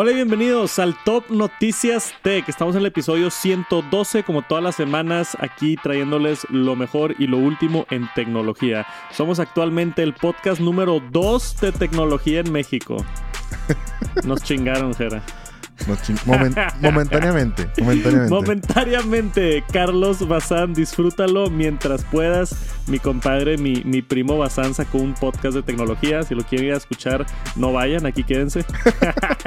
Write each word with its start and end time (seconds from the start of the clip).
Hola 0.00 0.12
y 0.12 0.14
bienvenidos 0.14 0.78
al 0.78 0.94
Top 1.02 1.24
Noticias 1.28 2.14
Tech. 2.22 2.48
Estamos 2.48 2.76
en 2.76 2.82
el 2.82 2.86
episodio 2.86 3.30
112, 3.30 4.22
como 4.22 4.42
todas 4.42 4.62
las 4.62 4.76
semanas, 4.76 5.36
aquí 5.40 5.74
trayéndoles 5.74 6.48
lo 6.50 6.76
mejor 6.76 7.16
y 7.18 7.26
lo 7.26 7.38
último 7.38 7.84
en 7.90 8.08
tecnología. 8.14 8.86
Somos 9.10 9.40
actualmente 9.40 10.04
el 10.04 10.14
podcast 10.14 10.60
número 10.60 11.02
2 11.10 11.60
de 11.60 11.72
tecnología 11.72 12.38
en 12.38 12.52
México. 12.52 13.04
Nos 14.24 14.40
chingaron, 14.44 14.94
Jera. 14.94 15.20
momentáneamente, 16.26 17.66
momentáneamente. 17.80 18.28
Momentáneamente. 18.28 19.64
Carlos 19.72 20.26
Bazán, 20.26 20.74
disfrútalo 20.74 21.50
mientras 21.50 22.04
puedas. 22.04 22.56
Mi 22.86 22.98
compadre, 22.98 23.58
mi, 23.58 23.82
mi 23.84 24.02
primo 24.02 24.38
Bazán 24.38 24.74
sacó 24.74 24.98
un 24.98 25.14
podcast 25.14 25.54
de 25.54 25.62
tecnología. 25.62 26.22
Si 26.22 26.34
lo 26.34 26.42
quieren 26.42 26.68
ir 26.68 26.74
a 26.74 26.78
escuchar, 26.78 27.26
no 27.56 27.72
vayan, 27.72 28.06
aquí 28.06 28.24
quédense. 28.24 28.64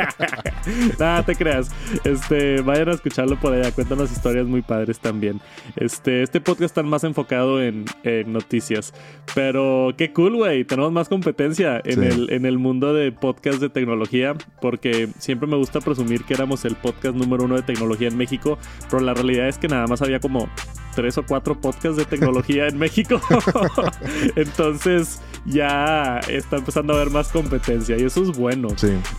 Nada, 0.99 1.23
te 1.25 1.35
creas. 1.35 1.71
Este, 2.03 2.61
vayan 2.61 2.89
a 2.89 2.91
escucharlo 2.93 3.39
por 3.39 3.53
allá. 3.53 3.71
Cuentan 3.71 3.99
las 3.99 4.11
historias 4.11 4.45
muy 4.45 4.61
padres 4.61 4.99
también. 4.99 5.41
Este, 5.75 6.23
este 6.23 6.39
podcast 6.39 6.63
está 6.63 6.83
más 6.83 7.03
enfocado 7.03 7.61
en, 7.61 7.85
noticias. 8.27 8.93
Pero 9.33 9.93
qué 9.97 10.13
cool, 10.13 10.35
güey. 10.35 10.63
Tenemos 10.63 10.91
más 10.91 11.09
competencia 11.09 11.81
en, 11.83 12.03
el, 12.03 12.31
en 12.31 12.45
el 12.45 12.57
mundo 12.57 12.93
de 12.93 13.11
podcast 13.11 13.59
de 13.59 13.69
tecnología. 13.69 14.35
Porque 14.61 15.09
siempre 15.17 15.47
me 15.47 15.57
gusta 15.57 15.81
presumir 15.81 16.20
que 16.23 16.33
éramos 16.33 16.65
el 16.65 16.75
podcast 16.75 17.15
número 17.15 17.45
uno 17.45 17.55
de 17.55 17.63
tecnología 17.63 18.07
en 18.07 18.17
México, 18.17 18.57
pero 18.89 19.01
la 19.01 19.13
realidad 19.13 19.47
es 19.47 19.57
que 19.57 19.67
nada 19.67 19.87
más 19.87 20.01
había 20.01 20.19
como 20.19 20.49
tres 20.95 21.17
o 21.17 21.23
cuatro 21.23 21.59
podcasts 21.59 21.97
de 21.97 22.05
tecnología 22.05 22.67
en 22.67 22.77
México. 22.77 23.19
Entonces 24.35 25.21
ya 25.45 26.19
está 26.27 26.57
empezando 26.57 26.93
a 26.93 26.97
haber 26.97 27.09
más 27.09 27.29
competencia 27.29 27.97
y 27.97 28.03
eso 28.03 28.23
es 28.23 28.37
bueno. 28.37 28.69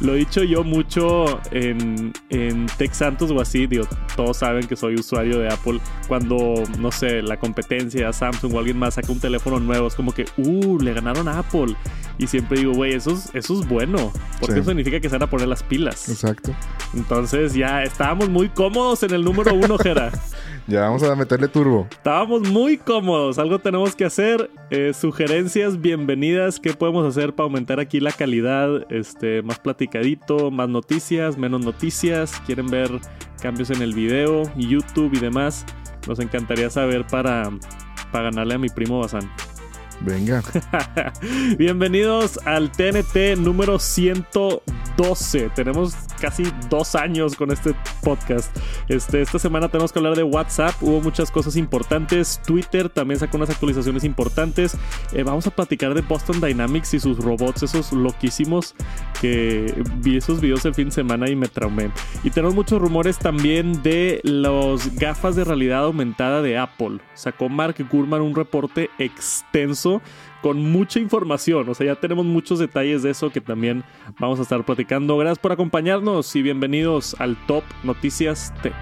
Lo 0.01 0.15
he 0.15 0.19
dicho 0.19 0.43
yo 0.45 0.63
mucho 0.63 1.41
en, 1.51 2.13
en 2.31 2.67
Tech 2.79 2.93
Santos 2.93 3.31
o 3.31 3.41
así, 3.41 3.67
digo, 3.67 3.87
todos 4.17 4.37
saben 4.37 4.67
que 4.67 4.77
soy 4.77 4.95
usuario 4.95 5.39
de 5.39 5.49
Apple. 5.49 5.81
Cuando, 6.09 6.63
no 6.79 6.93
sé, 6.93 7.23
la 7.23 7.39
competencia, 7.39 8.13
Samsung 8.13 8.55
o 8.55 8.59
alguien 8.59 8.79
más 8.79 8.95
saca 8.95 9.11
un 9.11 9.21
teléfono 9.21 9.59
nuevo, 9.59 9.89
es 9.89 9.95
como 9.95 10.13
que, 10.13 10.27
uh, 10.37 10.79
le 10.79 10.93
ganaron 10.93 11.29
a 11.29 11.39
Apple. 11.39 11.75
Y 12.19 12.27
siempre 12.27 12.61
digo, 12.61 12.73
güey, 12.73 12.95
eso 12.95 13.11
es, 13.11 13.31
eso 13.35 13.61
es 13.61 13.67
bueno, 13.67 14.13
porque 14.39 14.61
eso 14.61 14.71
significa 14.71 15.01
que 15.01 15.09
se 15.09 15.17
van 15.17 15.23
a 15.23 15.31
poner 15.31 15.49
las 15.49 15.63
pilas. 15.63 16.09
Exacto. 16.09 16.55
Entonces 16.95 17.55
ya 17.55 17.83
estábamos 17.83 18.29
muy 18.29 18.49
cómodos 18.49 19.03
en 19.03 19.13
el 19.13 19.25
número 19.25 19.55
uno, 19.55 19.79
Jera. 19.79 20.13
ya 20.67 20.83
vamos 20.83 21.03
a 21.03 21.15
meterle 21.17 21.49
turbo. 21.49 21.87
Estábamos 21.91 22.49
muy 22.49 22.77
cómodos, 22.77 23.39
algo 23.39 23.59
tenemos 23.59 23.97
que 23.97 24.05
hacer. 24.05 24.51
Eh, 24.71 24.93
sugerencias, 24.93 25.81
bienvenidas. 25.81 26.61
¿Qué 26.61 26.75
podemos 26.75 27.07
hacer 27.07 27.35
para 27.35 27.45
aumentar 27.45 27.81
aquí 27.81 28.01
la 28.01 28.13
calidad? 28.13 28.87
Este, 28.91 29.43
más 29.43 29.59
platicadito, 29.59 30.51
más 30.51 30.69
noticias, 30.69 31.39
menos 31.39 31.65
noticias. 31.65 32.41
¿Quieren 32.47 32.69
ver 32.69 32.91
cambios 33.41 33.71
en 33.71 33.81
el 33.83 33.95
video, 33.95 34.43
YouTube 34.57 35.15
y 35.15 35.19
demás? 35.19 35.65
Nos 36.07 36.19
encantaría 36.19 36.69
saber 36.69 37.07
para, 37.07 37.51
para 38.11 38.25
ganarle 38.25 38.55
a 38.55 38.59
mi 38.59 38.69
primo 38.69 39.01
Bazán. 39.01 39.31
Venga. 40.01 40.43
Bienvenidos 41.59 42.39
al 42.45 42.73
TNT 42.73 43.39
número 43.39 43.79
112. 43.79 45.51
Tenemos 45.51 45.95
casi 46.23 46.45
dos 46.71 46.95
años 46.95 47.35
con 47.35 47.51
este 47.51 47.75
podcast. 48.01 48.57
Este, 48.89 49.21
esta 49.23 49.41
semana 49.41 49.69
tenemos 49.69 49.91
que 49.93 49.99
hablar 49.99 50.15
de 50.15 50.23
WhatsApp. 50.23 50.73
Hubo 50.81 51.01
muchas 51.01 51.33
cosas 51.33 51.57
importantes. 51.57 52.41
Twitter 52.47 52.89
también 52.89 53.19
sacó 53.19 53.39
unas 53.39 53.51
actualizaciones 53.51 54.05
importantes. 54.05 54.79
Eh, 55.13 55.25
vamos 55.25 55.49
a 55.49 55.51
platicar 55.51 55.95
de 55.95 56.01
Boston 56.03 56.41
Dynamics 56.41 56.95
y 56.95 57.01
sus 57.01 57.19
robots, 57.19 57.65
esos 57.65 57.93
loquísimos 57.93 58.77
que 59.21 59.75
vi 59.97 60.17
esos 60.17 60.41
videos 60.41 60.65
el 60.65 60.77
fin 60.77 60.91
de 60.91 60.93
semana 60.93 61.29
y 61.29 61.35
me 61.35 61.49
traumé. 61.49 61.91
Y 62.23 62.31
tenemos 62.31 62.55
muchos 62.55 62.81
rumores 62.81 63.19
también 63.19 63.83
de 63.83 64.21
los 64.23 64.95
gafas 64.95 65.35
de 65.35 65.43
realidad 65.43 65.85
aumentada 65.85 66.41
de 66.41 66.57
Apple. 66.57 67.01
Sacó 67.15 67.49
Mark 67.49 67.75
Gurman 67.91 68.21
un 68.21 68.37
reporte 68.37 68.91
extenso 68.99 70.01
con 70.43 70.61
mucha 70.61 70.99
información. 71.01 71.69
O 71.69 71.75
sea, 71.75 71.87
ya 71.87 72.01
tenemos 72.01 72.27
muchos 72.27 72.59
detalles 72.59 73.03
de 73.03 73.11
eso 73.11 73.31
que 73.31 73.41
también 73.41 73.85
vamos 74.19 74.39
a 74.39 74.43
estar 74.43 74.63
platicando. 74.65 75.17
Gracias 75.17 75.39
por 75.39 75.53
acompañarnos 75.53 76.37
y 76.37 76.43
bienvenidos 76.43 77.17
al 77.19 77.37
Top 77.47 77.65
Noticias 77.85 78.53
Tech. 78.63 78.75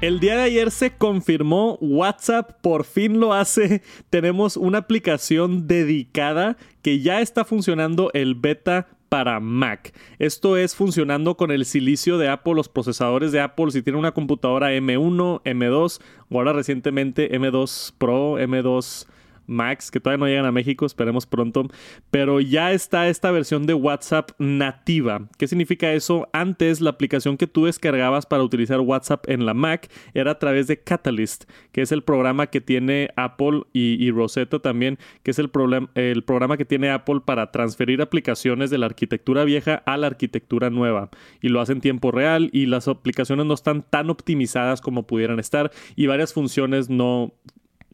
El 0.00 0.18
día 0.18 0.36
de 0.36 0.42
ayer 0.42 0.72
se 0.72 0.96
confirmó, 0.96 1.78
WhatsApp 1.80 2.60
por 2.60 2.84
fin 2.84 3.20
lo 3.20 3.34
hace. 3.34 3.82
Tenemos 4.10 4.56
una 4.56 4.78
aplicación 4.78 5.68
dedicada 5.68 6.56
que 6.82 7.00
ya 7.00 7.20
está 7.20 7.44
funcionando 7.44 8.10
el 8.12 8.34
beta 8.34 8.88
para 9.12 9.40
Mac. 9.40 9.92
Esto 10.18 10.56
es 10.56 10.74
funcionando 10.74 11.36
con 11.36 11.50
el 11.50 11.66
silicio 11.66 12.16
de 12.16 12.30
Apple, 12.30 12.54
los 12.54 12.70
procesadores 12.70 13.30
de 13.30 13.42
Apple. 13.42 13.70
Si 13.70 13.82
tiene 13.82 13.98
una 13.98 14.12
computadora 14.12 14.72
M1, 14.72 15.42
M2 15.42 16.00
o 16.30 16.38
ahora 16.38 16.54
recientemente 16.54 17.30
M2 17.30 17.92
Pro, 17.98 18.38
M2 18.38 19.06
Max, 19.46 19.90
que 19.90 20.00
todavía 20.00 20.24
no 20.24 20.28
llegan 20.28 20.46
a 20.46 20.52
México, 20.52 20.86
esperemos 20.86 21.26
pronto. 21.26 21.68
Pero 22.10 22.40
ya 22.40 22.72
está 22.72 23.08
esta 23.08 23.30
versión 23.30 23.66
de 23.66 23.74
WhatsApp 23.74 24.30
nativa. 24.38 25.28
¿Qué 25.38 25.48
significa 25.48 25.92
eso? 25.92 26.28
Antes 26.32 26.80
la 26.80 26.90
aplicación 26.90 27.36
que 27.36 27.46
tú 27.46 27.66
descargabas 27.66 28.26
para 28.26 28.42
utilizar 28.42 28.80
WhatsApp 28.80 29.28
en 29.28 29.46
la 29.46 29.54
Mac 29.54 29.90
era 30.14 30.32
a 30.32 30.38
través 30.38 30.66
de 30.66 30.80
Catalyst, 30.80 31.44
que 31.72 31.82
es 31.82 31.92
el 31.92 32.02
programa 32.02 32.48
que 32.48 32.60
tiene 32.60 33.10
Apple 33.16 33.62
y, 33.72 34.10
Rosetta 34.10 34.58
también, 34.58 34.98
que 35.22 35.30
es 35.30 35.38
el, 35.38 35.50
el 35.94 36.24
programa 36.24 36.56
que 36.56 36.64
tiene 36.64 36.90
Apple 36.90 37.20
para 37.24 37.50
transferir 37.50 38.02
aplicaciones 38.02 38.70
de 38.70 38.78
la 38.78 38.86
arquitectura 38.86 39.44
vieja 39.44 39.82
a 39.86 39.96
la 39.96 40.06
arquitectura 40.06 40.70
nueva. 40.70 41.10
Y 41.40 41.48
lo 41.48 41.60
hace 41.60 41.72
en 41.72 41.80
tiempo 41.80 42.10
real 42.10 42.50
y 42.52 42.66
las 42.66 42.88
aplicaciones 42.88 43.46
no 43.46 43.54
están 43.54 43.82
tan 43.82 44.10
optimizadas 44.10 44.80
como 44.80 45.06
pudieran 45.06 45.38
estar 45.38 45.70
y 45.96 46.06
varias 46.06 46.32
funciones 46.32 46.90
no 46.90 47.34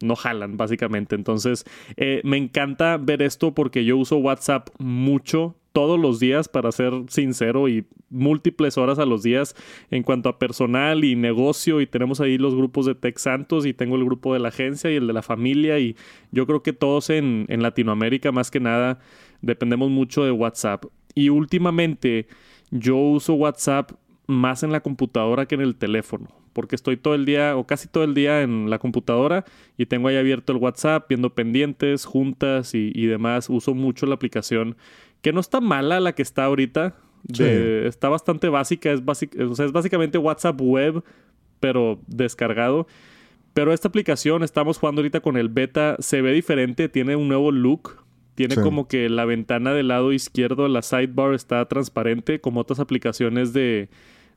no 0.00 0.16
jalan, 0.16 0.56
básicamente. 0.56 1.14
Entonces, 1.14 1.64
eh, 1.96 2.20
me 2.24 2.36
encanta 2.36 2.96
ver 2.96 3.22
esto 3.22 3.54
porque 3.54 3.84
yo 3.84 3.96
uso 3.96 4.16
WhatsApp 4.16 4.68
mucho 4.78 5.56
todos 5.72 6.00
los 6.00 6.18
días, 6.18 6.48
para 6.48 6.72
ser 6.72 6.92
sincero, 7.08 7.68
y 7.68 7.86
múltiples 8.10 8.78
horas 8.78 8.98
a 8.98 9.06
los 9.06 9.22
días 9.22 9.54
en 9.90 10.02
cuanto 10.02 10.28
a 10.28 10.38
personal 10.38 11.04
y 11.04 11.14
negocio. 11.14 11.80
Y 11.80 11.86
tenemos 11.86 12.20
ahí 12.20 12.38
los 12.38 12.54
grupos 12.54 12.86
de 12.86 12.94
Tech 12.94 13.18
Santos 13.18 13.66
y 13.66 13.74
tengo 13.74 13.96
el 13.96 14.04
grupo 14.04 14.34
de 14.34 14.40
la 14.40 14.48
agencia 14.48 14.90
y 14.90 14.96
el 14.96 15.06
de 15.06 15.12
la 15.12 15.22
familia. 15.22 15.78
Y 15.78 15.96
yo 16.32 16.46
creo 16.46 16.62
que 16.62 16.72
todos 16.72 17.10
en, 17.10 17.46
en 17.48 17.62
Latinoamérica, 17.62 18.32
más 18.32 18.50
que 18.50 18.60
nada, 18.60 18.98
dependemos 19.40 19.90
mucho 19.90 20.24
de 20.24 20.32
WhatsApp. 20.32 20.86
Y 21.14 21.28
últimamente 21.28 22.26
yo 22.70 22.96
uso 22.96 23.34
WhatsApp 23.34 23.92
más 24.26 24.62
en 24.62 24.72
la 24.72 24.80
computadora 24.80 25.46
que 25.46 25.54
en 25.54 25.62
el 25.62 25.76
teléfono 25.76 26.37
porque 26.58 26.74
estoy 26.74 26.96
todo 26.96 27.14
el 27.14 27.24
día 27.24 27.56
o 27.56 27.68
casi 27.68 27.86
todo 27.86 28.02
el 28.02 28.14
día 28.14 28.42
en 28.42 28.68
la 28.68 28.80
computadora 28.80 29.44
y 29.76 29.86
tengo 29.86 30.08
ahí 30.08 30.16
abierto 30.16 30.52
el 30.52 30.58
WhatsApp, 30.58 31.08
viendo 31.08 31.32
pendientes, 31.32 32.04
juntas 32.04 32.74
y, 32.74 33.06
demás. 33.06 33.48
Uso 33.48 33.74
mucho 33.74 34.06
la 34.06 34.16
aplicación, 34.16 34.76
que 35.22 35.32
no 35.32 35.38
está 35.38 35.60
mala 35.60 36.00
la 36.00 36.16
que 36.16 36.22
está 36.22 36.46
ahorita. 36.46 36.96
Está 37.28 38.08
bastante 38.08 38.48
básica, 38.48 38.90
es, 38.90 39.00
es 39.60 39.70
básicamente 39.70 40.18
WhatsApp 40.18 40.60
web, 40.60 41.04
pero 41.60 42.00
descargado. 42.08 42.88
Pero 43.54 43.72
esta 43.72 43.86
aplicación, 43.86 44.42
estamos 44.42 44.78
jugando 44.78 44.98
ahorita 44.98 45.20
con 45.20 45.36
el 45.36 45.50
beta, 45.50 45.94
se 46.00 46.22
ve 46.22 46.32
diferente, 46.32 46.88
tiene 46.88 47.14
un 47.14 47.28
nuevo 47.28 47.52
look. 47.52 47.98
Tiene 48.34 48.56
como 48.56 48.88
que 48.88 49.08
la 49.08 49.24
ventana 49.26 49.72
del 49.74 49.86
lado 49.86 50.12
izquierdo, 50.12 50.66
la 50.66 50.82
sidebar 50.82 51.34
está 51.34 51.64
transparente, 51.68 52.40
como 52.40 52.58
otras 52.58 52.80
aplicaciones 52.80 53.52
de, 53.52 53.90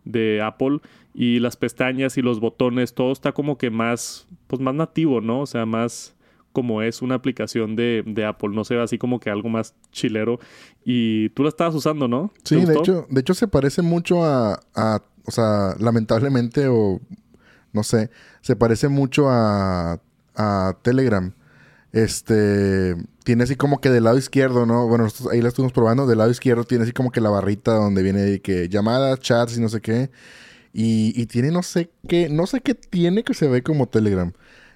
de 0.06 0.42
Apple 0.42 0.82
y 1.14 1.40
las 1.40 1.58
pestañas 1.58 2.18
y 2.18 2.22
los 2.22 2.40
botones, 2.40 2.94
todo 2.94 3.12
está 3.12 3.32
como 3.32 3.58
que 3.58 3.70
más, 3.70 4.28
pues 4.48 4.62
más 4.62 4.74
nativo, 4.74 5.22
¿no? 5.22 5.42
O 5.42 5.46
sea, 5.46 5.66
más 5.66 6.16
como 6.54 6.82
es 6.82 7.02
una 7.02 7.16
aplicación 7.16 7.76
de, 7.76 8.26
Apple, 8.28 8.50
no 8.54 8.64
sé, 8.64 8.80
así 8.80 8.98
como 8.98 9.20
que 9.20 9.30
algo 9.30 9.50
más 9.50 9.74
chilero. 9.92 10.40
Y 10.84 11.30
tú 11.30 11.44
la 11.44 11.50
estabas 11.50 11.76
usando, 11.76 12.08
¿no? 12.08 12.32
Sí, 12.44 12.64
de 12.66 12.76
hecho, 12.76 13.08
de 13.10 13.22
hecho 13.22 13.34
se 13.34 13.48
parece 13.48 13.82
mucho 13.82 14.24
a, 14.24 14.60
a, 14.76 15.02
o 15.26 15.32
sea, 15.32 15.76
lamentablemente 15.80 16.68
o 16.68 17.00
no 17.74 17.84
sé, 17.84 18.10
se 18.42 18.56
parece 18.56 18.88
mucho 18.90 19.30
a, 19.30 20.02
a 20.36 20.78
Telegram. 20.82 21.34
Este, 21.94 22.96
tiene 23.24 23.44
así 23.44 23.56
como 23.56 23.82
que 23.82 23.90
del 23.90 24.06
lado 24.06 24.18
izquierdo, 24.18 24.66
¿no? 24.66 24.88
Bueno, 24.88 25.08
ahí 25.32 25.42
la 25.42 25.50
estuvimos 25.50 25.74
probando. 25.74 26.08
Del 26.08 26.20
lado 26.20 26.32
izquierdo 26.32 26.64
tiene 26.64 26.84
así 26.84 26.94
como 26.94 27.12
que 27.12 27.22
la 27.22 27.30
barrita 27.30 27.74
donde 27.74 28.04
viene 28.04 28.40
que 28.40 28.70
llamadas, 28.70 29.20
chats 29.20 29.58
y 29.58 29.62
no 29.62 29.70
sé 29.70 29.82
qué. 29.82 30.10
Y, 30.74 31.26
tiene 31.26 31.52
no 31.52 31.64
sé 31.64 31.92
qué, 32.08 32.30
no 32.30 32.48
sé 32.48 32.62
qué 32.62 32.76
tiene 32.76 33.24
que 33.24 33.34
se 33.34 33.48
ve 33.48 33.62
como 33.62 33.88
Telegram. 33.88 34.32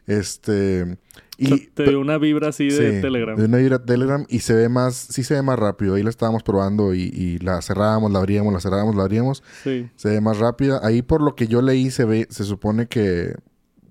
Este. 0.07 0.97
Y, 1.37 1.67
te 1.67 1.95
una 1.95 2.17
vibra 2.17 2.49
así 2.49 2.69
de 2.69 3.01
Telegram. 3.01 3.37
De 3.37 3.45
una 3.45 3.57
vibra 3.57 3.77
de 3.77 3.85
Telegram 3.85 4.25
y 4.29 4.39
se 4.39 4.53
ve 4.53 4.69
más, 4.69 4.95
sí 4.95 5.23
se 5.23 5.33
ve 5.33 5.41
más 5.41 5.57
rápido. 5.57 5.95
Ahí 5.95 6.03
la 6.03 6.09
estábamos 6.09 6.43
probando 6.43 6.93
y, 6.93 7.03
y, 7.03 7.39
la 7.39 7.61
cerrábamos, 7.61 8.11
la 8.11 8.19
abríamos, 8.19 8.53
la 8.53 8.59
cerrábamos, 8.59 8.95
la 8.95 9.03
abríamos. 9.03 9.43
Sí. 9.63 9.89
Se 9.95 10.09
ve 10.09 10.21
más 10.21 10.37
rápida. 10.37 10.79
Ahí 10.83 11.01
por 11.01 11.21
lo 11.21 11.35
que 11.35 11.47
yo 11.47 11.61
leí 11.61 11.91
se 11.91 12.05
ve, 12.05 12.27
se 12.29 12.43
supone 12.43 12.87
que 12.87 13.35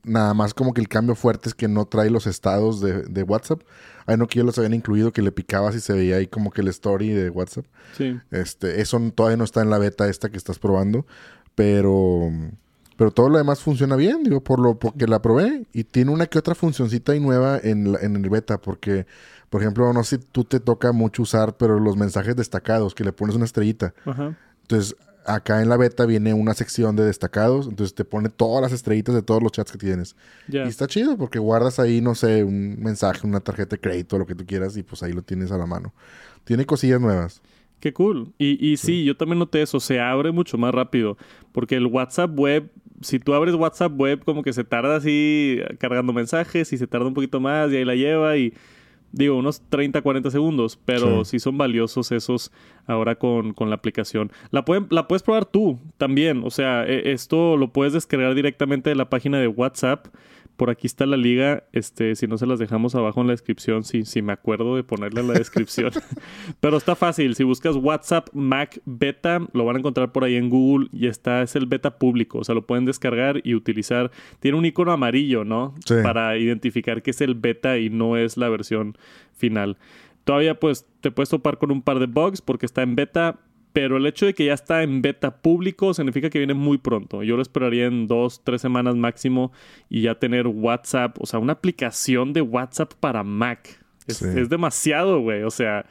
nada 0.04 0.34
más 0.34 0.54
como 0.54 0.74
que 0.74 0.80
el 0.80 0.88
cambio 0.88 1.14
fuerte 1.14 1.48
es 1.48 1.54
que 1.54 1.68
no 1.68 1.86
trae 1.86 2.10
los 2.10 2.26
estados 2.26 2.80
de, 2.80 3.02
de 3.02 3.22
WhatsApp. 3.22 3.62
Hay 4.06 4.16
no 4.16 4.26
que 4.26 4.38
ya 4.38 4.44
los 4.44 4.58
habían 4.58 4.74
incluido 4.74 5.12
que 5.12 5.22
le 5.22 5.32
picabas 5.32 5.74
y 5.74 5.80
se 5.80 5.94
veía 5.94 6.16
ahí 6.16 6.26
como 6.26 6.50
que 6.50 6.60
el 6.60 6.68
story 6.68 7.10
de 7.10 7.30
WhatsApp. 7.30 7.64
Sí. 7.96 8.18
Este, 8.30 8.80
eso 8.80 9.00
todavía 9.14 9.36
no 9.36 9.44
está 9.44 9.62
en 9.62 9.70
la 9.70 9.78
beta 9.78 10.08
esta 10.08 10.28
que 10.28 10.36
estás 10.36 10.58
probando, 10.58 11.06
pero 11.54 12.30
pero 12.96 13.10
todo 13.10 13.28
lo 13.28 13.38
demás 13.38 13.60
funciona 13.60 13.96
bien, 13.96 14.22
digo, 14.22 14.40
por 14.40 14.60
lo 14.60 14.78
porque 14.78 15.06
la 15.08 15.20
probé 15.20 15.66
y 15.72 15.82
tiene 15.82 16.12
una 16.12 16.26
que 16.26 16.38
otra 16.38 16.54
funcioncita 16.54 17.10
ahí 17.12 17.18
nueva 17.20 17.58
en, 17.60 17.92
la- 17.92 17.98
en 18.00 18.14
el 18.14 18.30
beta, 18.30 18.60
porque, 18.60 19.04
por 19.50 19.60
ejemplo, 19.62 19.92
no 19.92 20.04
sé 20.04 20.16
si 20.18 20.22
tú 20.30 20.44
te 20.44 20.60
toca 20.60 20.92
mucho 20.92 21.22
usar, 21.22 21.56
pero 21.56 21.80
los 21.80 21.96
mensajes 21.96 22.36
destacados, 22.36 22.94
que 22.94 23.02
le 23.02 23.12
pones 23.12 23.34
una 23.34 23.46
estrellita. 23.46 23.94
Ajá. 24.04 24.36
Entonces, 24.62 24.94
acá 25.26 25.60
en 25.60 25.68
la 25.70 25.76
beta 25.76 26.06
viene 26.06 26.34
una 26.34 26.54
sección 26.54 26.94
de 26.94 27.04
destacados, 27.04 27.66
entonces 27.66 27.96
te 27.96 28.04
pone 28.04 28.28
todas 28.28 28.62
las 28.62 28.70
estrellitas 28.72 29.14
de 29.16 29.22
todos 29.22 29.42
los 29.42 29.50
chats 29.50 29.72
que 29.72 29.78
tienes. 29.78 30.14
Y 30.66 30.68
está 30.68 30.86
chido 30.86 31.16
porque 31.16 31.40
guardas 31.40 31.80
ahí, 31.80 32.00
no 32.00 32.14
sé, 32.14 32.44
un 32.44 32.80
mensaje, 32.80 33.26
una 33.26 33.40
tarjeta 33.40 33.74
de 33.74 33.80
crédito, 33.80 34.18
lo 34.18 34.26
que 34.26 34.36
tú 34.36 34.46
quieras, 34.46 34.76
y 34.76 34.84
pues 34.84 35.02
ahí 35.02 35.12
lo 35.12 35.22
tienes 35.22 35.50
a 35.50 35.58
la 35.58 35.66
mano. 35.66 35.92
Tiene 36.44 36.64
cosillas 36.64 37.00
nuevas. 37.00 37.40
Qué 37.80 37.92
cool. 37.92 38.32
Y, 38.38 38.64
y 38.66 38.76
sí, 38.78 39.04
yo 39.04 39.16
también 39.16 39.38
noté 39.38 39.60
eso. 39.62 39.78
Se 39.80 40.00
abre 40.00 40.32
mucho 40.32 40.56
más 40.58 40.74
rápido. 40.74 41.16
Porque 41.52 41.74
el 41.76 41.86
WhatsApp 41.86 42.30
web, 42.38 42.70
si 43.02 43.18
tú 43.18 43.34
abres 43.34 43.54
WhatsApp 43.54 43.92
web, 43.98 44.24
como 44.24 44.42
que 44.42 44.52
se 44.52 44.64
tarda 44.64 44.96
así 44.96 45.58
cargando 45.78 46.12
mensajes 46.12 46.72
y 46.72 46.78
se 46.78 46.86
tarda 46.86 47.06
un 47.06 47.14
poquito 47.14 47.40
más 47.40 47.70
y 47.72 47.76
ahí 47.76 47.84
la 47.84 47.94
lleva 47.94 48.36
y 48.38 48.54
digo, 49.12 49.36
unos 49.36 49.60
30, 49.68 50.00
40 50.02 50.30
segundos. 50.30 50.78
Pero 50.84 51.24
Sí. 51.24 51.32
sí, 51.32 51.38
son 51.40 51.58
valiosos 51.58 52.10
esos 52.10 52.50
ahora 52.86 53.16
con, 53.16 53.52
con 53.52 53.68
la 53.68 53.76
aplicación. 53.76 54.32
La, 54.50 54.64
pueden, 54.64 54.86
la 54.90 55.06
puedes 55.06 55.22
probar 55.22 55.44
tú 55.44 55.78
también. 55.98 56.42
O 56.44 56.50
sea, 56.50 56.84
e- 56.86 57.12
esto 57.12 57.56
lo 57.58 57.72
puedes 57.72 57.92
descargar 57.92 58.34
directamente 58.34 58.88
de 58.90 58.96
la 58.96 59.10
página 59.10 59.38
de 59.38 59.48
WhatsApp. 59.48 60.06
Por 60.56 60.70
aquí 60.70 60.86
está 60.86 61.04
la 61.06 61.16
liga. 61.16 61.64
Este, 61.72 62.14
si 62.14 62.26
no 62.26 62.38
se 62.38 62.46
las 62.46 62.58
dejamos 62.58 62.94
abajo 62.94 63.20
en 63.20 63.26
la 63.26 63.32
descripción, 63.32 63.82
si, 63.84 64.04
si 64.04 64.22
me 64.22 64.32
acuerdo 64.32 64.76
de 64.76 64.84
ponerla 64.84 65.20
en 65.20 65.28
la 65.28 65.34
descripción. 65.34 65.90
Pero 66.60 66.76
está 66.76 66.94
fácil. 66.94 67.34
Si 67.34 67.42
buscas 67.42 67.76
WhatsApp 67.76 68.28
Mac 68.32 68.80
Beta, 68.84 69.40
lo 69.52 69.64
van 69.64 69.76
a 69.76 69.78
encontrar 69.80 70.12
por 70.12 70.24
ahí 70.24 70.36
en 70.36 70.50
Google. 70.50 70.88
Y 70.92 71.08
está, 71.08 71.42
es 71.42 71.56
el 71.56 71.66
beta 71.66 71.98
público. 71.98 72.38
O 72.38 72.44
sea, 72.44 72.54
lo 72.54 72.66
pueden 72.66 72.84
descargar 72.84 73.40
y 73.42 73.54
utilizar. 73.54 74.10
Tiene 74.40 74.56
un 74.56 74.64
icono 74.64 74.92
amarillo, 74.92 75.44
¿no? 75.44 75.74
Sí. 75.84 75.94
Para 76.02 76.36
identificar 76.38 77.02
que 77.02 77.10
es 77.10 77.20
el 77.20 77.34
beta 77.34 77.78
y 77.78 77.90
no 77.90 78.16
es 78.16 78.36
la 78.36 78.48
versión 78.48 78.96
final. 79.32 79.76
Todavía, 80.24 80.58
pues, 80.58 80.86
te 81.00 81.10
puedes 81.10 81.28
topar 81.28 81.58
con 81.58 81.70
un 81.70 81.82
par 81.82 81.98
de 81.98 82.06
bugs 82.06 82.40
porque 82.40 82.66
está 82.66 82.82
en 82.82 82.96
beta. 82.96 83.40
Pero 83.74 83.96
el 83.98 84.06
hecho 84.06 84.24
de 84.24 84.34
que 84.34 84.46
ya 84.46 84.54
está 84.54 84.82
en 84.84 85.02
beta 85.02 85.42
público 85.42 85.92
significa 85.94 86.30
que 86.30 86.38
viene 86.38 86.54
muy 86.54 86.78
pronto. 86.78 87.22
Yo 87.24 87.34
lo 87.36 87.42
esperaría 87.42 87.86
en 87.86 88.06
dos, 88.06 88.40
tres 88.44 88.62
semanas 88.62 88.94
máximo 88.94 89.52
y 89.90 90.02
ya 90.02 90.14
tener 90.14 90.46
WhatsApp, 90.46 91.16
o 91.20 91.26
sea, 91.26 91.40
una 91.40 91.54
aplicación 91.54 92.32
de 92.32 92.40
WhatsApp 92.40 92.94
para 93.00 93.22
Mac. 93.24 93.68
Es, 94.06 94.18
Sí. 94.18 94.26
es 94.36 94.48
demasiado, 94.48 95.18
güey. 95.20 95.42
O 95.42 95.50
sea, 95.50 95.86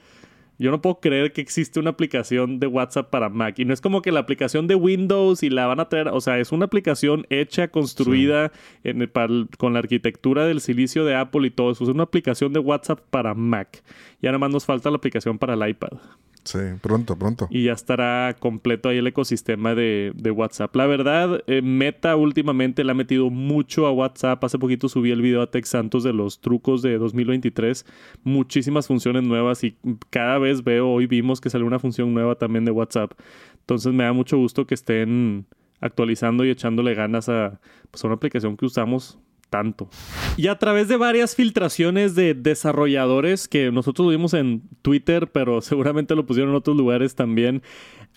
yo 0.59 0.71
no 0.71 0.81
puedo 0.81 1.01
creer 1.01 1.33
que 1.33 1.41
existe 1.41 1.77
una 1.79 1.89
aplicación 1.89 2.59
de 2.61 2.67
WhatsApp 2.67 3.09
para 3.09 3.27
Mac. 3.27 3.59
Y 3.59 3.65
no 3.65 3.73
es 3.73 3.81
como 3.81 4.01
que 4.01 4.13
la 4.13 4.21
aplicación 4.21 4.67
de 4.67 4.75
Windows 4.75 5.43
y 5.43 5.49
la 5.49 5.65
van 5.67 5.81
a 5.81 5.89
traer. 5.89 6.07
O 6.07 6.21
sea, 6.21 6.39
es 6.39 6.53
una 6.53 6.63
aplicación 6.65 7.25
hecha, 7.29 7.67
construida 7.67 8.53
en 8.85 9.01
el- 9.01 9.09
para 9.09 9.33
el- 9.33 9.49
con 9.57 9.73
la 9.73 9.79
arquitectura 9.79 10.45
del 10.45 10.61
silicio 10.61 11.03
de 11.03 11.15
Apple 11.15 11.47
y 11.47 11.51
todo 11.51 11.71
eso. 11.71 11.83
Es 11.83 11.89
una 11.89 12.03
aplicación 12.03 12.53
de 12.53 12.59
WhatsApp 12.59 13.01
para 13.09 13.33
Mac. 13.33 13.83
Ya 14.21 14.29
nada 14.29 14.39
más 14.39 14.51
nos 14.51 14.63
falta 14.65 14.89
la 14.89 14.95
aplicación 14.95 15.37
para 15.37 15.55
el 15.55 15.69
iPad. 15.69 15.97
Sí, 16.43 16.59
pronto, 16.81 17.17
pronto. 17.17 17.47
Y 17.49 17.63
ya 17.63 17.73
estará 17.73 18.35
completo 18.37 18.89
ahí 18.89 18.97
el 18.97 19.07
ecosistema 19.07 19.75
de, 19.75 20.11
de 20.15 20.31
WhatsApp. 20.31 20.75
La 20.75 20.85
verdad, 20.85 21.41
eh, 21.47 21.61
Meta 21.61 22.15
últimamente 22.15 22.83
le 22.83 22.91
ha 22.91 22.95
metido 22.95 23.29
mucho 23.29 23.87
a 23.87 23.91
WhatsApp. 23.91 24.43
Hace 24.43 24.59
poquito 24.59 24.89
subí 24.89 25.11
el 25.11 25.21
video 25.21 25.41
a 25.41 25.49
Tex 25.49 25.69
Santos 25.69 26.03
de 26.03 26.11
los 26.11 26.41
trucos 26.41 26.81
de 26.81 26.97
2023. 26.97 27.85
Muchísimas 28.23 28.87
funciones 28.87 29.23
nuevas 29.23 29.63
y 29.63 29.77
cada 30.09 30.37
vez 30.37 30.63
veo, 30.63 30.89
hoy 30.89 31.07
vimos 31.07 31.39
que 31.39 31.49
salió 31.49 31.65
una 31.65 31.79
función 31.79 32.13
nueva 32.13 32.35
también 32.35 32.65
de 32.65 32.71
WhatsApp. 32.71 33.13
Entonces 33.61 33.93
me 33.93 34.03
da 34.03 34.11
mucho 34.11 34.37
gusto 34.37 34.67
que 34.67 34.73
estén 34.73 35.45
actualizando 35.79 36.45
y 36.45 36.49
echándole 36.49 36.93
ganas 36.93 37.29
a, 37.29 37.59
pues, 37.89 38.03
a 38.03 38.07
una 38.07 38.15
aplicación 38.15 38.57
que 38.57 38.65
usamos 38.65 39.17
tanto. 39.49 39.87
Y 40.35 40.47
a 40.47 40.57
través 40.57 40.87
de 40.87 40.97
varias 40.97 41.35
filtraciones 41.35 42.15
de 42.15 42.33
desarrolladores 42.33 43.47
que 43.47 43.71
nosotros 43.71 44.09
vimos 44.09 44.33
en 44.33 44.63
Twitter, 44.81 45.31
pero 45.31 45.61
seguramente 45.61 46.15
lo 46.15 46.25
pusieron 46.25 46.51
en 46.51 46.55
otros 46.55 46.75
lugares 46.75 47.13
también. 47.13 47.61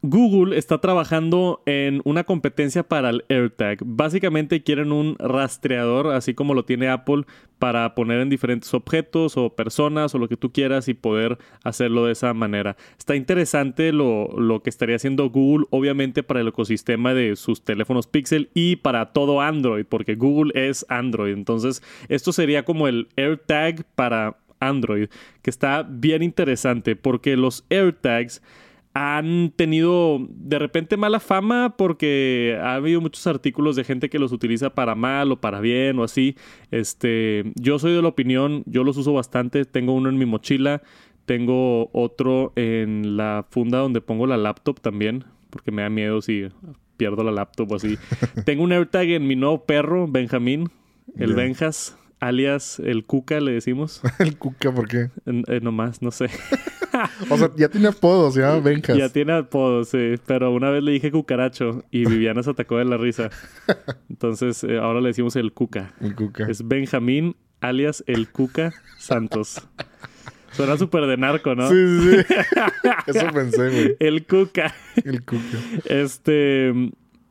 Google 0.08 0.56
está 0.56 0.78
trabajando 0.78 1.62
en 1.66 2.00
una 2.04 2.22
competencia 2.22 2.84
para 2.84 3.10
el 3.10 3.24
AirTag. 3.28 3.78
Básicamente 3.84 4.62
quieren 4.62 4.92
un 4.92 5.16
rastreador, 5.18 6.12
así 6.12 6.32
como 6.32 6.54
lo 6.54 6.64
tiene 6.64 6.88
Apple, 6.88 7.24
para 7.58 7.94
poner 7.94 8.20
en 8.20 8.30
diferentes 8.30 8.72
objetos 8.72 9.36
o 9.36 9.56
personas 9.56 10.14
o 10.14 10.18
lo 10.18 10.28
que 10.28 10.36
tú 10.36 10.52
quieras 10.52 10.88
y 10.88 10.94
poder 10.94 11.38
hacerlo 11.64 12.06
de 12.06 12.12
esa 12.12 12.32
manera. 12.34 12.76
Está 12.98 13.16
interesante 13.16 13.92
lo, 13.92 14.28
lo 14.38 14.62
que 14.62 14.70
estaría 14.70 14.96
haciendo 14.96 15.28
Google, 15.28 15.66
obviamente 15.70 16.22
para 16.22 16.40
el 16.40 16.48
ecosistema 16.48 17.12
de 17.12 17.34
sus 17.34 17.64
teléfonos 17.64 18.06
Pixel 18.06 18.50
y 18.54 18.76
para 18.76 19.12
todo 19.12 19.40
Android, 19.40 19.86
porque 19.88 20.14
Google 20.14 20.52
es 20.54 20.86
Android. 20.88 21.32
Entonces, 21.32 21.82
esto 22.08 22.32
sería 22.32 22.64
como 22.64 22.86
el 22.86 23.08
AirTag 23.16 23.84
para 23.96 24.36
Android, 24.60 25.08
que 25.42 25.50
está 25.50 25.82
bien 25.82 26.22
interesante 26.22 26.94
porque 26.96 27.36
los 27.36 27.64
AirTags 27.70 28.42
han 28.98 29.52
tenido 29.54 30.26
de 30.30 30.58
repente 30.58 30.96
mala 30.96 31.20
fama 31.20 31.74
porque 31.76 32.58
ha 32.62 32.76
habido 32.76 33.02
muchos 33.02 33.26
artículos 33.26 33.76
de 33.76 33.84
gente 33.84 34.08
que 34.08 34.18
los 34.18 34.32
utiliza 34.32 34.70
para 34.70 34.94
mal 34.94 35.30
o 35.32 35.38
para 35.38 35.60
bien 35.60 35.98
o 35.98 36.04
así. 36.04 36.34
Este, 36.70 37.44
yo 37.56 37.78
soy 37.78 37.92
de 37.92 38.00
la 38.00 38.08
opinión, 38.08 38.62
yo 38.64 38.84
los 38.84 38.96
uso 38.96 39.12
bastante, 39.12 39.66
tengo 39.66 39.92
uno 39.92 40.08
en 40.08 40.16
mi 40.16 40.24
mochila, 40.24 40.82
tengo 41.26 41.90
otro 41.92 42.54
en 42.56 43.18
la 43.18 43.44
funda 43.50 43.80
donde 43.80 44.00
pongo 44.00 44.26
la 44.26 44.38
laptop 44.38 44.80
también, 44.80 45.24
porque 45.50 45.72
me 45.72 45.82
da 45.82 45.90
miedo 45.90 46.22
si 46.22 46.48
pierdo 46.96 47.22
la 47.22 47.32
laptop 47.32 47.72
o 47.72 47.74
así. 47.76 47.98
tengo 48.46 48.64
un 48.64 48.72
AirTag 48.72 49.10
en 49.10 49.26
mi 49.26 49.36
nuevo 49.36 49.66
perro, 49.66 50.08
Benjamín, 50.08 50.70
el. 51.18 51.34
Benjas, 51.34 51.98
alias 52.20 52.80
el 52.80 53.04
Cuca 53.04 53.40
le 53.40 53.52
decimos. 53.52 54.00
El 54.18 54.36
Cuca, 54.36 54.72
¿por 54.72 54.88
qué? 54.88 55.10
Eh, 55.26 55.42
eh, 55.48 55.60
nomás, 55.62 56.02
no 56.02 56.10
sé. 56.10 56.30
O 57.28 57.36
sea, 57.36 57.50
ya 57.56 57.68
tiene 57.68 57.88
apodos, 57.88 58.36
ya, 58.36 58.58
Benjas. 58.60 58.96
Ya 58.96 59.10
tiene 59.10 59.34
apodo, 59.34 59.84
sí. 59.84 60.14
Pero 60.26 60.50
una 60.52 60.70
vez 60.70 60.82
le 60.82 60.92
dije 60.92 61.10
cucaracho 61.10 61.84
y 61.90 62.06
Viviana 62.06 62.42
se 62.42 62.50
atacó 62.50 62.78
de 62.78 62.86
la 62.86 62.96
risa. 62.96 63.28
Entonces, 64.08 64.64
eh, 64.64 64.78
ahora 64.78 65.02
le 65.02 65.08
decimos 65.08 65.36
el 65.36 65.52
Cuca. 65.52 65.92
El 66.00 66.14
Cuca. 66.14 66.46
Es 66.48 66.66
Benjamín, 66.66 67.36
alias 67.60 68.02
el 68.06 68.30
Cuca 68.30 68.72
Santos. 68.98 69.60
Suena 70.52 70.78
súper 70.78 71.04
de 71.04 71.18
narco, 71.18 71.54
¿no? 71.54 71.68
Sí, 71.68 71.74
sí, 71.74 72.22
sí. 72.26 72.34
Eso 73.08 73.26
pensé, 73.34 73.68
güey. 73.68 73.96
El 74.00 74.24
Cuca. 74.24 74.74
El 75.04 75.22
Cuca. 75.22 75.58
Este. 75.84 76.72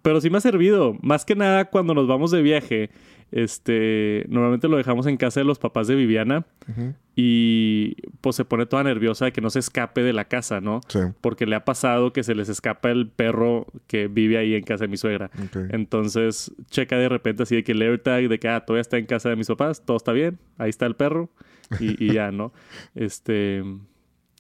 Pero 0.05 0.21
sí 0.21 0.29
me 0.29 0.37
ha 0.37 0.41
servido. 0.41 0.95
Más 1.01 1.25
que 1.25 1.35
nada 1.35 1.65
cuando 1.65 1.95
nos 1.95 2.07
vamos 2.07 2.29
de 2.29 2.43
viaje. 2.43 2.91
Este. 3.31 4.23
Normalmente 4.29 4.67
lo 4.67 4.77
dejamos 4.77 5.07
en 5.07 5.17
casa 5.17 5.39
de 5.39 5.45
los 5.45 5.57
papás 5.57 5.87
de 5.87 5.95
Viviana. 5.95 6.45
Ujú. 6.69 6.93
Y 7.15 7.95
pues 8.21 8.35
se 8.35 8.45
pone 8.45 8.67
toda 8.67 8.83
nerviosa 8.83 9.25
de 9.25 9.31
que 9.31 9.41
no 9.41 9.49
se 9.49 9.57
escape 9.57 10.03
de 10.03 10.13
la 10.13 10.25
casa, 10.25 10.61
¿no? 10.61 10.81
Sí. 10.89 10.99
porque 11.21 11.47
le 11.47 11.55
ha 11.55 11.65
pasado 11.65 12.13
que 12.13 12.23
se 12.23 12.35
les 12.35 12.49
escapa 12.49 12.91
el 12.91 13.09
perro 13.09 13.65
que 13.87 14.07
vive 14.07 14.37
ahí 14.37 14.53
en 14.53 14.63
casa 14.63 14.83
de 14.83 14.89
mi 14.89 14.97
suegra. 14.97 15.31
Entonces 15.71 16.51
checa 16.69 16.97
de 16.99 17.09
repente 17.09 17.41
así 17.41 17.55
de 17.55 17.63
que 17.63 17.71
el 17.71 17.81
AirTag 17.81 18.29
de 18.29 18.37
que 18.37 18.47
ah, 18.47 18.63
todavía 18.63 18.81
está 18.81 18.99
en 18.99 19.07
casa 19.07 19.29
de 19.29 19.37
mis 19.37 19.47
papás, 19.47 19.83
todo 19.83 19.97
está 19.97 20.11
bien, 20.11 20.37
ahí 20.59 20.69
está 20.69 20.85
el 20.85 20.95
perro 20.95 21.31
y, 21.79 22.05
y 22.05 22.13
ya, 22.13 22.31
¿no? 22.31 22.53
Este. 22.93 23.63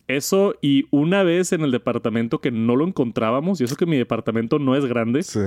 Eso 0.07 0.55
y 0.61 0.85
una 0.91 1.23
vez 1.23 1.51
en 1.53 1.61
el 1.61 1.71
departamento 1.71 2.39
que 2.39 2.51
no 2.51 2.75
lo 2.75 2.85
encontrábamos, 2.87 3.59
y 3.59 3.63
eso 3.63 3.75
que 3.75 3.85
mi 3.87 3.97
departamento 3.97 4.59
no 4.59 4.75
es 4.75 4.85
grande, 4.85 5.23
Sí. 5.23 5.39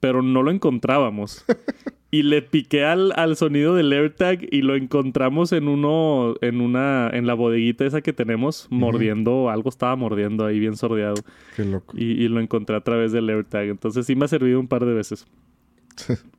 pero 0.00 0.22
no 0.22 0.42
lo 0.42 0.50
encontrábamos. 0.50 1.44
Y 2.10 2.22
le 2.22 2.40
piqué 2.40 2.86
al, 2.86 3.12
al 3.16 3.36
sonido 3.36 3.74
del 3.74 3.92
AirTag 3.92 4.38
y 4.50 4.62
lo 4.62 4.76
encontramos 4.76 5.52
en 5.52 5.68
uno, 5.68 6.36
en 6.40 6.62
una, 6.62 7.10
en 7.12 7.26
la 7.26 7.34
bodeguita 7.34 7.84
esa 7.84 8.00
que 8.00 8.14
tenemos, 8.14 8.66
mordiendo, 8.70 9.50
algo 9.50 9.68
estaba 9.68 9.94
mordiendo 9.94 10.46
ahí 10.46 10.58
bien 10.58 10.74
sordeado. 10.78 11.16
Qué 11.54 11.66
loco. 11.66 11.94
Y, 11.98 12.04
y 12.24 12.28
lo 12.28 12.40
encontré 12.40 12.76
a 12.76 12.80
través 12.80 13.12
del 13.12 13.28
AirTag. 13.28 13.68
Entonces 13.68 14.06
sí 14.06 14.16
me 14.16 14.24
ha 14.24 14.28
servido 14.28 14.58
un 14.58 14.68
par 14.68 14.86
de 14.86 14.94
veces. 14.94 15.26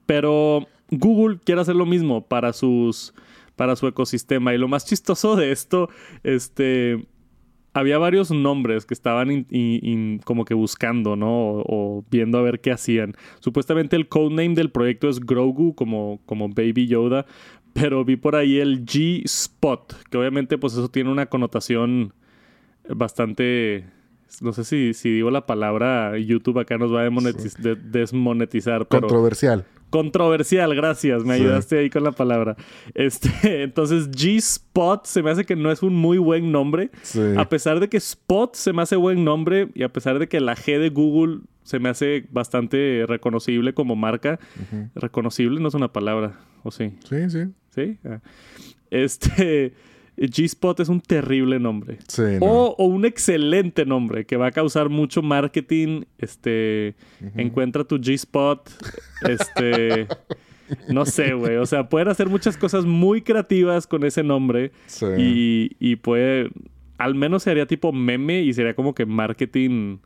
Pero 0.05 0.67
Google 0.89 1.37
quiere 1.43 1.61
hacer 1.61 1.75
lo 1.75 1.85
mismo 1.85 2.25
para 2.25 2.53
sus. 2.53 3.13
para 3.55 3.75
su 3.75 3.87
ecosistema. 3.87 4.53
Y 4.53 4.57
lo 4.57 4.67
más 4.67 4.85
chistoso 4.85 5.35
de 5.35 5.51
esto, 5.51 5.89
este. 6.23 7.05
Había 7.73 7.97
varios 7.97 8.31
nombres 8.31 8.85
que 8.85 8.93
estaban 8.93 9.45
como 10.23 10.45
que 10.45 10.53
buscando, 10.53 11.15
¿no? 11.15 11.29
O, 11.29 11.63
o 11.67 12.05
viendo 12.09 12.37
a 12.37 12.41
ver 12.41 12.61
qué 12.61 12.71
hacían. 12.71 13.13
Supuestamente 13.39 13.95
el 13.95 14.07
codename 14.07 14.55
del 14.55 14.71
proyecto 14.71 15.07
es 15.07 15.19
Grogu, 15.19 15.75
como, 15.75 16.19
como 16.25 16.49
Baby 16.49 16.87
Yoda. 16.87 17.25
Pero 17.73 18.03
vi 18.03 18.15
por 18.15 18.35
ahí 18.35 18.57
el 18.57 18.85
G-Spot, 18.85 20.09
que 20.09 20.17
obviamente 20.17 20.57
pues 20.57 20.73
eso 20.73 20.89
tiene 20.89 21.11
una 21.11 21.27
connotación 21.27 22.13
bastante... 22.89 23.85
No 24.41 24.53
sé 24.53 24.63
si, 24.63 24.93
si 24.93 25.09
digo 25.11 25.31
la 25.31 25.45
palabra 25.45 26.17
YouTube 26.17 26.59
acá 26.59 26.77
nos 26.77 26.93
va 26.93 27.01
a 27.01 27.03
de- 27.05 27.75
desmonetizar, 27.75 28.87
pero 28.87 29.01
Controversial. 29.01 29.65
Controversial, 29.89 30.75
gracias. 30.75 31.23
Me 31.25 31.35
Sí. 31.37 31.41
ayudaste 31.43 31.79
ahí 31.79 31.89
con 31.89 32.03
la 32.03 32.11
palabra. 32.11 32.55
Este, 32.93 33.29
entonces, 33.63 34.09
G-Spot 34.11 35.05
se 35.05 35.23
me 35.23 35.31
hace 35.31 35.45
que 35.45 35.55
no 35.55 35.71
es 35.71 35.81
un 35.81 35.95
muy 35.95 36.19
buen 36.19 36.51
nombre. 36.51 36.91
Sí. 37.01 37.19
A 37.37 37.49
pesar 37.49 37.79
de 37.79 37.89
que 37.89 37.97
Spot 37.97 38.53
se 38.55 38.71
me 38.71 38.83
hace 38.83 38.95
buen 38.95 39.23
nombre 39.23 39.69
y 39.73 39.81
a 39.83 39.89
pesar 39.91 40.19
de 40.19 40.27
que 40.27 40.39
la 40.39 40.55
G 40.55 40.77
de 40.79 40.89
Google 40.89 41.39
se 41.63 41.79
me 41.79 41.89
hace 41.89 42.25
bastante 42.31 43.05
reconocible 43.07 43.73
como 43.73 43.95
marca. 43.95 44.39
Reconocible 44.95 45.59
no 45.59 45.67
es 45.69 45.73
una 45.73 45.91
palabra, 45.91 46.39
¿o 46.63 46.69
sí? 46.71 46.93
Sí, 47.09 47.29
sí. 47.29 47.39
¿Sí? 47.73 47.97
Ah. 48.05 48.19
Este. 48.91 49.73
G-Spot 50.27 50.79
es 50.81 50.89
un 50.89 50.99
terrible 50.99 51.59
nombre. 51.59 51.99
Sí, 52.07 52.23
no. 52.39 52.45
O, 52.45 52.75
o 52.75 52.85
un 52.85 53.05
excelente 53.05 53.85
nombre 53.85 54.25
que 54.25 54.35
va 54.35 54.47
a 54.47 54.51
causar 54.51 54.89
mucho 54.89 55.21
marketing. 55.21 56.03
Este. 56.17 56.95
Encuentra 57.35 57.83
tu 57.83 57.97
G-Spot. 57.97 58.69
Este. 59.21 60.07
no 60.89 61.05
sé, 61.05 61.33
güey. 61.33 61.57
O 61.57 61.65
sea, 61.65 61.87
pueden 61.87 62.09
hacer 62.09 62.27
muchas 62.27 62.57
cosas 62.57 62.85
muy 62.85 63.21
creativas 63.21 63.87
con 63.87 64.03
ese 64.03 64.23
nombre. 64.23 64.71
Sí. 64.87 65.05
Y, 65.17 65.77
y 65.79 65.95
puede. 65.95 66.49
Al 66.97 67.15
menos 67.15 67.43
sería 67.43 67.65
tipo 67.65 67.93
meme 67.93 68.41
y 68.41 68.53
sería 68.53 68.73
como 68.73 68.93
que 68.93 69.05
marketing 69.05 69.99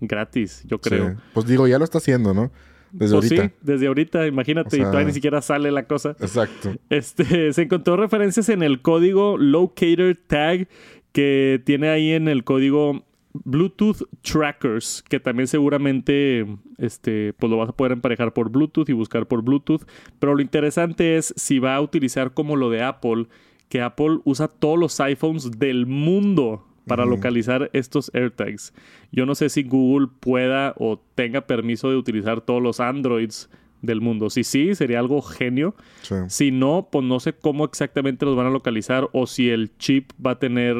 gratis, 0.00 0.62
yo 0.66 0.78
creo. 0.78 1.10
Sí. 1.10 1.16
Pues 1.32 1.46
digo, 1.46 1.66
ya 1.66 1.78
lo 1.78 1.84
está 1.84 1.98
haciendo, 1.98 2.34
¿no? 2.34 2.50
Desde 2.92 3.14
Pues 3.16 3.30
ahorita. 3.32 3.48
sí, 3.48 3.54
desde 3.62 3.86
ahorita, 3.86 4.26
imagínate, 4.26 4.68
O 4.68 4.70
sea- 4.70 4.78
y 4.80 4.82
todavía 4.84 5.06
ni 5.08 5.12
siquiera 5.12 5.42
sale 5.42 5.70
la 5.70 5.84
cosa. 5.84 6.10
Exacto. 6.20 6.74
Este, 6.90 7.24
se 7.52 7.62
encontró 7.62 7.96
referencias 7.96 8.48
en 8.48 8.62
el 8.62 8.80
código 8.82 9.36
Locator 9.38 10.16
Tag 10.26 10.68
que 11.12 11.60
tiene 11.64 11.88
ahí 11.88 12.12
en 12.12 12.28
el 12.28 12.44
código 12.44 13.04
Bluetooth 13.44 14.02
Trackers, 14.22 15.04
que 15.08 15.20
también 15.20 15.46
seguramente 15.48 16.46
este, 16.78 17.34
pues 17.38 17.50
lo 17.50 17.56
vas 17.58 17.68
a 17.68 17.72
poder 17.72 17.92
emparejar 17.92 18.32
por 18.32 18.50
Bluetooth 18.50 18.88
y 18.88 18.92
buscar 18.92 19.26
por 19.26 19.42
Bluetooth. 19.42 19.82
Pero 20.18 20.34
lo 20.34 20.40
interesante 20.42 21.16
es 21.16 21.32
si 21.36 21.58
va 21.58 21.76
a 21.76 21.80
utilizar 21.80 22.32
como 22.34 22.56
lo 22.56 22.70
de 22.70 22.82
Apple, 22.82 23.26
que 23.68 23.80
Apple 23.82 24.20
usa 24.24 24.48
todos 24.48 24.78
los 24.78 24.98
iPhones 25.00 25.50
del 25.58 25.86
mundo 25.86 26.64
para 26.88 27.04
localizar 27.04 27.70
estos 27.72 28.10
AirTags. 28.14 28.72
Yo 29.12 29.26
no 29.26 29.34
sé 29.34 29.48
si 29.48 29.62
Google 29.62 30.08
pueda 30.20 30.74
o 30.78 31.00
tenga 31.14 31.42
permiso 31.42 31.90
de 31.90 31.96
utilizar 31.96 32.40
todos 32.40 32.62
los 32.62 32.80
Androids 32.80 33.48
del 33.82 34.00
mundo. 34.00 34.30
Si 34.30 34.44
sí, 34.44 34.74
sería 34.74 34.98
algo 34.98 35.22
genio. 35.22 35.74
Sí. 36.02 36.14
Si 36.28 36.50
no, 36.50 36.88
pues 36.90 37.04
no 37.04 37.20
sé 37.20 37.34
cómo 37.34 37.64
exactamente 37.64 38.24
los 38.24 38.36
van 38.36 38.46
a 38.46 38.50
localizar 38.50 39.08
o 39.12 39.26
si 39.26 39.50
el 39.50 39.76
chip 39.78 40.10
va 40.24 40.32
a 40.32 40.38
tener 40.38 40.76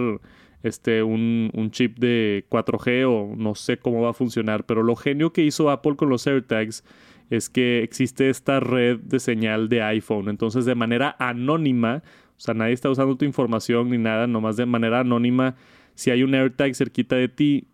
este 0.64 1.02
un, 1.04 1.50
un 1.54 1.70
chip 1.70 1.98
de 1.98 2.44
4G 2.50 3.06
o 3.06 3.36
no 3.36 3.54
sé 3.54 3.78
cómo 3.78 4.02
va 4.02 4.10
a 4.10 4.14
funcionar. 4.14 4.64
Pero 4.64 4.82
lo 4.82 4.96
genio 4.96 5.32
que 5.32 5.44
hizo 5.44 5.70
Apple 5.70 5.96
con 5.96 6.08
los 6.08 6.26
AirTags 6.26 6.82
es 7.30 7.50
que 7.50 7.82
existe 7.82 8.30
esta 8.30 8.60
red 8.60 8.98
de 9.00 9.20
señal 9.20 9.68
de 9.68 9.82
iPhone. 9.82 10.28
Entonces, 10.28 10.64
de 10.64 10.74
manera 10.74 11.14
anónima, 11.18 12.02
o 12.36 12.40
sea, 12.40 12.54
nadie 12.54 12.72
está 12.72 12.88
usando 12.88 13.16
tu 13.16 13.24
información 13.24 13.90
ni 13.90 13.98
nada, 13.98 14.26
nomás 14.26 14.56
de 14.56 14.66
manera 14.66 15.00
anónima, 15.00 15.56
si 15.98 16.12
hay 16.12 16.22
un 16.22 16.32
AirTag 16.32 16.76
cerquita 16.76 17.16
de 17.16 17.28
ti, 17.28 17.66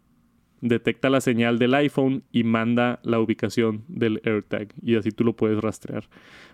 detecta 0.63 1.11
la 1.11 1.21
señal 1.21 1.59
del 1.59 1.75
iPhone 1.75 2.23
y 2.33 2.43
manda 2.43 2.99
la 3.03 3.21
ubicación 3.21 3.85
del 3.87 4.23
AirTag 4.25 4.69
y 4.81 4.97
así 4.97 5.11
tú 5.11 5.25
lo 5.25 5.37
puedes 5.37 5.61
rastrear. 5.61 6.09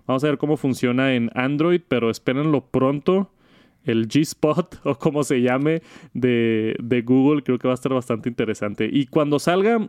Vamos 0.04 0.24
a 0.24 0.26
ver 0.26 0.36
cómo 0.36 0.56
funciona 0.56 1.14
en 1.14 1.30
Android, 1.32 1.80
pero 1.86 2.10
espérenlo 2.10 2.66
pronto. 2.66 3.30
El 3.84 4.08
G-Spot 4.08 4.80
o 4.84 4.98
como 4.98 5.22
se 5.22 5.42
llame 5.42 5.80
de, 6.12 6.74
de 6.82 7.02
Google 7.02 7.44
creo 7.44 7.60
que 7.60 7.68
va 7.68 7.74
a 7.74 7.76
estar 7.76 7.94
bastante 7.94 8.28
interesante. 8.28 8.90
Y 8.92 9.06
cuando 9.06 9.38
salga, 9.38 9.88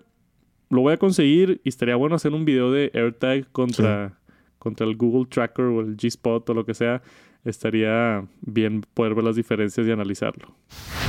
lo 0.69 0.81
voy 0.81 0.93
a 0.93 0.97
conseguir 0.97 1.61
y 1.63 1.69
estaría 1.69 1.95
bueno 1.95 2.15
hacer 2.15 2.31
un 2.33 2.45
video 2.45 2.71
de 2.71 2.91
AirTag 2.93 3.51
contra, 3.51 4.19
contra 4.59 4.85
el 4.85 4.97
Google 4.97 5.25
Tracker 5.25 5.65
o 5.65 5.81
el 5.81 5.97
G-Spot 5.97 6.47
o 6.47 6.53
lo 6.53 6.63
que 6.63 6.75
sea. 6.75 7.01
Estaría 7.43 8.25
bien 8.41 8.83
poder 8.93 9.15
ver 9.15 9.23
las 9.23 9.35
diferencias 9.35 9.87
y 9.87 9.91
analizarlo. 9.91 10.55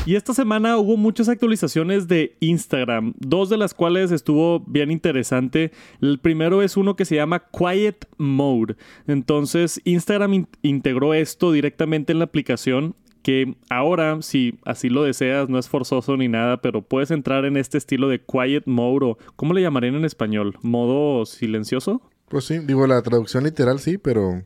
Y 0.07 0.15
esta 0.15 0.33
semana 0.35 0.79
hubo 0.79 0.97
muchas 0.97 1.29
actualizaciones 1.29 2.09
de 2.09 2.37
Instagram, 2.41 3.13
dos 3.19 3.51
de 3.51 3.57
las 3.59 3.75
cuales 3.75 4.11
estuvo 4.13 4.61
bien 4.61 4.91
interesante. 4.91 5.73
El 6.01 6.19
primero 6.19 6.63
es 6.63 6.77
uno 6.77 6.97
que 6.97 7.05
se 7.05 7.17
llama 7.17 7.45
Quiet 7.57 8.07
Mode. 8.17 8.77
Entonces 9.07 9.81
Instagram 9.85 10.35
in- 10.35 10.49
integró 10.63 11.13
esto 11.15 11.53
directamente 11.53 12.13
en 12.13 12.19
la 12.19 12.25
aplicación 12.25 12.95
que 13.23 13.55
ahora, 13.71 14.21
si 14.23 14.59
así 14.65 14.89
lo 14.89 15.05
deseas, 15.05 15.49
no 15.49 15.59
es 15.59 15.69
forzoso 15.69 16.17
ni 16.17 16.27
nada, 16.29 16.61
pero 16.61 16.83
puedes 16.83 17.11
entrar 17.13 17.45
en 17.45 17.57
este 17.57 17.79
estilo 17.79 18.09
de 18.09 18.21
Quiet 18.21 18.65
Mode 18.67 19.07
o 19.07 19.19
¿cómo 19.37 19.55
le 19.55 19.63
llamarían 19.63 19.95
en 19.95 20.05
español? 20.05 20.57
¿Modo 20.63 21.25
silencioso? 21.27 22.03
Pues 22.29 22.47
sí, 22.47 22.59
digo, 22.59 22.87
la 22.87 23.01
traducción 23.03 23.45
literal 23.45 23.79
sí, 23.79 23.99
pero 23.99 24.43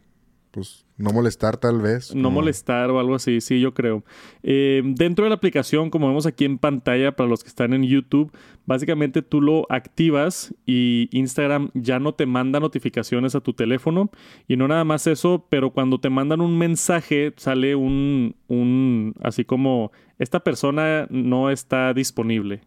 pues 0.50 0.84
no 0.98 1.12
molestar 1.12 1.58
tal 1.58 1.82
vez. 1.82 2.14
No 2.14 2.30
molestar 2.30 2.90
o 2.90 2.98
algo 2.98 3.14
así, 3.14 3.42
sí, 3.42 3.60
yo 3.60 3.74
creo. 3.74 4.02
Eh, 4.42 4.82
dentro 4.84 5.24
de 5.24 5.28
la 5.28 5.36
aplicación, 5.36 5.90
como 5.90 6.08
vemos 6.08 6.24
aquí 6.24 6.46
en 6.46 6.58
pantalla 6.58 7.12
para 7.12 7.28
los 7.28 7.42
que 7.42 7.48
están 7.48 7.74
en 7.74 7.82
YouTube, 7.82 8.32
básicamente 8.64 9.20
tú 9.20 9.42
lo 9.42 9.66
activas 9.70 10.54
y 10.64 11.10
Instagram 11.12 11.70
ya 11.74 11.98
no 11.98 12.14
te 12.14 12.24
manda 12.24 12.60
notificaciones 12.60 13.34
a 13.34 13.40
tu 13.40 13.52
teléfono. 13.52 14.10
Y 14.48 14.56
no 14.56 14.68
nada 14.68 14.84
más 14.84 15.06
eso, 15.06 15.46
pero 15.50 15.70
cuando 15.70 16.00
te 16.00 16.08
mandan 16.08 16.40
un 16.40 16.56
mensaje 16.56 17.34
sale 17.36 17.74
un, 17.74 18.34
un 18.48 19.14
así 19.20 19.44
como, 19.44 19.92
esta 20.18 20.40
persona 20.40 21.06
no 21.10 21.50
está 21.50 21.92
disponible. 21.92 22.62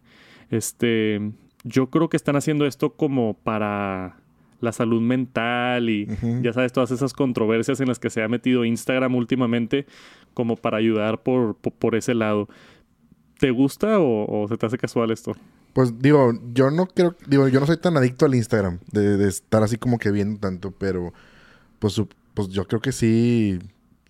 Este, 0.50 1.32
yo 1.64 1.90
creo 1.90 2.08
que 2.08 2.16
están 2.16 2.36
haciendo 2.36 2.64
esto 2.64 2.94
como 2.94 3.34
para 3.34 4.19
la 4.60 4.72
salud 4.72 5.00
mental 5.00 5.88
y 5.88 6.06
ya 6.42 6.52
sabes, 6.52 6.72
todas 6.72 6.90
esas 6.90 7.12
controversias 7.12 7.80
en 7.80 7.88
las 7.88 7.98
que 7.98 8.10
se 8.10 8.22
ha 8.22 8.28
metido 8.28 8.64
Instagram 8.64 9.14
últimamente 9.14 9.86
como 10.34 10.56
para 10.56 10.78
ayudar 10.78 11.22
por, 11.22 11.56
por, 11.56 11.72
por 11.72 11.94
ese 11.94 12.14
lado. 12.14 12.48
¿Te 13.38 13.50
gusta 13.50 13.98
o, 13.98 14.42
o 14.42 14.48
se 14.48 14.56
te 14.56 14.66
hace 14.66 14.78
casual 14.78 15.10
esto? 15.10 15.32
Pues 15.72 15.98
digo, 15.98 16.32
yo 16.52 16.70
no 16.70 16.86
creo, 16.86 17.16
digo, 17.26 17.48
yo 17.48 17.60
no 17.60 17.66
soy 17.66 17.76
tan 17.76 17.96
adicto 17.96 18.26
al 18.26 18.34
Instagram, 18.34 18.80
de, 18.90 19.16
de 19.16 19.28
estar 19.28 19.62
así 19.62 19.76
como 19.76 19.98
que 19.98 20.10
viendo 20.10 20.40
tanto, 20.40 20.72
pero 20.72 21.12
pues, 21.78 22.00
pues 22.34 22.48
yo 22.48 22.66
creo 22.66 22.80
que 22.80 22.92
sí, 22.92 23.58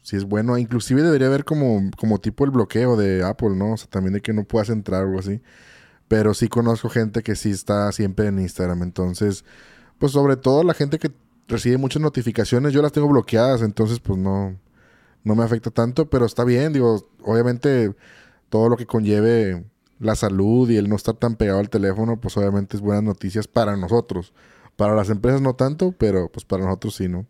sí 0.02 0.16
es 0.16 0.24
bueno. 0.24 0.58
Inclusive 0.58 1.02
debería 1.02 1.28
haber 1.28 1.44
como, 1.44 1.90
como 1.96 2.18
tipo 2.18 2.44
el 2.44 2.50
bloqueo 2.50 2.96
de 2.96 3.22
Apple, 3.24 3.50
¿no? 3.56 3.74
O 3.74 3.76
sea, 3.76 3.88
también 3.88 4.14
de 4.14 4.20
que 4.20 4.32
no 4.32 4.44
puedas 4.44 4.70
entrar 4.70 5.02
o 5.02 5.06
algo 5.06 5.20
así. 5.20 5.40
Pero 6.08 6.34
sí 6.34 6.48
conozco 6.48 6.88
gente 6.88 7.22
que 7.22 7.36
sí 7.36 7.50
está 7.50 7.92
siempre 7.92 8.26
en 8.26 8.40
Instagram, 8.40 8.82
entonces, 8.82 9.44
pues 10.00 10.12
sobre 10.12 10.36
todo 10.36 10.64
la 10.64 10.72
gente 10.72 10.98
que 10.98 11.10
recibe 11.46 11.76
muchas 11.76 12.00
notificaciones, 12.00 12.72
yo 12.72 12.80
las 12.80 12.90
tengo 12.90 13.06
bloqueadas, 13.06 13.60
entonces 13.60 14.00
pues 14.00 14.18
no, 14.18 14.58
no 15.24 15.34
me 15.36 15.44
afecta 15.44 15.70
tanto, 15.70 16.08
pero 16.08 16.24
está 16.24 16.42
bien, 16.42 16.72
digo, 16.72 17.06
obviamente 17.22 17.94
todo 18.48 18.70
lo 18.70 18.78
que 18.78 18.86
conlleve 18.86 19.62
la 19.98 20.16
salud 20.16 20.70
y 20.70 20.78
el 20.78 20.88
no 20.88 20.96
estar 20.96 21.16
tan 21.16 21.36
pegado 21.36 21.60
al 21.60 21.68
teléfono, 21.68 22.18
pues 22.18 22.34
obviamente 22.38 22.78
es 22.78 22.80
buenas 22.80 23.04
noticias 23.04 23.46
para 23.46 23.76
nosotros. 23.76 24.32
Para 24.76 24.94
las 24.94 25.10
empresas 25.10 25.42
no 25.42 25.52
tanto, 25.52 25.94
pero 25.98 26.30
pues 26.32 26.46
para 26.46 26.64
nosotros 26.64 26.94
sí, 26.94 27.06
¿no? 27.06 27.26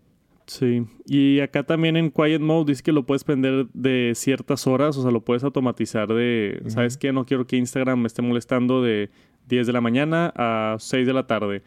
Sí, 0.47 0.87
y 1.07 1.41
acá 1.41 1.65
también 1.65 1.97
en 1.97 2.13
Quiet 2.13 2.41
Mode 2.41 2.71
dice 2.71 2.85
que 2.85 2.93
lo 2.93 3.05
puedes 3.05 3.25
prender 3.25 3.67
de 3.73 4.13
ciertas 4.15 4.69
horas, 4.69 4.97
o 4.97 5.03
sea, 5.03 5.11
lo 5.11 5.25
puedes 5.25 5.43
automatizar 5.43 6.07
de, 6.07 6.63
¿sabes 6.69 6.97
qué? 6.97 7.13
No 7.13 7.27
quiero 7.27 7.49
que 7.49 7.57
Instagram 7.57 8.01
me 8.01 8.07
esté 8.07 8.23
molestando 8.23 8.81
de 8.81 9.11
10 9.49 9.67
de 9.67 9.73
la 9.73 9.81
mañana 9.81 10.33
a 10.37 10.77
6 10.79 11.05
de 11.05 11.13
la 11.13 11.27
tarde 11.27 11.63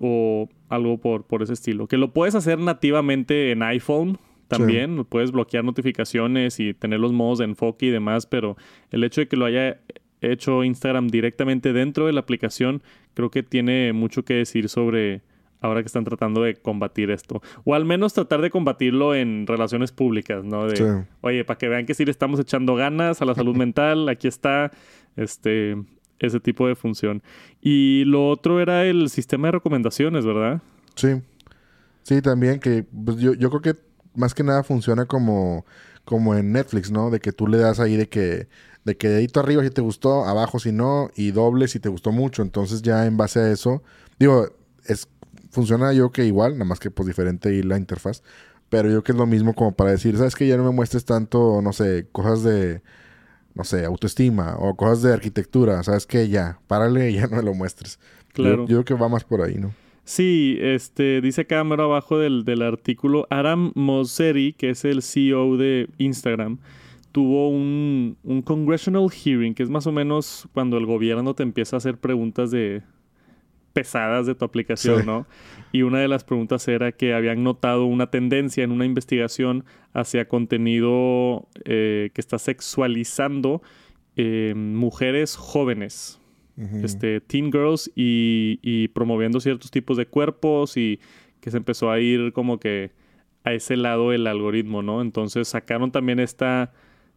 o 0.00 0.48
algo 0.68 0.98
por, 0.98 1.24
por 1.24 1.42
ese 1.42 1.52
estilo. 1.52 1.86
Que 1.86 1.96
lo 1.96 2.12
puedes 2.12 2.34
hacer 2.34 2.58
nativamente 2.58 3.50
en 3.50 3.62
iPhone 3.62 4.18
también, 4.48 5.04
puedes 5.04 5.32
bloquear 5.32 5.64
notificaciones 5.64 6.60
y 6.60 6.74
tener 6.74 7.00
los 7.00 7.12
modos 7.12 7.38
de 7.38 7.46
enfoque 7.46 7.86
y 7.86 7.90
demás, 7.90 8.26
pero 8.26 8.56
el 8.90 9.02
hecho 9.02 9.20
de 9.22 9.28
que 9.28 9.36
lo 9.36 9.46
haya 9.46 9.80
hecho 10.20 10.64
Instagram 10.64 11.08
directamente 11.08 11.72
dentro 11.72 12.06
de 12.06 12.12
la 12.12 12.20
aplicación, 12.20 12.82
creo 13.14 13.30
que 13.30 13.42
tiene 13.42 13.92
mucho 13.92 14.24
que 14.24 14.34
decir 14.34 14.68
sobre 14.68 15.22
ahora 15.60 15.82
que 15.82 15.86
están 15.86 16.04
tratando 16.04 16.42
de 16.42 16.56
combatir 16.56 17.10
esto. 17.10 17.40
O 17.64 17.74
al 17.74 17.86
menos 17.86 18.12
tratar 18.12 18.42
de 18.42 18.50
combatirlo 18.50 19.14
en 19.14 19.46
relaciones 19.46 19.92
públicas, 19.92 20.44
¿no? 20.44 20.66
De, 20.66 20.76
Sí. 20.76 20.84
oye, 21.22 21.44
para 21.44 21.56
que 21.58 21.68
vean 21.68 21.86
que 21.86 21.94
sí 21.94 22.04
le 22.04 22.10
estamos 22.10 22.38
echando 22.38 22.74
ganas 22.74 23.22
a 23.22 23.24
la 23.24 23.34
salud 23.34 23.56
mental, 23.56 24.08
aquí 24.10 24.28
está 24.28 24.70
este 25.16 25.76
ese 26.18 26.40
tipo 26.40 26.66
de 26.66 26.74
función. 26.74 27.22
Y 27.60 28.04
lo 28.04 28.28
otro 28.28 28.60
era 28.60 28.84
el 28.84 29.08
sistema 29.10 29.48
de 29.48 29.52
recomendaciones, 29.52 30.24
¿verdad? 30.24 30.60
Sí. 30.94 31.20
Sí, 32.02 32.20
también 32.20 32.60
que 32.60 32.84
pues, 32.84 33.16
yo, 33.18 33.34
yo 33.34 33.48
creo 33.50 33.62
que 33.62 33.80
más 34.14 34.34
que 34.34 34.42
nada 34.42 34.62
funciona 34.62 35.06
como, 35.06 35.64
como 36.04 36.34
en 36.34 36.52
Netflix, 36.52 36.90
¿no? 36.90 37.10
De 37.10 37.20
que 37.20 37.32
tú 37.32 37.46
le 37.46 37.58
das 37.58 37.80
ahí 37.80 37.96
de 37.96 38.08
que, 38.08 38.48
de 38.84 38.96
que 38.96 39.08
dedito 39.08 39.40
arriba 39.40 39.62
si 39.62 39.70
te 39.70 39.80
gustó, 39.80 40.24
abajo 40.24 40.58
si 40.58 40.72
no, 40.72 41.10
y 41.16 41.30
doble 41.30 41.68
si 41.68 41.80
te 41.80 41.88
gustó 41.88 42.12
mucho. 42.12 42.42
Entonces 42.42 42.82
ya 42.82 43.06
en 43.06 43.16
base 43.16 43.40
a 43.40 43.50
eso, 43.50 43.82
digo, 44.18 44.48
es, 44.84 45.08
funciona 45.50 45.92
yo 45.92 46.10
que 46.10 46.24
igual, 46.26 46.52
nada 46.54 46.66
más 46.66 46.80
que 46.80 46.90
pues 46.90 47.06
diferente 47.06 47.48
ahí 47.48 47.62
la 47.62 47.78
interfaz. 47.78 48.22
Pero 48.68 48.90
yo 48.90 49.02
que 49.02 49.12
es 49.12 49.18
lo 49.18 49.26
mismo 49.26 49.54
como 49.54 49.72
para 49.72 49.90
decir, 49.90 50.16
¿sabes 50.16 50.34
que 50.34 50.46
Ya 50.46 50.56
no 50.56 50.64
me 50.64 50.70
muestres 50.70 51.04
tanto, 51.04 51.60
no 51.62 51.72
sé, 51.72 52.08
cosas 52.12 52.42
de, 52.42 52.82
no 53.54 53.64
sé, 53.64 53.84
autoestima 53.84 54.56
o 54.58 54.74
cosas 54.76 55.02
de 55.02 55.12
arquitectura. 55.12 55.82
¿Sabes 55.82 56.06
que 56.06 56.28
Ya, 56.28 56.58
párale 56.66 57.10
y 57.10 57.14
ya 57.20 57.26
no 57.26 57.36
me 57.36 57.42
lo 57.42 57.54
muestres. 57.54 57.98
Claro. 58.32 58.66
Yo, 58.66 58.76
yo 58.78 58.84
creo 58.84 58.84
que 58.84 59.02
va 59.02 59.08
más 59.08 59.24
por 59.24 59.42
ahí, 59.42 59.56
¿no? 59.56 59.72
Sí, 60.04 60.58
este, 60.60 61.22
dice 61.22 61.42
acá 61.42 61.64
mero 61.64 61.84
abajo 61.84 62.18
del, 62.18 62.44
del 62.44 62.60
artículo, 62.60 63.26
Aram 63.30 63.72
Mosseri, 63.74 64.52
que 64.52 64.70
es 64.70 64.84
el 64.84 65.02
CEO 65.02 65.56
de 65.56 65.88
Instagram, 65.96 66.58
tuvo 67.10 67.48
un, 67.48 68.18
un 68.22 68.42
congressional 68.42 69.08
hearing, 69.10 69.54
que 69.54 69.62
es 69.62 69.70
más 69.70 69.86
o 69.86 69.92
menos 69.92 70.46
cuando 70.52 70.76
el 70.76 70.84
gobierno 70.84 71.32
te 71.34 71.42
empieza 71.42 71.76
a 71.76 71.78
hacer 71.78 71.96
preguntas 71.96 72.50
de 72.50 72.82
pesadas 73.74 74.24
de 74.26 74.34
tu 74.34 74.44
aplicación, 74.46 75.00
Sí. 75.00 75.06
¿no? 75.06 75.26
Y 75.72 75.82
una 75.82 75.98
de 75.98 76.08
las 76.08 76.24
preguntas 76.24 76.66
era 76.68 76.92
que 76.92 77.12
habían 77.12 77.42
notado 77.42 77.84
una 77.84 78.10
tendencia 78.10 78.64
en 78.64 78.70
una 78.70 78.86
investigación 78.86 79.64
hacia 79.92 80.26
contenido 80.28 81.48
eh, 81.66 82.10
que 82.14 82.20
está 82.20 82.38
sexualizando 82.38 83.60
eh, 84.16 84.54
mujeres 84.56 85.36
jóvenes 85.36 86.20
este, 86.84 87.20
teen 87.20 87.50
girls 87.50 87.90
y, 87.96 88.60
y 88.62 88.86
promoviendo 88.88 89.40
ciertos 89.40 89.72
tipos 89.72 89.96
de 89.96 90.06
cuerpos 90.06 90.76
y 90.76 91.00
que 91.40 91.50
se 91.50 91.56
empezó 91.56 91.90
a 91.90 91.98
ir 91.98 92.32
como 92.32 92.60
que 92.60 92.92
a 93.42 93.52
ese 93.52 93.76
lado 93.76 94.12
el 94.12 94.28
algoritmo, 94.28 94.80
¿no? 94.80 95.02
Entonces 95.02 95.48
sacaron 95.48 95.90
también 95.90 96.20
esta 96.20 96.72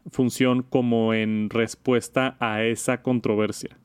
función 0.09 0.63
como 0.63 1.13
en 1.13 1.51
respuesta 1.51 2.35
a 2.39 2.63
esa 2.63 3.03
controversia 3.03 3.77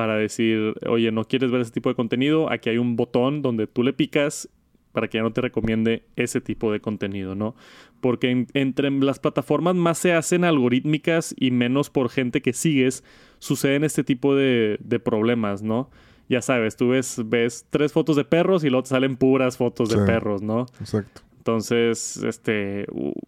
para 0.00 0.16
decir, 0.16 0.72
oye, 0.88 1.12
no 1.12 1.24
quieres 1.24 1.50
ver 1.50 1.60
ese 1.60 1.72
tipo 1.72 1.90
de 1.90 1.94
contenido, 1.94 2.50
aquí 2.50 2.70
hay 2.70 2.78
un 2.78 2.96
botón 2.96 3.42
donde 3.42 3.66
tú 3.66 3.82
le 3.82 3.92
picas 3.92 4.48
para 4.92 5.08
que 5.08 5.18
ya 5.18 5.22
no 5.22 5.30
te 5.30 5.42
recomiende 5.42 6.04
ese 6.16 6.40
tipo 6.40 6.72
de 6.72 6.80
contenido, 6.80 7.34
¿no? 7.34 7.54
Porque 8.00 8.30
en- 8.30 8.46
entre 8.54 8.90
las 8.90 9.18
plataformas 9.18 9.74
más 9.74 9.98
se 9.98 10.14
hacen 10.14 10.42
algorítmicas 10.44 11.34
y 11.38 11.50
menos 11.50 11.90
por 11.90 12.08
gente 12.08 12.40
que 12.40 12.54
sigues, 12.54 13.04
suceden 13.40 13.84
este 13.84 14.02
tipo 14.02 14.34
de, 14.34 14.78
de 14.80 14.98
problemas, 15.00 15.62
¿no? 15.62 15.90
Ya 16.30 16.40
sabes, 16.40 16.76
tú 16.76 16.88
ves, 16.88 17.20
ves 17.26 17.66
tres 17.68 17.92
fotos 17.92 18.16
de 18.16 18.24
perros 18.24 18.64
y 18.64 18.70
luego 18.70 18.84
te 18.84 18.88
salen 18.88 19.18
puras 19.18 19.58
fotos 19.58 19.90
de 19.90 19.96
perros, 20.06 20.40
¿no? 20.40 20.64
Exacto. 20.80 21.20
Entonces, 21.40 22.18
este, 22.18 22.84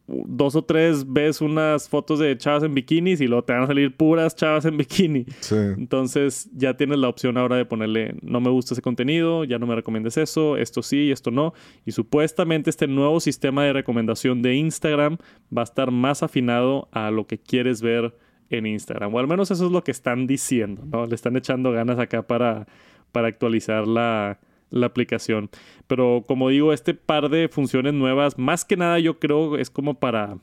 dos 0.07 0.55
o 0.55 0.63
tres 0.63 1.11
ves 1.11 1.41
unas 1.41 1.89
fotos 1.89 2.19
de 2.19 2.37
chavas 2.37 2.63
en 2.63 2.75
bikinis 2.75 3.23
y 3.23 3.27
luego 3.27 3.43
te 3.43 3.55
van 3.55 3.63
a 3.63 3.67
salir 3.67 3.97
puras 3.97 4.37
chavas 4.37 4.67
en 4.67 4.77
bikini. 4.77 5.25
Sí. 5.41 5.57
Entonces 5.79 6.51
ya 6.53 6.77
tienes 6.77 6.99
la 6.99 7.09
opción 7.09 7.39
ahora 7.39 7.57
de 7.57 7.65
ponerle 7.65 8.15
no 8.21 8.43
me 8.43 8.51
gusta 8.51 8.75
ese 8.75 8.83
contenido, 8.83 9.45
ya 9.45 9.59
no 9.59 9.67
me 9.67 9.75
recomiendes 9.75 10.19
eso, 10.19 10.59
esto 10.59 10.83
sí, 10.83 11.11
esto 11.11 11.31
no. 11.31 11.55
Y 11.87 11.93
supuestamente 11.93 12.69
este 12.69 12.87
nuevo 12.87 13.19
sistema 13.19 13.65
de 13.65 13.73
recomendación 13.73 14.43
de 14.43 14.57
Instagram 14.57 15.17
va 15.57 15.63
a 15.63 15.65
estar 15.65 15.91
más 15.91 16.23
afinado 16.23 16.91
a 16.93 17.11
lo 17.11 17.27
que 17.27 17.39
quieres 17.39 17.81
ver 17.81 18.15
en 18.51 18.67
Instagram. 18.67 19.15
O 19.15 19.21
al 19.21 19.27
menos 19.27 19.51
eso 19.51 19.65
es 19.65 19.73
lo 19.73 19.83
que 19.83 19.91
están 19.91 20.27
diciendo, 20.27 20.83
¿no? 20.85 21.07
Le 21.07 21.15
están 21.15 21.35
echando 21.39 21.73
ganas 21.73 21.99
acá 21.99 22.27
para, 22.27 22.67
para 23.11 23.29
actualizar 23.29 23.87
la, 23.87 24.39
la 24.73 24.87
aplicación. 24.87 25.49
Pero 25.87 26.25
como 26.27 26.49
digo, 26.49 26.73
este 26.73 26.95
par 26.95 27.29
de 27.29 27.49
funciones 27.49 27.95
nuevas, 27.95 28.37
más 28.39 28.65
que 28.65 28.77
nada 28.77 28.99
yo 28.99 29.19
creo 29.21 29.57
es 29.57 29.71
como 29.71 30.01
para 30.01 30.39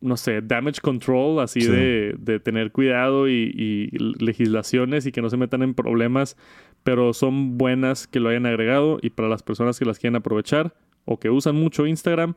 no 0.00 0.18
sé, 0.18 0.42
damage 0.42 0.82
control, 0.82 1.40
así 1.40 1.62
Sí. 1.62 1.70
de, 1.70 2.14
de 2.18 2.38
tener 2.38 2.72
cuidado 2.72 3.26
y, 3.26 3.32
y 3.56 3.88
legislaciones 4.22 5.06
y 5.06 5.12
que 5.12 5.22
no 5.22 5.30
se 5.30 5.38
metan 5.38 5.62
en 5.62 5.72
problemas, 5.72 6.36
pero 6.82 7.14
son 7.14 7.56
buenas 7.56 8.06
que 8.06 8.20
lo 8.20 8.28
hayan 8.28 8.44
agregado 8.44 8.98
y 9.00 9.08
para 9.10 9.28
las 9.28 9.42
personas 9.42 9.78
que 9.78 9.86
las 9.86 9.98
quieren 9.98 10.16
aprovechar 10.16 10.74
o 11.06 11.18
que 11.18 11.30
usan 11.30 11.54
mucho 11.56 11.86
Instagram, 11.86 12.34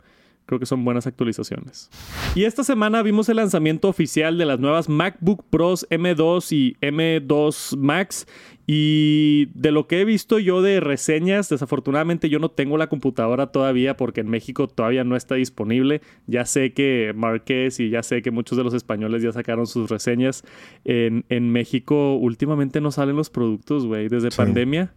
creo 0.47 0.59
que 0.59 0.65
son 0.65 0.83
buenas 0.83 1.05
actualizaciones. 1.05 1.91
Y 2.33 2.45
esta 2.45 2.63
semana 2.63 3.03
vimos 3.03 3.29
el 3.29 3.35
lanzamiento 3.35 3.87
oficial 3.89 4.39
de 4.39 4.45
las 4.45 4.59
nuevas 4.59 4.89
MacBook 4.89 5.43
Pros 5.51 5.85
M2 5.91 6.51
y 6.51 6.75
M2 6.81 7.77
Max. 7.77 8.25
Y 8.69 9.45
de 9.53 9.71
lo 9.71 9.87
que 9.87 10.01
he 10.01 10.05
visto 10.05 10.39
yo 10.39 10.61
de 10.61 10.81
reseñas, 10.81 11.47
desafortunadamente 11.47 12.27
yo 12.29 12.39
no 12.39 12.49
tengo 12.51 12.77
la 12.77 12.87
computadora 12.87 13.47
todavía 13.47 13.95
porque 13.95 14.19
en 14.19 14.27
México 14.27 14.67
todavía 14.67 15.05
no 15.05 15.15
está 15.15 15.35
disponible. 15.35 16.01
Ya 16.25 16.43
sé 16.45 16.73
que 16.73 17.13
Marqués 17.15 17.79
y 17.79 17.89
ya 17.89 18.03
sé 18.03 18.21
que 18.21 18.31
muchos 18.31 18.57
de 18.57 18.65
los 18.65 18.73
españoles 18.73 19.23
ya 19.23 19.31
sacaron 19.31 19.67
sus 19.67 19.89
reseñas. 19.89 20.43
En, 20.83 21.23
en 21.29 21.49
México 21.51 22.15
últimamente 22.15 22.81
no 22.81 22.91
salen 22.91 23.15
los 23.15 23.29
productos, 23.29 23.85
güey, 23.85 24.09
desde 24.09 24.31
Sí. 24.31 24.37
pandemia. 24.37 24.93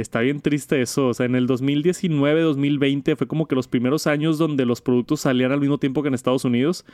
Está 0.00 0.20
bien 0.20 0.40
triste 0.40 0.80
eso. 0.80 1.08
O 1.08 1.14
sea, 1.14 1.26
en 1.26 1.34
el 1.34 1.46
2019, 1.46 2.40
2020 2.40 3.16
fue 3.16 3.26
como 3.26 3.46
que 3.46 3.54
los 3.54 3.68
primeros 3.68 4.06
años 4.06 4.38
donde 4.38 4.64
los 4.64 4.80
productos 4.80 5.20
salían 5.20 5.52
al 5.52 5.60
mismo 5.60 5.78
tiempo 5.78 6.02
que 6.02 6.08
en 6.08 6.14
Estados 6.14 6.44
Unidos. 6.44 6.84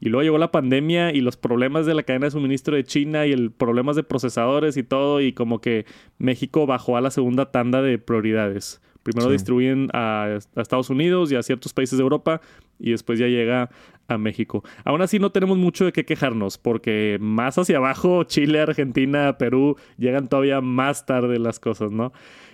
Y 0.00 0.08
luego 0.08 0.22
llegó 0.22 0.38
la 0.38 0.50
pandemia 0.50 1.12
y 1.12 1.20
los 1.20 1.36
problemas 1.36 1.84
de 1.86 1.94
la 1.94 2.02
cadena 2.02 2.26
de 2.26 2.30
suministro 2.30 2.74
de 2.74 2.84
China 2.84 3.26
y 3.26 3.32
el 3.32 3.50
problemas 3.50 3.96
de 3.96 4.02
procesadores 4.02 4.76
y 4.76 4.82
todo. 4.82 5.20
Y 5.20 5.32
como 5.32 5.60
que 5.60 5.86
México 6.18 6.66
bajó 6.66 6.96
a 6.96 7.00
la 7.00 7.10
segunda 7.10 7.50
tanda 7.50 7.82
de 7.82 7.98
prioridades. 7.98 8.80
Primero 9.02 9.28
Sí. 9.28 9.32
distribuyen 9.32 9.88
a, 9.94 10.38
a 10.54 10.60
Estados 10.60 10.90
Unidos 10.90 11.32
y 11.32 11.36
a 11.36 11.42
ciertos 11.42 11.72
países 11.72 11.98
de 11.98 12.02
Europa 12.02 12.42
y 12.78 12.90
después 12.90 13.18
ya 13.18 13.26
llega 13.26 13.70
a 14.08 14.18
México. 14.18 14.62
Aún 14.84 15.00
así 15.02 15.18
no 15.18 15.30
tenemos 15.30 15.56
mucho 15.56 15.84
de 15.84 15.92
qué 15.92 16.04
quejarnos 16.04 16.58
porque 16.58 17.18
más 17.20 17.56
hacia 17.58 17.78
abajo 17.78 18.24
Chile, 18.24 18.60
Argentina, 18.60 19.38
Perú 19.38 19.76
llegan 19.96 20.28
todavía 20.28 20.60
más 20.60 21.06
tarde 21.06 21.38
las 21.38 21.60
cosas, 21.60 21.92
¿no? 21.92 22.12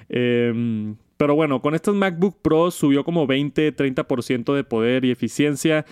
Em, 0.08 0.96
pero 1.16 1.34
bueno, 1.34 1.62
con 1.62 1.74
estos 1.74 1.94
MacBook 1.94 2.40
Pro 2.42 2.70
subió 2.70 3.04
como 3.04 3.26
20-30% 3.26 4.54
de 4.54 4.64
poder 4.64 5.04
y 5.04 5.10
eficiencia. 5.10 5.84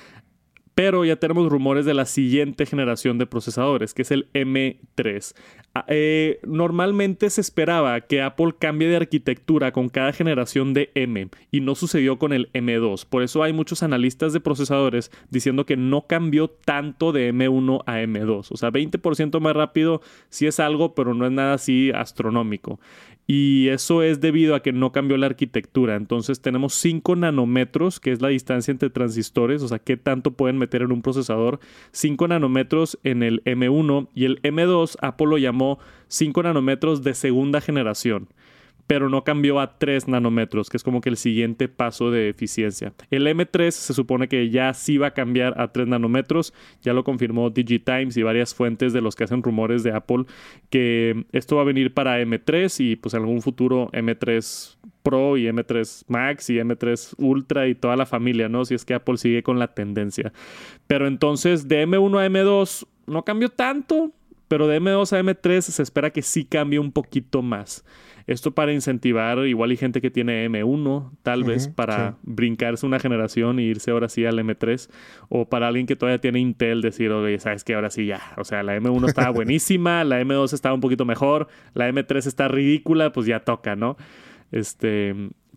Pero 0.75 1.05
ya 1.05 1.17
tenemos 1.17 1.49
rumores 1.49 1.85
de 1.85 1.95
la 1.95 2.05
siguiente 2.05 2.67
generación 2.67 3.17
de 3.17 3.27
procesadores, 3.27 3.95
que 3.95 4.03
es 4.03 4.11
el 4.11 4.29
M3. 4.33 5.35
Ah, 5.73 5.85
eh, 5.87 6.41
normalmente 6.45 7.31
se 7.31 7.41
esperaba 7.41 8.01
que 8.01 8.23
Apple 8.23 8.55
cambie 8.59 8.89
de 8.89 8.97
arquitectura 8.97 9.71
con 9.71 9.89
cada 9.89 10.13
generación 10.13 10.75
de 10.75 10.91
M 10.97 11.29
y 11.53 11.61
no 11.61 11.77
sucedió 11.77 12.19
con 12.19 12.33
el 12.33 12.51
M2. 12.53 13.07
Por 13.09 13.23
eso 13.23 13.45
hay 13.45 13.53
muchos 13.53 13.85
analistas 13.85 14.33
de 14.33 14.41
procesadores 14.41 15.13
diciendo 15.31 15.65
que 15.65 15.77
no 15.77 16.09
cambió 16.09 16.49
tanto 16.49 17.13
de 17.13 17.33
M1 17.33 17.83
a 17.87 18.01
M2. 18.01 18.49
O 18.51 18.57
sea, 18.57 18.71
20% 18.71 19.39
más 19.39 19.55
rápido 19.55 20.01
sí 20.29 20.49
es 20.49 20.59
algo, 20.59 20.95
pero 20.97 21.15
no 21.15 21.25
es 21.25 21.33
nada 21.33 21.55
así 21.55 21.93
astronómico. 21.93 22.81
Y 23.27 23.69
eso 23.69 24.03
es 24.03 24.21
debido 24.21 24.55
a 24.55 24.61
que 24.61 24.73
no 24.73 24.93
cambió 24.93 25.17
la 25.17 25.27
arquitectura. 25.27 25.97
Entonces 25.97 26.41
tenemos 26.41 26.75
5 26.75 27.17
nanómetros, 27.17 27.99
que 27.99 28.13
es 28.13 28.21
la 28.21 28.29
distancia 28.29 28.71
entre 28.71 28.91
transistores, 28.91 29.63
o 29.63 29.69
sea, 29.69 29.79
qué 29.79 29.97
tanto 29.97 30.33
pueden 30.33 30.59
meter 30.59 30.83
en 30.83 30.93
un 30.93 31.01
procesador. 31.01 31.59
5 31.93 32.29
nanómetros 32.29 32.99
en 33.03 33.23
el 33.23 33.43
M1 33.45 34.09
y 34.15 34.27
el 34.27 34.43
M2 34.43 34.97
Apple 35.01 35.27
lo 35.27 35.39
llamó 35.39 35.79
5 36.09 36.43
nanómetros 36.43 37.03
de 37.03 37.15
segunda 37.15 37.61
generación. 37.63 38.29
Pero 38.87 39.09
no 39.09 39.25
cambió 39.25 39.61
a 39.61 39.79
3 39.79 40.09
nanómetros, 40.09 40.69
que 40.69 40.77
es 40.77 40.83
como 40.83 41.01
que 41.01 41.09
el 41.09 41.17
siguiente 41.17 41.69
paso 41.69 42.11
de 42.11 42.29
eficiencia. 42.29 42.93
El 43.11 43.27
M3 43.27 43.71
se 43.71 43.95
supone 43.95 44.29
que 44.29 44.51
ya 44.51 44.75
sí 44.75 44.99
va 44.99 45.09
a 45.09 45.15
cambiar 45.15 45.61
a 45.61 45.73
3 45.73 45.89
nanómetros. 45.89 46.53
Ya 46.83 46.93
lo 46.93 47.03
confirmó 47.05 47.51
DigiTimes 47.51 48.17
y 48.17 48.23
varias 48.23 48.55
fuentes 48.55 48.93
de 48.93 49.01
los 49.01 49.15
que 49.15 49.25
hacen 49.25 49.43
rumores 49.43 49.83
de 49.83 49.93
Apple 49.93 50.25
que 50.71 51.25
esto 51.33 51.57
va 51.57 51.63
a 51.63 51.65
venir 51.65 51.95
para 51.95 52.21
M3 52.21 52.85
y 52.85 52.97
pues 52.97 53.15
en 53.15 53.21
algún 53.21 53.43
futuro 53.43 53.91
M3 53.93 54.77
Pro 55.03 55.37
y 55.37 55.47
M3 55.47 56.05
Max 56.09 56.51
y 56.51 56.55
M3 56.55 57.15
Ultra 57.19 57.69
y 57.69 57.75
toda 57.75 57.95
la 57.95 58.07
familia, 58.07 58.49
¿no? 58.49 58.65
Si 58.65 58.75
es 58.75 58.85
que 58.85 58.95
Apple 58.95 59.19
sigue 59.19 59.43
con 59.43 59.59
la 59.59 59.69
tendencia. 59.69 60.33
Pero 60.87 61.07
entonces 61.07 61.69
de 61.69 61.87
M1 61.87 62.19
a 62.19 62.27
M2 62.27 62.87
no 63.07 63.23
cambió 63.23 63.51
tanto, 63.51 64.13
pero 64.49 64.67
de 64.67 64.81
M2 64.81 65.13
a 65.13 65.23
M3 65.23 65.61
se 65.61 65.83
espera 65.83 66.11
que 66.11 66.23
sí 66.23 66.45
cambie 66.45 66.79
un 66.79 66.91
poquito 66.91 67.43
más. 67.43 67.85
Esto 68.27 68.53
para 68.53 68.73
incentivar 68.73 69.47
igual 69.47 69.71
hay 69.71 69.77
gente 69.77 70.01
que 70.01 70.11
tiene 70.11 70.49
M1, 70.49 71.11
tal 71.23 71.45
vez 71.45 71.69
para 71.69 72.13
sí. 72.13 72.17
brincarse 72.23 72.87
una 72.87 72.99
generación 72.99 73.61
y 73.61 73.65
irse 73.65 73.91
ahora 73.91 74.09
sí 74.09 74.25
al 74.25 74.39
M3. 74.39 74.91
O 75.29 75.49
para 75.49 75.69
alguien 75.69 75.87
que 75.87 75.97
todavía 75.97 76.21
tiene 76.21 76.41
Intel 76.41 76.81
decir, 76.81 77.11
oye, 77.11 77.39
sabes 77.39 77.65
que 77.65 77.75
ahora 77.75 77.91
sí 77.91 78.07
ya. 78.07 78.21
O 78.39 78.45
sea, 78.45 78.63
la 78.63 78.77
M1 78.77 79.09
estaba 79.09 79.31
buenísima, 79.31 80.05
la 80.05 80.23
M2 80.23 80.53
estaba 80.55 80.75
un 80.75 80.81
poquito 80.81 81.05
mejor, 81.05 81.49
la 81.75 81.89
M3 81.89 82.27
está 82.27 82.49
ridícula, 82.49 83.13
pues 83.13 83.27
ya 83.27 83.41
toca, 83.41 83.77
¿no? 83.77 83.97
Este, 84.53 85.15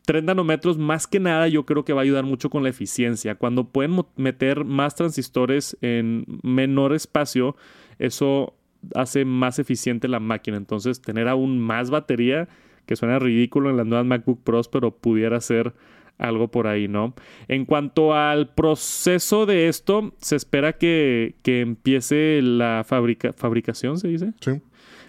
3 0.08 0.24
nanómetros, 0.24 0.78
más 0.78 1.06
que 1.06 1.20
nada, 1.20 1.48
yo 1.50 1.66
creo 1.66 1.84
que 1.84 1.94
va 1.94 2.02
a 2.02 2.04
ayudar 2.04 2.24
mucho 2.24 2.50
con 2.50 2.64
la 2.64 2.70
eficiencia. 2.70 3.36
Cuando 3.36 3.66
pueden 3.66 4.06
meter 4.16 4.64
más 4.66 4.96
transistores 4.96 5.78
en 5.82 6.26
menor 6.44 6.94
espacio, 6.94 7.56
eso 8.00 8.56
hace 8.96 9.26
más 9.26 9.60
eficiente 9.60 10.08
la 10.08 10.20
máquina. 10.20 10.58
Entonces, 10.58 11.02
tener 11.02 11.28
aún 11.28 11.60
más 11.60 11.90
batería, 11.90 12.48
que 12.86 12.96
suena 12.96 13.20
ridículo 13.20 13.70
en 13.70 13.78
las 13.78 13.86
nuevas 13.86 14.06
MacBook 14.06 14.44
Pros, 14.44 14.70
pero 14.70 14.92
pudiera 14.92 15.42
ser 15.42 15.74
algo 16.18 16.48
por 16.50 16.66
ahí, 16.68 16.88
¿no? 16.88 17.14
En 17.48 17.66
cuanto 17.66 18.16
al 18.16 18.50
proceso 18.50 19.46
de 19.46 19.68
esto, 19.68 20.14
se 20.18 20.36
espera 20.36 20.74
que, 20.74 21.36
que 21.44 21.62
empiece 21.62 22.42
la 22.42 22.84
fabrica- 22.88 23.34
fabricación, 23.34 23.98
¿se 24.00 24.08
dice? 24.08 24.34
Sí. 24.42 24.62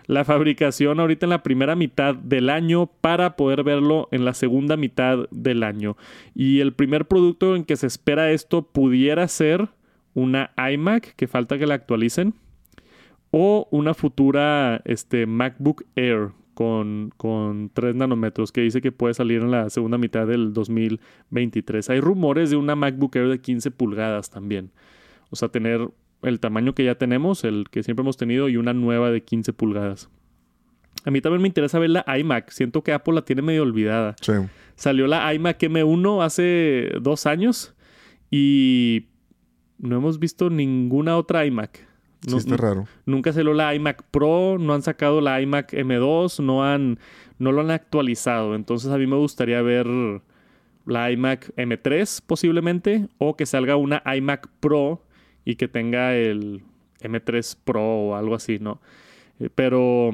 la 0.06 0.24
fabricación 0.24 1.00
ahorita 1.00 1.26
en 1.26 1.30
la 1.30 1.42
primera 1.42 1.76
mitad 1.76 2.14
del 2.14 2.48
año 2.50 2.90
para 3.00 3.36
poder 3.36 3.62
verlo 3.62 4.08
en 4.10 4.24
la 4.24 4.32
segunda 4.34 4.76
mitad 4.76 5.28
del 5.30 5.62
año. 5.62 5.96
Y 6.34 6.60
el 6.60 6.72
primer 6.72 7.06
producto 7.06 7.54
en 7.56 7.64
que 7.64 7.76
se 7.76 7.86
espera 7.86 8.30
esto 8.32 8.62
pudiera 8.62 9.28
ser 9.28 9.68
una 10.14 10.50
iMac, 10.72 11.14
que 11.14 11.26
falta 11.28 11.58
que 11.58 11.66
la 11.66 11.74
actualicen, 11.74 12.34
o 13.30 13.68
una 13.70 13.94
futura 13.94 14.80
este, 14.84 15.26
MacBook 15.26 15.84
Air 15.96 16.30
con, 16.54 17.12
con 17.16 17.70
3 17.72 17.94
nanómetros 17.94 18.50
que 18.50 18.62
dice 18.62 18.80
que 18.80 18.90
puede 18.90 19.14
salir 19.14 19.42
en 19.42 19.50
la 19.50 19.70
segunda 19.70 19.98
mitad 19.98 20.26
del 20.26 20.52
2023. 20.52 21.90
Hay 21.90 22.00
rumores 22.00 22.50
de 22.50 22.56
una 22.56 22.74
MacBook 22.74 23.14
Air 23.16 23.28
de 23.28 23.40
15 23.40 23.70
pulgadas 23.70 24.30
también. 24.30 24.72
O 25.30 25.36
sea, 25.36 25.48
tener 25.50 25.88
el 26.22 26.40
tamaño 26.40 26.74
que 26.74 26.84
ya 26.84 26.96
tenemos, 26.96 27.44
el 27.44 27.66
que 27.70 27.82
siempre 27.82 28.02
hemos 28.02 28.16
tenido, 28.16 28.48
y 28.48 28.56
una 28.56 28.72
nueva 28.72 29.10
de 29.10 29.22
15 29.22 29.52
pulgadas. 29.52 30.10
A 31.04 31.10
mí 31.10 31.20
también 31.20 31.42
me 31.42 31.48
interesa 31.48 31.78
ver 31.78 31.90
la 31.90 32.04
iMac. 32.18 32.50
Siento 32.50 32.82
que 32.82 32.92
Apple 32.92 33.14
la 33.14 33.22
tiene 33.22 33.42
medio 33.42 33.62
olvidada. 33.62 34.16
Sí. 34.20 34.32
Salió 34.74 35.06
la 35.06 35.32
iMac 35.32 35.60
M1 35.60 36.24
hace 36.24 36.90
dos 37.00 37.26
años 37.26 37.74
y 38.30 39.06
no 39.78 39.96
hemos 39.96 40.18
visto 40.18 40.50
ninguna 40.50 41.16
otra 41.16 41.46
iMac. 41.46 41.88
Sí, 42.26 42.37
está 42.37 42.57
raro. 42.57 42.87
Nunca 43.07 43.33
salió 43.33 43.54
la 43.54 43.74
iMac 43.74 44.02
Pro, 44.11 44.59
no 44.59 44.74
han 44.74 44.83
sacado 44.83 45.20
la 45.20 45.40
iMac 45.40 45.72
M2, 45.72 46.42
no 46.42 46.64
han, 46.64 46.98
no 47.38 47.52
lo 47.52 47.61
han 47.61 47.70
actualizado. 47.70 48.54
Entonces 48.54 48.90
a 48.90 48.98
mí 48.98 49.07
me 49.07 49.16
gustaría 49.16 49.62
ver 49.62 49.87
la 50.85 51.11
iMac 51.11 51.54
M3 51.57 52.22
posiblemente 52.26 53.09
o 53.18 53.37
que 53.37 53.46
salga 53.46 53.76
una 53.76 54.02
iMac 54.16 54.48
Pro 54.61 55.04
y 55.44 55.57
que 55.57 55.68
tenga 55.68 56.14
el 56.16 56.62
M3 57.00 57.57
Pro 57.64 57.83
o 57.83 58.14
algo 58.16 58.35
así, 58.35 58.59
¿no? 58.59 58.81
Eh, 59.38 59.50
pero 59.54 60.11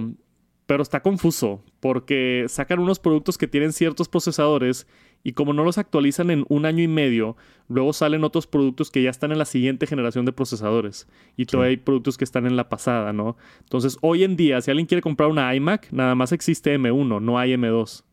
pero 0.66 0.82
está 0.82 1.00
confuso 1.00 1.62
porque 1.80 2.46
sacan 2.48 2.78
unos 2.78 2.98
productos 2.98 3.36
que 3.36 3.46
tienen 3.46 3.72
ciertos 3.72 4.08
procesadores 4.08 4.86
y 5.24 5.32
como 5.32 5.54
no 5.54 5.64
los 5.64 5.78
actualizan 5.78 6.30
en 6.30 6.44
un 6.48 6.66
año 6.66 6.82
y 6.82 6.88
medio, 6.88 7.36
luego 7.66 7.94
salen 7.94 8.22
otros 8.24 8.46
productos 8.46 8.90
que 8.90 9.02
ya 9.02 9.10
están 9.10 9.32
en 9.32 9.38
la 9.38 9.46
siguiente 9.46 9.86
generación 9.86 10.26
de 10.26 10.32
procesadores 10.32 11.08
y 11.36 11.46
todavía 11.46 11.70
hay 11.70 11.76
productos 11.78 12.18
que 12.18 12.24
están 12.24 12.46
en 12.46 12.56
la 12.56 12.68
pasada, 12.68 13.14
¿no? 13.14 13.38
Entonces, 13.60 13.96
hoy 14.02 14.22
en 14.22 14.36
día, 14.36 14.60
si 14.60 14.70
alguien 14.70 14.86
quiere 14.86 15.00
comprar 15.00 15.30
una 15.30 15.52
iMac, 15.54 15.90
nada 15.92 16.14
más 16.14 16.30
existe 16.32 16.78
M1, 16.78 17.22
no 17.22 17.38
hay 17.38 17.54
M2. 17.54 18.04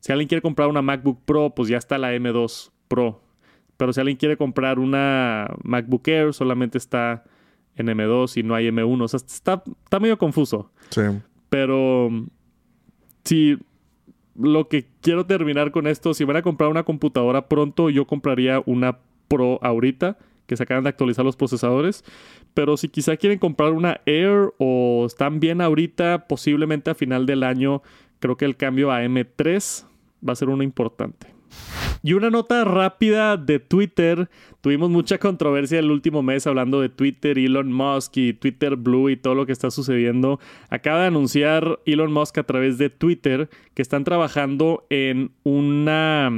Si 0.00 0.12
alguien 0.12 0.28
quiere 0.28 0.42
comprar 0.42 0.68
una 0.68 0.82
MacBook 0.82 1.24
Pro, 1.24 1.54
pues 1.54 1.68
ya 1.70 1.78
está 1.78 1.96
la 1.96 2.14
M2 2.14 2.70
Pro. 2.88 3.22
Pero 3.78 3.94
si 3.94 4.00
alguien 4.00 4.18
quiere 4.18 4.36
comprar 4.36 4.78
una 4.78 5.54
MacBook 5.64 6.06
Air, 6.08 6.34
solamente 6.34 6.76
está 6.76 7.24
en 7.76 7.86
M2 7.86 8.36
y 8.36 8.42
no 8.42 8.54
hay 8.54 8.68
M1. 8.68 9.02
O 9.02 9.08
sea, 9.08 9.16
está, 9.16 9.62
está 9.84 9.98
medio 9.98 10.18
confuso. 10.18 10.70
Sí. 10.90 11.00
Pero 11.48 12.10
si 13.24 13.58
lo 14.40 14.68
que 14.68 14.86
quiero 15.00 15.26
terminar 15.26 15.70
con 15.70 15.86
esto, 15.86 16.14
si 16.14 16.24
van 16.24 16.36
a 16.36 16.42
comprar 16.42 16.70
una 16.70 16.84
computadora 16.84 17.48
pronto, 17.48 17.90
yo 17.90 18.06
compraría 18.06 18.62
una 18.66 18.98
Pro 19.28 19.60
ahorita, 19.62 20.18
que 20.46 20.56
se 20.56 20.64
acaban 20.64 20.82
de 20.82 20.90
actualizar 20.90 21.24
los 21.24 21.36
procesadores. 21.36 22.04
Pero 22.54 22.76
si 22.76 22.88
quizá 22.88 23.16
quieren 23.16 23.38
comprar 23.38 23.72
una 23.72 24.00
Air 24.06 24.52
o 24.58 25.04
están 25.06 25.38
bien 25.38 25.60
ahorita, 25.60 26.26
posiblemente 26.26 26.90
a 26.90 26.96
final 26.96 27.26
del 27.26 27.44
año, 27.44 27.82
creo 28.18 28.36
que 28.36 28.44
el 28.44 28.56
cambio 28.56 28.90
a 28.90 29.04
M3 29.04 29.84
va 30.28 30.32
a 30.32 30.36
ser 30.36 30.48
uno 30.48 30.64
importante. 30.64 31.39
Y 32.02 32.14
una 32.14 32.30
nota 32.30 32.64
rápida 32.64 33.36
de 33.36 33.58
Twitter. 33.58 34.30
Tuvimos 34.60 34.90
mucha 34.90 35.18
controversia 35.18 35.78
el 35.78 35.90
último 35.90 36.22
mes 36.22 36.46
hablando 36.46 36.80
de 36.80 36.88
Twitter, 36.88 37.38
Elon 37.38 37.72
Musk 37.72 38.16
y 38.16 38.32
Twitter 38.32 38.76
Blue 38.76 39.10
y 39.10 39.16
todo 39.16 39.34
lo 39.34 39.46
que 39.46 39.52
está 39.52 39.70
sucediendo. 39.70 40.40
Acaba 40.68 41.00
de 41.02 41.06
anunciar 41.08 41.80
Elon 41.86 42.12
Musk 42.12 42.38
a 42.38 42.44
través 42.44 42.78
de 42.78 42.90
Twitter 42.90 43.50
que 43.74 43.82
están 43.82 44.04
trabajando 44.04 44.86
en 44.90 45.32
una 45.42 46.30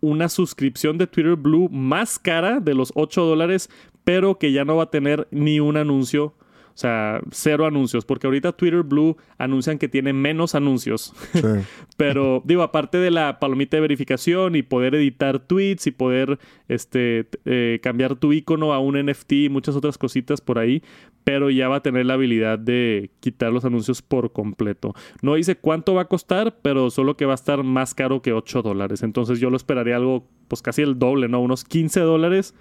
una 0.00 0.28
suscripción 0.28 0.98
de 0.98 1.06
Twitter 1.06 1.34
Blue 1.34 1.70
más 1.70 2.18
cara 2.18 2.60
de 2.60 2.74
los 2.74 2.92
8 2.94 3.24
dólares, 3.24 3.70
pero 4.04 4.38
que 4.38 4.52
ya 4.52 4.66
no 4.66 4.76
va 4.76 4.84
a 4.84 4.90
tener 4.90 5.26
ni 5.30 5.60
un 5.60 5.78
anuncio 5.78 6.34
o 6.74 6.76
sea, 6.76 7.20
cero 7.30 7.66
anuncios, 7.66 8.04
porque 8.04 8.26
ahorita 8.26 8.50
Twitter 8.50 8.82
Blue 8.82 9.16
anuncian 9.38 9.78
que 9.78 9.88
tiene 9.88 10.12
menos 10.12 10.56
anuncios. 10.56 11.14
Sí. 11.32 11.40
Pero 11.96 12.42
digo, 12.44 12.62
aparte 12.62 12.98
de 12.98 13.12
la 13.12 13.38
palomita 13.38 13.76
de 13.76 13.82
verificación 13.82 14.56
y 14.56 14.62
poder 14.62 14.96
editar 14.96 15.38
tweets 15.38 15.86
y 15.86 15.92
poder 15.92 16.40
este, 16.68 17.28
eh, 17.44 17.78
cambiar 17.80 18.16
tu 18.16 18.32
icono 18.32 18.72
a 18.72 18.80
un 18.80 19.00
NFT 19.00 19.32
y 19.32 19.48
muchas 19.48 19.76
otras 19.76 19.98
cositas 19.98 20.40
por 20.40 20.58
ahí, 20.58 20.82
pero 21.22 21.48
ya 21.48 21.68
va 21.68 21.76
a 21.76 21.82
tener 21.82 22.06
la 22.06 22.14
habilidad 22.14 22.58
de 22.58 23.10
quitar 23.20 23.52
los 23.52 23.64
anuncios 23.64 24.02
por 24.02 24.32
completo. 24.32 24.94
No 25.22 25.34
dice 25.34 25.56
cuánto 25.56 25.94
va 25.94 26.02
a 26.02 26.08
costar, 26.08 26.58
pero 26.60 26.90
solo 26.90 27.16
que 27.16 27.24
va 27.24 27.32
a 27.32 27.36
estar 27.36 27.62
más 27.62 27.94
caro 27.94 28.20
que 28.20 28.32
8 28.32 28.62
dólares. 28.62 29.02
Entonces 29.02 29.38
yo 29.38 29.48
lo 29.48 29.56
esperaría 29.56 29.96
algo, 29.96 30.26
pues 30.48 30.60
casi 30.60 30.82
el 30.82 30.98
doble, 30.98 31.28
¿no? 31.28 31.40
Unos 31.40 31.64
15 31.64 32.00
dólares 32.00 32.54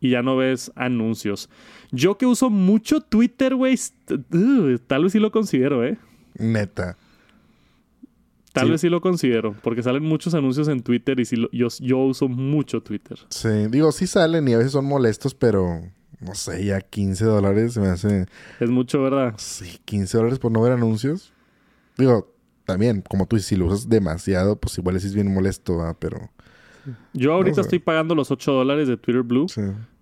y 0.00 0.10
ya 0.10 0.22
no 0.22 0.36
ves 0.36 0.72
anuncios. 0.74 1.48
Yo 1.92 2.16
que 2.18 2.26
uso 2.26 2.50
mucho 2.50 3.00
Twitter, 3.00 3.54
güey, 3.54 3.76
tal 4.86 5.04
vez 5.04 5.12
sí 5.12 5.18
lo 5.18 5.30
considero, 5.30 5.84
¿eh? 5.84 5.98
Neta. 6.38 6.96
Tal 8.52 8.70
vez 8.70 8.80
sí 8.80 8.88
lo 8.88 9.00
considero, 9.00 9.54
porque 9.62 9.82
salen 9.82 10.02
muchos 10.02 10.34
anuncios 10.34 10.66
en 10.68 10.82
Twitter 10.82 11.20
y 11.20 11.24
sí 11.24 11.36
yo, 11.52 11.68
yo 11.78 11.98
uso 11.98 12.28
mucho 12.28 12.82
Twitter. 12.82 13.18
Sí, 13.28 13.68
digo, 13.68 13.92
sí 13.92 14.08
salen 14.08 14.48
y 14.48 14.54
a 14.54 14.58
veces 14.58 14.72
son 14.72 14.86
molestos, 14.86 15.34
pero 15.34 15.82
no 16.20 16.34
sé, 16.34 16.64
ya 16.64 16.80
15 16.80 17.24
dólares 17.24 17.76
me 17.78 17.88
hace... 17.88 18.26
Es 18.58 18.70
mucho, 18.70 19.02
¿verdad? 19.02 19.34
Sí, 19.38 19.78
15 19.84 20.18
dólares 20.18 20.38
por 20.38 20.50
no 20.50 20.60
ver 20.62 20.72
anuncios. 20.72 21.32
Digo, 21.96 22.34
también, 22.64 23.02
como 23.08 23.26
tú 23.26 23.36
dices, 23.36 23.48
si 23.48 23.56
lo 23.56 23.66
usas 23.66 23.88
demasiado, 23.88 24.56
pues 24.56 24.76
igual 24.78 24.96
es 24.96 25.14
bien 25.14 25.32
molesto, 25.32 25.78
¿verdad? 25.78 25.96
pero... 25.98 26.30
Yo 27.12 27.32
ahorita 27.32 27.60
estoy 27.60 27.78
pagando 27.78 28.14
los 28.14 28.30
8 28.30 28.52
dólares 28.52 28.88
de 28.88 28.96
Twitter 28.96 29.22
Blue. 29.22 29.48
Sí. 29.48 29.60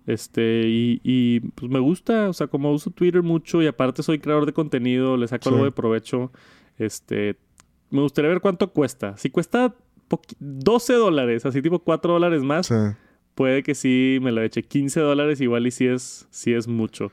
Este, 0.09 0.63
y, 0.65 0.99
y, 1.03 1.39
pues 1.39 1.71
me 1.71 1.77
gusta, 1.77 2.29
o 2.29 2.33
sea, 2.33 2.47
como 2.47 2.71
uso 2.71 2.89
Twitter 2.89 3.21
mucho 3.21 3.61
y 3.61 3.67
aparte 3.67 4.01
soy 4.01 4.17
creador 4.17 4.47
de 4.47 4.53
contenido, 4.53 5.17
le 5.17 5.27
saco 5.27 5.49
algo 5.49 5.65
de 5.65 5.71
provecho. 5.71 6.31
Este, 6.79 7.35
me 7.91 8.01
gustaría 8.01 8.29
ver 8.29 8.41
cuánto 8.41 8.71
cuesta. 8.71 9.15
Si 9.17 9.29
cuesta 9.29 9.75
12 10.39 10.93
dólares, 10.93 11.45
así 11.45 11.61
tipo 11.61 11.77
4 11.77 12.13
dólares 12.13 12.41
más, 12.41 12.73
puede 13.35 13.61
que 13.61 13.75
sí 13.75 14.17
me 14.23 14.31
lo 14.31 14.41
eche. 14.41 14.63
15 14.63 14.99
dólares 14.99 15.41
igual 15.41 15.67
y 15.67 15.71
si 15.71 15.85
es, 15.85 16.27
sí 16.31 16.53
es 16.53 16.67
mucho. 16.67 17.11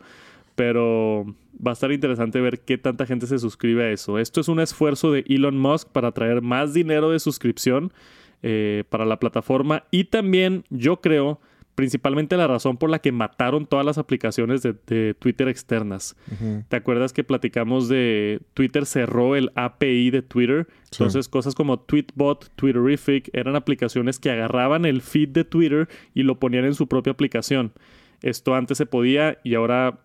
Pero 0.55 1.27
va 1.55 1.73
a 1.73 1.75
estar 1.75 1.93
interesante 1.93 2.41
ver 2.41 2.61
qué 2.61 2.79
tanta 2.79 3.05
gente 3.05 3.27
se 3.27 3.39
suscribe 3.39 3.85
a 3.85 3.91
eso. 3.91 4.19
Esto 4.19 4.41
es 4.41 4.49
un 4.49 4.59
esfuerzo 4.59 5.13
de 5.13 5.23
Elon 5.29 5.59
Musk 5.59 5.89
para 5.89 6.13
traer 6.13 6.41
más 6.41 6.73
dinero 6.73 7.11
de 7.11 7.19
suscripción 7.21 7.93
eh, 8.43 8.85
para 8.89 9.05
la 9.05 9.19
plataforma 9.19 9.85
y 9.91 10.05
también 10.05 10.65
yo 10.71 11.03
creo 11.03 11.41
principalmente 11.77 12.39
la 12.39 12.49
razón 12.49 12.79
por 12.79 12.91
la 12.91 12.99
que 12.99 13.13
mataron 13.13 13.67
todas 13.67 13.85
las 13.85 13.99
aplicaciones 13.99 14.63
de, 14.63 15.15
Twitter 15.15 15.49
externas. 15.49 16.17
¿Te 16.69 16.77
acuerdas 16.77 17.13
que 17.13 17.23
platicamos 17.23 17.87
de 17.89 18.41
Twitter 18.55 18.87
cerró 18.87 19.37
el 19.37 19.53
API 19.55 20.11
de 20.11 20.23
Twitter? 20.23 20.67
Entonces 20.91 21.29
cosas 21.29 21.55
como 21.55 21.79
Tweetbot, 21.79 22.51
Twitterific 22.57 23.29
eran 23.35 23.57
aplicaciones 23.57 24.19
que 24.19 24.31
agarraban 24.31 24.87
el 24.87 25.03
feed 25.03 25.29
de 25.29 25.45
Twitter 25.45 25.89
y 26.15 26.23
lo 26.23 26.41
ponían 26.41 26.65
en 26.65 26.75
su 26.75 26.89
propia 26.89 27.13
aplicación. 27.13 27.73
Esto 28.23 28.55
antes 28.55 28.79
se 28.79 28.87
podía 28.87 29.39
y 29.45 29.55
ahora 29.55 30.01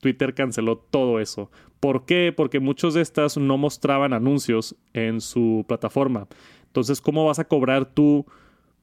Twitter 0.00 0.34
canceló 0.34 0.78
todo 0.78 1.20
eso. 1.20 1.50
¿Por 1.78 2.06
qué? 2.06 2.32
Porque 2.34 2.58
muchos 2.58 2.94
de 2.94 3.02
estas 3.02 3.36
no 3.36 3.58
mostraban 3.58 4.14
anuncios 4.14 4.76
en 4.94 5.20
su 5.20 5.66
plataforma. 5.68 6.26
Entonces, 6.68 7.02
¿cómo 7.02 7.26
vas 7.26 7.38
a 7.38 7.44
cobrar 7.44 7.84
tú 7.84 8.24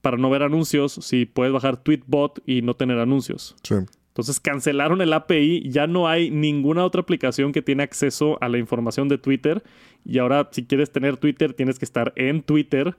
para 0.01 0.17
no 0.17 0.29
ver 0.29 0.43
anuncios 0.43 0.93
si 0.93 1.25
puedes 1.25 1.53
bajar 1.53 1.77
Tweetbot 1.77 2.41
y 2.45 2.62
no 2.62 2.75
tener 2.75 2.99
anuncios. 2.99 3.55
Sí. 3.63 3.75
Entonces 4.09 4.39
cancelaron 4.39 5.01
el 5.01 5.13
API, 5.13 5.69
ya 5.69 5.88
no 5.88 6.07
hay 6.07 6.29
ninguna 6.29 6.83
otra 6.83 7.01
aplicación 7.01 7.51
que 7.51 7.62
tiene 7.62 7.83
acceso 7.83 8.38
a 8.41 8.49
la 8.49 8.57
información 8.57 9.07
de 9.07 9.17
Twitter 9.17 9.63
y 10.03 10.17
ahora 10.17 10.49
si 10.51 10.65
quieres 10.65 10.91
tener 10.91 11.17
Twitter 11.17 11.53
tienes 11.53 11.79
que 11.79 11.85
estar 11.85 12.12
en 12.15 12.41
Twitter 12.41 12.97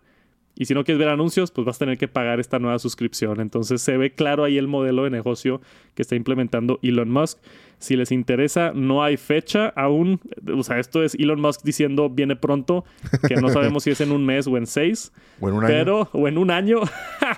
y 0.57 0.67
si 0.67 0.75
no 0.75 0.85
quieres 0.85 0.99
ver 0.99 1.09
anuncios, 1.09 1.51
pues 1.51 1.65
vas 1.65 1.77
a 1.77 1.79
tener 1.81 1.97
que 1.97 2.09
pagar 2.09 2.39
esta 2.39 2.59
nueva 2.59 2.79
suscripción. 2.79 3.41
Entonces 3.41 3.81
se 3.81 3.97
ve 3.97 4.13
claro 4.13 4.45
ahí 4.45 4.59
el 4.59 4.69
modelo 4.69 5.05
de 5.05 5.11
negocio 5.11 5.61
que 5.95 6.03
está 6.03 6.17
implementando 6.17 6.79
Elon 6.83 7.11
Musk. 7.11 7.39
Si 7.79 7.97
les 7.97 8.13
interesa, 8.13 8.73
no 8.75 9.03
hay 9.03 9.17
fecha 9.17 9.69
aún. 9.69 10.21
O 10.55 10.63
sea, 10.63 10.79
esto 10.79 11.03
es 11.03 11.15
Elon 11.15 11.41
Musk 11.41 11.63
diciendo 11.63 12.11
viene 12.11 12.37
pronto, 12.37 12.85
que 13.27 13.37
no 13.37 13.49
sabemos 13.49 13.85
si 13.85 13.91
es 13.91 14.01
en 14.03 14.13
un 14.13 14.27
mes 14.27 14.47
o 14.47 14.57
en 14.59 14.67
seis. 14.67 15.13
O 15.41 15.49
en 15.49 15.55
un 15.55 15.65
pero, 15.67 16.01
año. 16.01 16.11
O 16.13 16.29
en 16.29 16.39
un 16.39 16.51
año. 16.51 16.81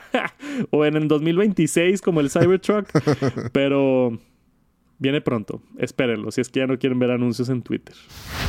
o 0.70 0.84
en 0.84 0.96
el 0.96 1.06
2026 1.06 2.02
como 2.02 2.20
el 2.20 2.30
Cybertruck. 2.30 2.88
pero 3.52 4.18
Viene 5.02 5.20
pronto, 5.20 5.60
espérenlo, 5.78 6.30
si 6.30 6.42
es 6.42 6.48
que 6.48 6.60
ya 6.60 6.68
no 6.68 6.78
quieren 6.78 7.00
ver 7.00 7.10
anuncios 7.10 7.48
en 7.48 7.60
Twitter. 7.62 7.96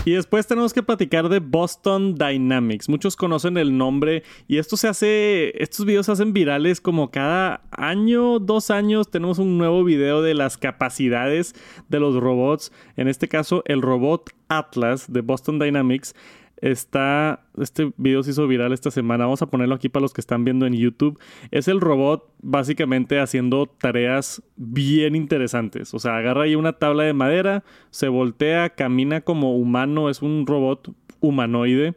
Y 0.05 0.11
después 0.11 0.45
tenemos 0.45 0.71
que 0.71 0.83
platicar 0.83 1.27
de 1.27 1.39
Boston 1.39 2.13
Dynamics. 2.13 2.89
Muchos 2.89 3.15
conocen 3.15 3.57
el 3.57 3.75
nombre 3.75 4.21
y 4.47 4.59
esto 4.59 4.77
se 4.77 4.87
hace, 4.87 5.63
estos 5.63 5.83
videos 5.83 6.05
se 6.05 6.11
hacen 6.11 6.31
virales 6.31 6.79
como 6.79 7.09
cada 7.09 7.63
año, 7.71 8.37
dos 8.37 8.69
años 8.69 9.09
tenemos 9.09 9.39
un 9.39 9.57
nuevo 9.57 9.83
video 9.83 10.21
de 10.21 10.35
las 10.35 10.59
capacidades 10.59 11.55
de 11.89 11.99
los 11.99 12.13
robots. 12.17 12.71
En 12.97 13.07
este 13.07 13.27
caso, 13.27 13.63
el 13.65 13.81
robot 13.81 14.29
Atlas 14.47 15.11
de 15.11 15.21
Boston 15.21 15.57
Dynamics 15.57 16.13
está, 16.63 17.41
este 17.59 17.91
video 17.97 18.23
se 18.23 18.31
hizo 18.31 18.47
viral 18.47 18.71
esta 18.71 18.89
semana, 18.89 19.25
vamos 19.25 19.41
a 19.41 19.47
ponerlo 19.47 19.75
aquí 19.75 19.89
para 19.89 20.03
los 20.03 20.13
que 20.13 20.21
están 20.21 20.45
viendo 20.45 20.65
en 20.65 20.73
YouTube, 20.73 21.19
es 21.51 21.67
el 21.67 21.81
robot 21.81 22.33
básicamente 22.41 23.19
haciendo 23.19 23.65
tareas 23.67 24.41
bien 24.55 25.13
interesantes, 25.15 25.93
o 25.93 25.99
sea, 25.99 26.15
agarra 26.15 26.43
ahí 26.43 26.55
una 26.55 26.73
tabla 26.73 27.03
de 27.03 27.13
madera, 27.13 27.65
se 27.89 28.07
voltea, 28.07 28.69
camina 28.69 29.19
como 29.21 29.57
humano, 29.57 30.09
es 30.09 30.21
un 30.21 30.47
robot 30.47 30.95
humanoide 31.19 31.95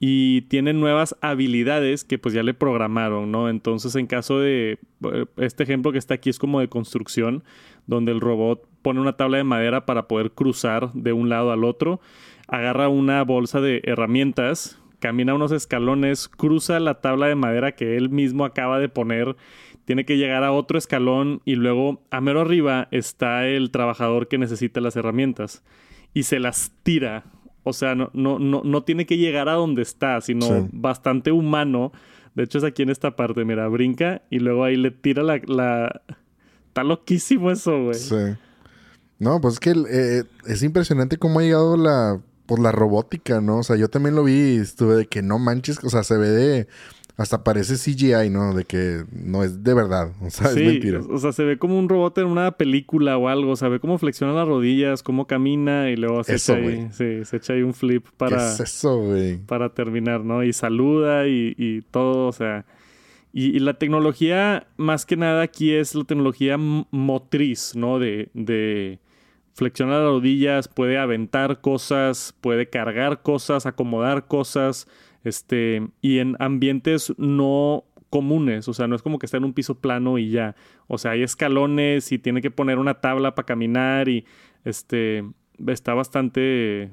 y 0.00 0.42
tiene 0.42 0.72
nuevas 0.72 1.16
habilidades 1.20 2.04
que 2.04 2.18
pues 2.18 2.34
ya 2.34 2.42
le 2.42 2.54
programaron, 2.54 3.30
¿no? 3.30 3.48
Entonces 3.48 3.94
en 3.96 4.06
caso 4.06 4.40
de 4.40 4.78
eh, 5.12 5.26
este 5.36 5.62
ejemplo 5.62 5.92
que 5.92 5.98
está 5.98 6.14
aquí 6.14 6.30
es 6.30 6.38
como 6.38 6.60
de 6.60 6.68
construcción, 6.68 7.44
donde 7.86 8.12
el 8.12 8.20
robot 8.20 8.68
pone 8.82 9.00
una 9.00 9.16
tabla 9.16 9.38
de 9.38 9.44
madera 9.44 9.86
para 9.86 10.06
poder 10.08 10.32
cruzar 10.32 10.92
de 10.92 11.12
un 11.12 11.28
lado 11.28 11.50
al 11.52 11.64
otro, 11.64 12.00
agarra 12.48 12.88
una 12.88 13.22
bolsa 13.22 13.60
de 13.60 13.80
herramientas, 13.84 14.80
camina 14.98 15.34
unos 15.34 15.52
escalones, 15.52 16.28
cruza 16.28 16.80
la 16.80 17.00
tabla 17.00 17.26
de 17.26 17.34
madera 17.34 17.72
que 17.72 17.96
él 17.96 18.10
mismo 18.10 18.44
acaba 18.44 18.78
de 18.78 18.88
poner, 18.88 19.36
tiene 19.84 20.04
que 20.04 20.16
llegar 20.16 20.44
a 20.44 20.52
otro 20.52 20.76
escalón 20.76 21.40
y 21.44 21.54
luego 21.54 22.02
a 22.10 22.20
mero 22.20 22.40
arriba 22.40 22.88
está 22.90 23.46
el 23.46 23.70
trabajador 23.70 24.28
que 24.28 24.38
necesita 24.38 24.80
las 24.80 24.96
herramientas 24.96 25.62
y 26.12 26.24
se 26.24 26.40
las 26.40 26.72
tira 26.82 27.24
o 27.68 27.74
sea, 27.74 27.94
no, 27.94 28.10
no, 28.14 28.38
no, 28.38 28.62
no 28.64 28.82
tiene 28.82 29.04
que 29.04 29.18
llegar 29.18 29.50
a 29.50 29.52
donde 29.52 29.82
está, 29.82 30.22
sino 30.22 30.70
bastante 30.72 31.32
humano. 31.32 31.92
De 32.34 32.44
hecho, 32.44 32.56
es 32.56 32.64
aquí 32.64 32.82
en 32.82 32.88
esta 32.88 33.14
parte, 33.14 33.44
mira, 33.44 33.68
brinca 33.68 34.22
y 34.30 34.38
luego 34.38 34.64
ahí 34.64 34.76
le 34.76 34.90
tira 34.90 35.22
la. 35.22 35.38
la... 35.46 36.00
Está 36.68 36.82
loquísimo 36.82 37.50
eso, 37.50 37.84
güey. 37.84 37.94
Sí. 37.94 38.16
No, 39.18 39.38
pues 39.40 39.54
es 39.54 39.60
que 39.60 39.70
eh, 39.70 40.24
es 40.46 40.62
impresionante 40.62 41.18
cómo 41.18 41.40
ha 41.40 41.42
llegado 41.42 41.76
la, 41.76 42.22
pues, 42.48 42.62
la 42.62 42.72
robótica, 42.72 43.40
¿no? 43.40 43.58
O 43.58 43.62
sea, 43.62 43.76
yo 43.76 43.88
también 43.88 44.16
lo 44.16 44.24
vi 44.24 44.56
y 44.56 44.56
estuve 44.56 44.96
de 44.96 45.06
que 45.06 45.22
no 45.22 45.38
manches, 45.38 45.84
o 45.84 45.90
sea, 45.90 46.02
se 46.02 46.16
ve 46.16 46.28
de 46.30 46.68
hasta 47.18 47.42
parece 47.42 47.74
CGI, 47.74 48.30
¿no? 48.30 48.54
De 48.54 48.64
que 48.64 49.04
no 49.12 49.42
es 49.44 49.62
de 49.64 49.74
verdad. 49.74 50.12
O 50.22 50.30
sea, 50.30 50.50
es 50.50 50.56
mentira. 50.56 51.00
O 51.00 51.18
sea, 51.18 51.32
se 51.32 51.42
ve 51.42 51.58
como 51.58 51.76
un 51.76 51.88
robot 51.88 52.16
en 52.18 52.26
una 52.26 52.52
película 52.52 53.18
o 53.18 53.28
algo. 53.28 53.50
O 53.50 53.56
sea, 53.56 53.68
ve 53.68 53.80
cómo 53.80 53.98
flexiona 53.98 54.32
las 54.32 54.46
rodillas, 54.46 55.02
cómo 55.02 55.26
camina 55.26 55.90
y 55.90 55.96
luego 55.96 56.22
se 56.22 56.36
echa 56.36 56.54
ahí. 56.54 56.88
Sí, 56.92 57.24
se 57.24 57.36
echa 57.36 57.54
ahí 57.54 57.62
un 57.62 57.74
flip 57.74 58.06
para. 58.16 58.36
¿Qué 58.36 58.44
es 58.44 58.60
eso, 58.60 58.98
güey? 58.98 59.38
Para 59.38 59.74
terminar, 59.74 60.24
¿no? 60.24 60.44
Y 60.44 60.52
saluda 60.52 61.26
y, 61.26 61.54
y 61.58 61.82
todo, 61.82 62.28
o 62.28 62.32
sea. 62.32 62.64
Y, 63.32 63.58
la 63.58 63.74
tecnología, 63.74 64.68
más 64.76 65.04
que 65.04 65.16
nada, 65.16 65.42
aquí 65.42 65.72
es 65.72 65.94
la 65.94 66.04
tecnología 66.04 66.56
motriz, 66.56 67.74
¿no? 67.74 67.98
De, 67.98 68.30
de 68.32 69.00
flexionar 69.58 70.02
las 70.02 70.08
rodillas, 70.08 70.68
puede 70.68 70.98
aventar 70.98 71.60
cosas, 71.60 72.32
puede 72.40 72.70
cargar 72.70 73.22
cosas, 73.22 73.66
acomodar 73.66 74.28
cosas 74.28 74.86
este, 75.24 75.88
y 76.00 76.20
en 76.20 76.36
ambientes 76.38 77.12
no 77.18 77.84
comunes, 78.08 78.68
o 78.68 78.72
sea, 78.72 78.86
no 78.86 78.94
es 78.94 79.02
como 79.02 79.18
que 79.18 79.26
está 79.26 79.36
en 79.36 79.44
un 79.44 79.54
piso 79.54 79.80
plano 79.80 80.16
y 80.16 80.30
ya, 80.30 80.54
o 80.86 80.96
sea, 80.96 81.10
hay 81.10 81.24
escalones 81.24 82.12
y 82.12 82.20
tiene 82.20 82.40
que 82.40 82.52
poner 82.52 82.78
una 82.78 83.00
tabla 83.00 83.34
para 83.34 83.46
caminar 83.46 84.08
y 84.08 84.24
este 84.64 85.24
está 85.66 85.92
bastante 85.92 86.92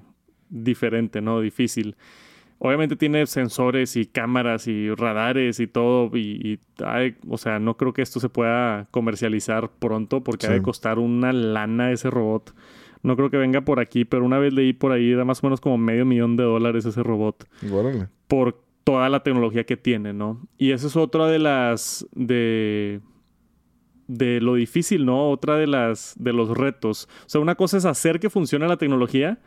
diferente, 0.49 1.21
¿no? 1.21 1.41
Difícil. 1.41 1.95
Obviamente 2.65 2.95
tiene 2.95 3.27
sensores 3.27 3.95
y 3.95 4.07
cámaras 4.07 4.67
y 4.67 4.89
radares 4.89 5.59
y 5.59 5.67
todo 5.67 6.09
y, 6.17 6.59
o 7.27 7.37
sea, 7.37 7.59
no 7.59 7.77
creo 7.77 7.93
que 7.93 8.01
esto 8.01 8.19
se 8.19 8.27
pueda 8.27 8.87
comercializar 8.89 9.69
pronto 9.77 10.23
porque 10.23 10.47
ha 10.47 10.51
de 10.51 10.63
costar 10.63 10.97
una 10.97 11.31
lana 11.31 11.91
ese 11.91 12.09
robot. 12.09 12.55
No 13.03 13.15
creo 13.15 13.29
que 13.29 13.37
venga 13.37 13.61
por 13.61 13.79
aquí, 13.79 14.03
pero 14.03 14.25
una 14.25 14.39
vez 14.39 14.51
leí 14.51 14.73
por 14.73 14.91
ahí, 14.91 15.13
da 15.13 15.25
más 15.25 15.43
o 15.43 15.47
menos 15.47 15.61
como 15.61 15.77
medio 15.77 16.05
millón 16.05 16.37
de 16.37 16.43
dólares 16.43 16.85
ese 16.85 17.03
robot. 17.03 17.47
Por 18.27 18.65
toda 18.83 19.09
la 19.09 19.21
tecnología 19.21 19.65
que 19.65 19.77
tiene, 19.77 20.13
¿no? 20.13 20.47
Y 20.57 20.71
eso 20.71 20.87
es 20.87 20.95
otra 20.95 21.27
de 21.27 21.39
las. 21.39 22.07
de. 22.13 23.01
de 24.07 24.41
lo 24.41 24.55
difícil, 24.55 25.05
¿no? 25.05 25.29
Otra 25.29 25.57
de 25.57 25.67
las. 25.67 26.15
de 26.17 26.33
los 26.33 26.49
retos. 26.49 27.09
O 27.25 27.29
sea, 27.29 27.41
una 27.41 27.53
cosa 27.53 27.77
es 27.77 27.85
hacer 27.85 28.19
que 28.19 28.31
funcione 28.31 28.67
la 28.67 28.77
tecnología. 28.77 29.39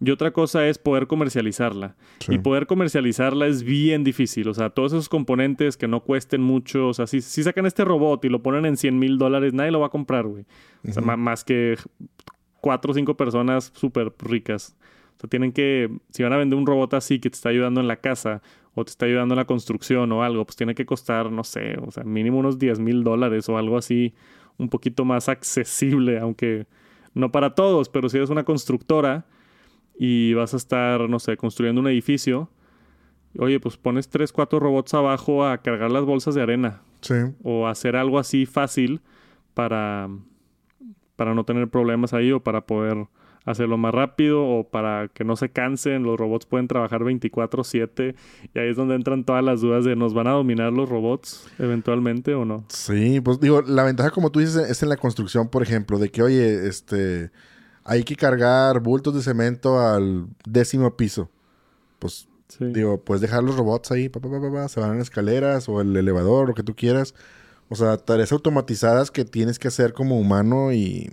Y 0.00 0.10
otra 0.10 0.32
cosa 0.32 0.66
es 0.66 0.78
poder 0.78 1.06
comercializarla. 1.06 1.96
Y 2.28 2.38
poder 2.38 2.66
comercializarla 2.66 3.46
es 3.46 3.62
bien 3.62 4.04
difícil. 4.04 4.48
O 4.48 4.54
sea, 4.54 4.70
todos 4.70 4.92
esos 4.92 5.08
componentes 5.08 5.76
que 5.76 5.88
no 5.88 6.00
cuesten 6.00 6.42
mucho. 6.42 6.88
O 6.88 6.94
sea, 6.94 7.06
si, 7.06 7.20
si 7.20 7.42
sacan 7.42 7.64
este 7.66 7.84
robot 7.84 8.24
y 8.24 8.28
lo 8.28 8.42
ponen 8.42 8.66
en 8.66 8.76
100 8.76 8.98
mil 8.98 9.18
dólares, 9.18 9.54
nadie 9.54 9.70
lo 9.70 9.80
va 9.80 9.86
a 9.86 9.90
comprar, 9.90 10.26
güey. 10.26 10.44
O 10.86 10.92
sea, 10.92 11.02
más 11.02 11.44
que 11.44 11.76
cuatro 12.60 12.90
o 12.90 12.94
cinco 12.94 13.16
personas 13.16 13.72
súper 13.74 14.12
ricas. 14.18 14.76
O 15.16 15.20
sea, 15.20 15.30
tienen 15.30 15.52
que, 15.52 15.90
si 16.10 16.22
van 16.22 16.32
a 16.32 16.38
vender 16.38 16.58
un 16.58 16.66
robot 16.66 16.94
así 16.94 17.20
que 17.20 17.30
te 17.30 17.36
está 17.36 17.50
ayudando 17.50 17.80
en 17.80 17.88
la 17.88 17.96
casa 17.96 18.42
o 18.74 18.84
te 18.84 18.90
está 18.90 19.06
ayudando 19.06 19.34
en 19.34 19.38
la 19.38 19.44
construcción 19.44 20.10
o 20.12 20.22
algo, 20.22 20.44
pues 20.44 20.56
tiene 20.56 20.74
que 20.74 20.84
costar, 20.84 21.30
no 21.30 21.44
sé, 21.44 21.76
o 21.86 21.90
sea, 21.90 22.04
mínimo 22.04 22.38
unos 22.38 22.58
10 22.58 22.80
mil 22.80 23.04
dólares 23.04 23.48
o 23.48 23.56
algo 23.56 23.78
así, 23.78 24.14
un 24.58 24.68
poquito 24.68 25.04
más 25.04 25.28
accesible, 25.28 26.18
aunque 26.18 26.66
no 27.14 27.30
para 27.30 27.54
todos, 27.54 27.88
pero 27.88 28.08
si 28.08 28.16
eres 28.16 28.30
una 28.30 28.44
constructora 28.44 29.26
y 29.98 30.34
vas 30.34 30.54
a 30.54 30.56
estar, 30.56 31.08
no 31.08 31.18
sé, 31.18 31.36
construyendo 31.36 31.80
un 31.80 31.88
edificio, 31.88 32.50
oye, 33.38 33.60
pues 33.60 33.76
pones 33.76 34.08
tres, 34.08 34.32
cuatro 34.32 34.60
robots 34.60 34.94
abajo 34.94 35.44
a 35.44 35.58
cargar 35.58 35.90
las 35.90 36.04
bolsas 36.04 36.34
de 36.34 36.42
arena. 36.42 36.80
Sí. 37.00 37.14
O 37.42 37.66
hacer 37.66 37.96
algo 37.96 38.18
así 38.18 38.46
fácil 38.46 39.00
para 39.52 40.08
para 41.16 41.34
no 41.34 41.44
tener 41.44 41.68
problemas 41.68 42.12
ahí 42.12 42.32
o 42.32 42.40
para 42.40 42.66
poder 42.66 43.06
hacerlo 43.44 43.76
más 43.76 43.92
rápido 43.92 44.42
o 44.42 44.68
para 44.68 45.08
que 45.08 45.24
no 45.24 45.36
se 45.36 45.50
cansen. 45.50 46.02
Los 46.02 46.18
robots 46.18 46.46
pueden 46.46 46.66
trabajar 46.66 47.02
24/7 47.04 48.14
y 48.54 48.58
ahí 48.58 48.70
es 48.70 48.76
donde 48.76 48.94
entran 48.94 49.24
todas 49.24 49.44
las 49.44 49.60
dudas 49.60 49.84
de 49.84 49.96
¿nos 49.96 50.14
van 50.14 50.26
a 50.26 50.32
dominar 50.32 50.72
los 50.72 50.88
robots 50.88 51.48
eventualmente 51.58 52.34
o 52.34 52.44
no? 52.44 52.64
Sí, 52.68 53.20
pues 53.20 53.40
digo, 53.40 53.62
la 53.62 53.84
ventaja 53.84 54.10
como 54.10 54.30
tú 54.30 54.40
dices 54.40 54.56
es 54.68 54.82
en 54.82 54.88
la 54.88 54.96
construcción, 54.96 55.48
por 55.48 55.62
ejemplo, 55.62 55.98
de 55.98 56.10
que 56.10 56.22
oye, 56.22 56.66
este, 56.66 57.30
hay 57.84 58.02
que 58.02 58.16
cargar 58.16 58.80
bultos 58.80 59.14
de 59.14 59.22
cemento 59.22 59.80
al 59.80 60.26
décimo 60.46 60.96
piso. 60.96 61.30
Pues 61.98 62.28
digo, 62.58 63.00
puedes 63.00 63.20
dejar 63.20 63.42
los 63.42 63.56
robots 63.56 63.90
ahí, 63.92 64.10
se 64.68 64.80
van 64.80 64.94
en 64.94 65.00
escaleras 65.00 65.68
o 65.68 65.80
el 65.80 65.96
elevador, 65.96 66.48
lo 66.48 66.54
que 66.54 66.62
tú 66.62 66.74
quieras 66.74 67.14
o 67.68 67.74
sea, 67.74 67.96
tareas 67.96 68.32
automatizadas 68.32 69.10
que 69.10 69.24
tienes 69.24 69.58
que 69.58 69.68
hacer 69.68 69.92
como 69.92 70.18
humano 70.18 70.72
y 70.72 71.10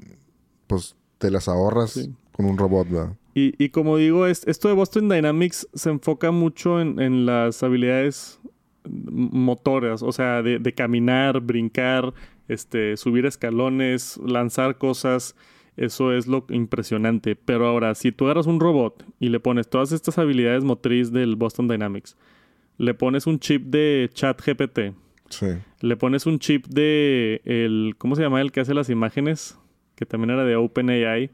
pues 0.67 0.95
te 1.17 1.31
las 1.31 1.47
ahorras 1.47 2.09
con 2.31 2.45
un 2.45 2.57
robot, 2.57 2.89
¿verdad? 2.89 3.15
Y, 3.33 3.69
como 3.69 3.95
digo, 3.95 4.27
esto 4.27 4.67
de 4.67 4.73
Boston 4.73 5.07
Dynamics 5.07 5.65
se 5.73 5.89
enfoca 5.89 6.31
mucho 6.31 6.81
en, 6.81 7.25
las 7.25 7.63
habilidades 7.63 8.41
motoras, 8.83 10.03
o 10.03 10.11
sea, 10.11 10.41
de, 10.41 10.73
caminar, 10.75 11.39
brincar, 11.39 12.13
este, 12.49 12.97
subir 12.97 13.25
escalones, 13.25 14.17
lanzar 14.17 14.77
cosas. 14.77 15.35
Eso 15.77 16.13
es 16.13 16.27
lo 16.27 16.45
impresionante. 16.49 17.35
Pero 17.35 17.67
ahora, 17.67 17.95
si 17.95 18.11
tú 18.11 18.25
agarras 18.25 18.47
un 18.47 18.59
robot 18.59 19.05
y 19.19 19.29
le 19.29 19.39
pones 19.39 19.69
todas 19.69 19.91
estas 19.91 20.17
habilidades 20.17 20.63
motriz 20.63 21.11
del 21.11 21.35
Boston 21.35 21.67
Dynamics, 21.67 22.17
le 22.77 22.93
pones 22.93 23.27
un 23.27 23.39
chip 23.39 23.63
de 23.65 24.09
chat 24.13 24.41
GPT, 24.41 24.95
le 25.81 25.97
pones 25.97 26.25
un 26.25 26.39
chip 26.39 26.65
de 26.67 27.41
el. 27.45 27.95
¿Cómo 27.97 28.15
se 28.15 28.23
llama 28.23 28.41
el 28.41 28.51
que 28.51 28.61
hace 28.61 28.73
las 28.73 28.89
imágenes? 28.89 29.57
Que 29.95 30.05
también 30.05 30.31
era 30.31 30.43
de 30.43 30.55
OpenAI. 30.55 31.29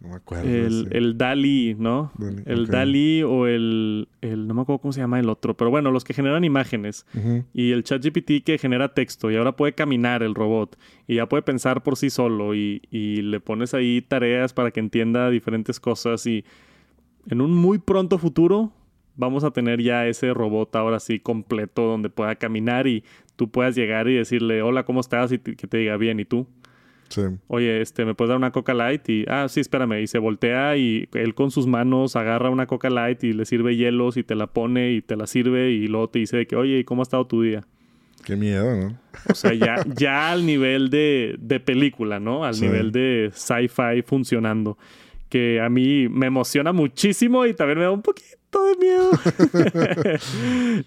No 0.00 0.10
me 0.10 0.14
acuerdo. 0.14 0.48
El, 0.48 0.88
el 0.92 1.18
DALI, 1.18 1.74
¿no? 1.78 2.12
el 2.46 2.68
DALI 2.68 3.24
o 3.24 3.48
el, 3.48 4.08
el. 4.20 4.46
No 4.46 4.54
me 4.54 4.62
acuerdo 4.62 4.80
cómo 4.80 4.92
se 4.92 5.00
llama 5.00 5.18
el 5.18 5.28
otro. 5.28 5.56
Pero 5.56 5.70
bueno, 5.70 5.90
los 5.90 6.04
que 6.04 6.14
generan 6.14 6.44
imágenes. 6.44 7.04
Y 7.52 7.72
el 7.72 7.82
ChatGPT 7.82 8.44
que 8.44 8.58
genera 8.58 8.94
texto. 8.94 9.30
Y 9.30 9.36
ahora 9.36 9.56
puede 9.56 9.72
caminar 9.72 10.22
el 10.22 10.36
robot. 10.36 10.78
Y 11.08 11.16
ya 11.16 11.28
puede 11.28 11.42
pensar 11.42 11.82
por 11.82 11.96
sí 11.96 12.10
solo. 12.10 12.54
Y, 12.54 12.82
y 12.90 13.22
le 13.22 13.40
pones 13.40 13.74
ahí 13.74 14.00
tareas 14.00 14.52
para 14.52 14.70
que 14.70 14.78
entienda 14.78 15.30
diferentes 15.30 15.80
cosas. 15.80 16.24
Y 16.26 16.44
en 17.28 17.40
un 17.40 17.52
muy 17.52 17.78
pronto 17.78 18.18
futuro 18.18 18.72
vamos 19.16 19.42
a 19.42 19.50
tener 19.50 19.82
ya 19.82 20.06
ese 20.06 20.32
robot 20.32 20.74
ahora 20.76 21.00
sí 21.00 21.18
completo 21.18 21.82
donde 21.82 22.08
pueda 22.08 22.36
caminar 22.36 22.86
y 22.86 23.02
tú 23.34 23.50
puedas 23.50 23.74
llegar 23.74 24.08
y 24.08 24.14
decirle, 24.14 24.62
hola, 24.62 24.84
¿cómo 24.84 25.00
estás? 25.00 25.32
Y 25.32 25.38
que 25.38 25.66
te 25.66 25.78
diga 25.78 25.96
bien, 25.96 26.20
¿y 26.20 26.24
tú? 26.24 26.46
Sí. 27.08 27.22
Oye, 27.46 27.80
este, 27.80 28.04
¿me 28.04 28.14
puedes 28.14 28.28
dar 28.28 28.38
una 28.38 28.50
Coca 28.50 28.74
Light? 28.74 29.08
Y, 29.08 29.24
ah, 29.28 29.46
sí, 29.48 29.60
espérame. 29.60 30.00
Y 30.02 30.06
se 30.06 30.18
voltea 30.18 30.76
y 30.76 31.08
él 31.14 31.34
con 31.34 31.50
sus 31.50 31.66
manos 31.66 32.16
agarra 32.16 32.50
una 32.50 32.66
Coca 32.66 32.90
Light 32.90 33.24
y 33.24 33.32
le 33.32 33.44
sirve 33.44 33.76
hielos 33.76 34.16
y 34.16 34.22
te 34.22 34.34
la 34.34 34.46
pone 34.46 34.92
y 34.92 35.02
te 35.02 35.16
la 35.16 35.26
sirve 35.26 35.70
y 35.70 35.86
luego 35.86 36.08
te 36.08 36.20
dice 36.20 36.46
que, 36.46 36.56
oye, 36.56 36.78
¿y 36.78 36.84
cómo 36.84 37.02
ha 37.02 37.04
estado 37.04 37.26
tu 37.26 37.42
día? 37.42 37.64
Qué 38.24 38.36
miedo, 38.36 38.76
¿no? 38.76 38.98
O 39.30 39.34
sea, 39.34 39.54
ya, 39.54 39.84
ya 39.96 40.30
al 40.30 40.44
nivel 40.44 40.90
de, 40.90 41.36
de 41.38 41.60
película, 41.60 42.20
¿no? 42.20 42.44
Al 42.44 42.60
nivel 42.60 42.92
de 42.92 43.30
sci-fi 43.32 44.02
funcionando. 44.04 44.76
Que 45.28 45.60
a 45.60 45.68
mí 45.68 46.08
me 46.08 46.26
emociona 46.26 46.72
muchísimo 46.72 47.46
y 47.46 47.54
también 47.54 47.78
me 47.78 47.84
da 47.84 47.90
un 47.90 48.02
poquito 48.02 48.37
de 48.52 48.76
miedo. 48.76 49.10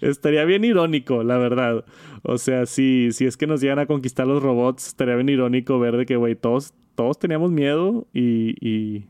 estaría 0.00 0.44
bien 0.44 0.64
irónico, 0.64 1.22
la 1.22 1.38
verdad. 1.38 1.84
O 2.22 2.38
sea, 2.38 2.66
si, 2.66 3.12
si 3.12 3.26
es 3.26 3.36
que 3.36 3.46
nos 3.46 3.60
llegan 3.60 3.78
a 3.78 3.86
conquistar 3.86 4.26
los 4.26 4.42
robots, 4.42 4.88
estaría 4.88 5.14
bien 5.14 5.28
irónico 5.28 5.78
ver 5.78 5.96
de 5.96 6.06
que, 6.06 6.16
güey, 6.16 6.34
todos, 6.34 6.74
todos 6.94 7.18
teníamos 7.18 7.50
miedo 7.50 8.06
y, 8.12 8.56
y, 8.60 9.06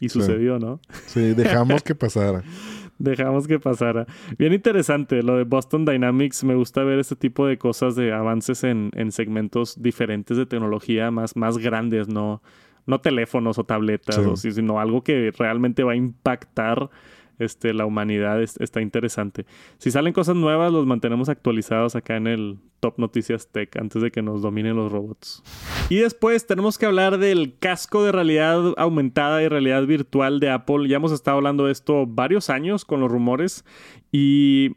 y 0.00 0.08
sucedió, 0.08 0.58
¿no? 0.58 0.80
Sí, 1.06 1.34
dejamos 1.34 1.82
que 1.82 1.94
pasara. 1.94 2.42
dejamos 2.98 3.46
que 3.46 3.58
pasara. 3.58 4.06
Bien 4.38 4.52
interesante 4.52 5.22
lo 5.22 5.36
de 5.36 5.44
Boston 5.44 5.84
Dynamics. 5.84 6.44
Me 6.44 6.54
gusta 6.54 6.82
ver 6.82 6.98
este 6.98 7.16
tipo 7.16 7.46
de 7.46 7.58
cosas, 7.58 7.94
de 7.96 8.12
avances 8.12 8.64
en, 8.64 8.90
en 8.94 9.12
segmentos 9.12 9.80
diferentes 9.82 10.36
de 10.36 10.46
tecnología 10.46 11.10
más, 11.10 11.36
más 11.36 11.58
grandes, 11.58 12.08
¿no? 12.08 12.42
No 12.86 13.00
teléfonos 13.00 13.58
o 13.58 13.64
tabletas, 13.64 14.40
sino 14.40 14.78
algo 14.78 15.02
que 15.02 15.32
realmente 15.36 15.82
va 15.82 15.92
a 15.92 15.96
impactar 15.96 16.88
este, 17.38 17.74
la 17.74 17.86
humanidad 17.86 18.42
está 18.42 18.80
interesante. 18.80 19.46
Si 19.78 19.90
salen 19.90 20.12
cosas 20.12 20.36
nuevas, 20.36 20.72
los 20.72 20.86
mantenemos 20.86 21.28
actualizados 21.28 21.96
acá 21.96 22.16
en 22.16 22.26
el 22.26 22.58
Top 22.80 22.98
Noticias 22.98 23.48
Tech 23.50 23.76
antes 23.76 24.02
de 24.02 24.10
que 24.10 24.22
nos 24.22 24.42
dominen 24.42 24.76
los 24.76 24.92
robots. 24.92 25.42
Y 25.88 25.96
después 25.96 26.46
tenemos 26.46 26.78
que 26.78 26.86
hablar 26.86 27.18
del 27.18 27.58
casco 27.58 28.04
de 28.04 28.12
realidad 28.12 28.74
aumentada 28.76 29.42
y 29.42 29.48
realidad 29.48 29.86
virtual 29.86 30.40
de 30.40 30.50
Apple. 30.50 30.88
Ya 30.88 30.96
hemos 30.96 31.12
estado 31.12 31.38
hablando 31.38 31.66
de 31.66 31.72
esto 31.72 32.06
varios 32.06 32.50
años 32.50 32.84
con 32.84 33.00
los 33.00 33.10
rumores 33.10 33.64
y 34.12 34.72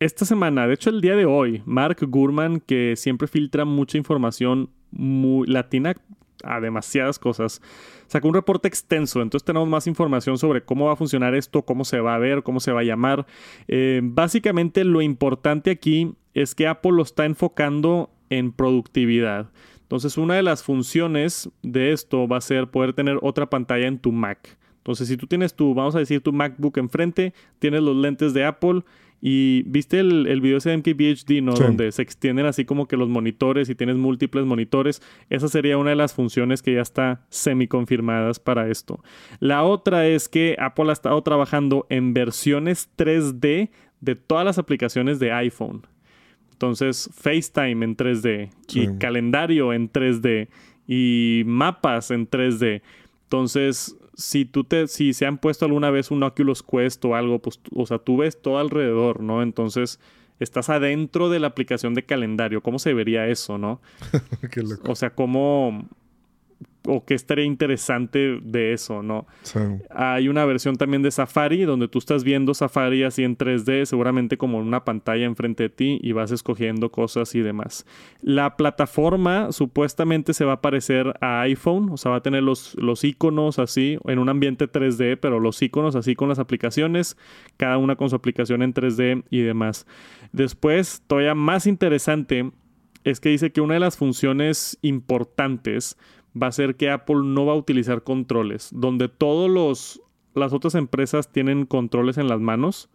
esta 0.00 0.24
semana, 0.24 0.66
de 0.66 0.74
hecho 0.74 0.90
el 0.90 1.00
día 1.00 1.16
de 1.16 1.24
hoy, 1.24 1.62
Mark 1.64 1.98
Gurman, 2.02 2.60
que 2.60 2.94
siempre 2.96 3.28
filtra 3.28 3.64
mucha 3.64 3.96
información 3.96 4.70
muy 4.90 5.46
latina 5.46 5.94
a 6.44 6.60
demasiadas 6.60 7.18
cosas, 7.18 7.60
sacó 8.06 8.28
un 8.28 8.34
reporte 8.34 8.68
extenso, 8.68 9.22
entonces 9.22 9.44
tenemos 9.44 9.68
más 9.68 9.86
información 9.86 10.38
sobre 10.38 10.62
cómo 10.64 10.86
va 10.86 10.92
a 10.92 10.96
funcionar 10.96 11.34
esto, 11.34 11.62
cómo 11.62 11.84
se 11.84 12.00
va 12.00 12.14
a 12.14 12.18
ver, 12.18 12.42
cómo 12.42 12.60
se 12.60 12.72
va 12.72 12.80
a 12.80 12.84
llamar. 12.84 13.26
Eh, 13.68 14.00
básicamente 14.02 14.84
lo 14.84 15.02
importante 15.02 15.70
aquí 15.70 16.14
es 16.34 16.54
que 16.54 16.66
Apple 16.66 16.92
lo 16.92 17.02
está 17.02 17.24
enfocando 17.24 18.10
en 18.30 18.52
productividad. 18.52 19.50
Entonces 19.82 20.16
una 20.18 20.34
de 20.34 20.42
las 20.42 20.62
funciones 20.62 21.50
de 21.62 21.92
esto 21.92 22.26
va 22.26 22.38
a 22.38 22.40
ser 22.40 22.68
poder 22.68 22.94
tener 22.94 23.18
otra 23.22 23.48
pantalla 23.50 23.86
en 23.86 23.98
tu 23.98 24.12
Mac. 24.12 24.58
Entonces 24.78 25.08
si 25.08 25.16
tú 25.16 25.26
tienes 25.26 25.54
tu, 25.54 25.74
vamos 25.74 25.94
a 25.94 25.98
decir, 25.98 26.20
tu 26.20 26.32
MacBook 26.32 26.76
enfrente, 26.78 27.32
tienes 27.58 27.82
los 27.82 27.96
lentes 27.96 28.34
de 28.34 28.44
Apple 28.44 28.82
y 29.26 29.62
viste 29.62 30.00
el, 30.00 30.26
el 30.26 30.42
video 30.42 30.58
ese 30.58 30.68
de 30.68 30.76
MKBHD, 30.76 31.42
¿no? 31.42 31.54
Donde 31.54 31.90
se 31.92 32.02
extienden 32.02 32.44
así 32.44 32.66
como 32.66 32.86
que 32.86 32.98
los 32.98 33.08
monitores 33.08 33.70
y 33.70 33.74
tienes 33.74 33.96
múltiples 33.96 34.44
monitores. 34.44 35.00
Esa 35.30 35.48
sería 35.48 35.78
una 35.78 35.88
de 35.88 35.96
las 35.96 36.12
funciones 36.12 36.60
que 36.60 36.74
ya 36.74 36.82
está 36.82 37.24
semi 37.30 37.66
confirmadas 37.66 38.38
para 38.38 38.68
esto. 38.68 39.02
La 39.40 39.62
otra 39.62 40.06
es 40.06 40.28
que 40.28 40.56
Apple 40.60 40.90
ha 40.90 40.92
estado 40.92 41.22
trabajando 41.22 41.86
en 41.88 42.12
versiones 42.12 42.90
3D 42.98 43.70
de 44.02 44.14
todas 44.14 44.44
las 44.44 44.58
aplicaciones 44.58 45.18
de 45.20 45.32
iPhone. 45.32 45.86
Entonces, 46.52 47.08
FaceTime 47.14 47.82
en 47.82 47.96
3D 47.96 48.50
y 48.74 48.98
calendario 48.98 49.72
en 49.72 49.90
3D 49.90 50.48
y 50.86 51.44
mapas 51.46 52.10
en 52.10 52.28
3D. 52.28 52.82
Entonces, 53.22 53.96
si 54.16 54.44
tú 54.44 54.64
te, 54.64 54.88
si 54.88 55.12
se 55.12 55.26
han 55.26 55.38
puesto 55.38 55.64
alguna 55.64 55.90
vez 55.90 56.10
un 56.10 56.22
Oculus 56.22 56.62
Quest 56.62 57.04
o 57.04 57.14
algo, 57.14 57.40
pues, 57.40 57.60
o 57.74 57.86
sea, 57.86 57.98
tú 57.98 58.18
ves 58.18 58.40
todo 58.40 58.58
alrededor, 58.58 59.20
¿no? 59.20 59.42
Entonces, 59.42 60.00
estás 60.40 60.70
adentro 60.70 61.30
de 61.30 61.40
la 61.40 61.48
aplicación 61.48 61.94
de 61.94 62.04
calendario. 62.04 62.62
¿Cómo 62.62 62.78
se 62.78 62.94
vería 62.94 63.28
eso, 63.28 63.58
no? 63.58 63.80
Qué 64.50 64.62
loco. 64.62 64.92
O 64.92 64.94
sea, 64.94 65.10
cómo 65.14 65.88
o 66.86 67.04
qué 67.04 67.14
estaría 67.14 67.44
interesante 67.44 68.38
de 68.42 68.72
eso, 68.72 69.02
¿no? 69.02 69.26
Hay 69.90 70.28
una 70.28 70.44
versión 70.44 70.76
también 70.76 71.02
de 71.02 71.10
Safari 71.10 71.64
donde 71.64 71.88
tú 71.88 71.98
estás 71.98 72.24
viendo 72.24 72.52
Safari 72.52 73.04
así 73.04 73.24
en 73.24 73.36
3D, 73.36 73.86
seguramente 73.86 74.36
como 74.36 74.60
en 74.60 74.66
una 74.66 74.84
pantalla 74.84 75.24
enfrente 75.24 75.64
de 75.64 75.68
ti 75.70 75.98
y 76.02 76.12
vas 76.12 76.30
escogiendo 76.30 76.90
cosas 76.90 77.34
y 77.34 77.40
demás. 77.40 77.86
La 78.20 78.56
plataforma 78.56 79.52
supuestamente 79.52 80.34
se 80.34 80.44
va 80.44 80.54
a 80.54 80.60
parecer 80.60 81.14
a 81.20 81.40
iPhone, 81.42 81.90
o 81.90 81.96
sea, 81.96 82.10
va 82.10 82.18
a 82.18 82.22
tener 82.22 82.42
los, 82.42 82.74
los 82.76 83.02
iconos 83.04 83.58
así 83.58 83.98
en 84.04 84.18
un 84.18 84.28
ambiente 84.28 84.70
3D, 84.70 85.18
pero 85.20 85.40
los 85.40 85.60
iconos 85.62 85.96
así 85.96 86.14
con 86.14 86.28
las 86.28 86.38
aplicaciones, 86.38 87.16
cada 87.56 87.78
una 87.78 87.96
con 87.96 88.10
su 88.10 88.16
aplicación 88.16 88.62
en 88.62 88.74
3D 88.74 89.24
y 89.30 89.40
demás. 89.40 89.86
Después, 90.32 91.02
todavía 91.06 91.34
más 91.34 91.66
interesante 91.66 92.50
es 93.04 93.20
que 93.20 93.28
dice 93.28 93.52
que 93.52 93.60
una 93.60 93.74
de 93.74 93.80
las 93.80 93.96
funciones 93.96 94.78
importantes 94.82 95.96
va 96.40 96.48
a 96.48 96.52
ser 96.52 96.76
que 96.76 96.90
Apple 96.90 97.22
no 97.24 97.46
va 97.46 97.52
a 97.52 97.56
utilizar 97.56 98.02
controles. 98.02 98.70
Donde 98.72 99.08
todos 99.08 99.50
los 99.50 100.00
las 100.34 100.52
otras 100.52 100.74
empresas 100.74 101.30
tienen 101.30 101.64
controles 101.64 102.18
en 102.18 102.28
las 102.28 102.40
manos, 102.40 102.90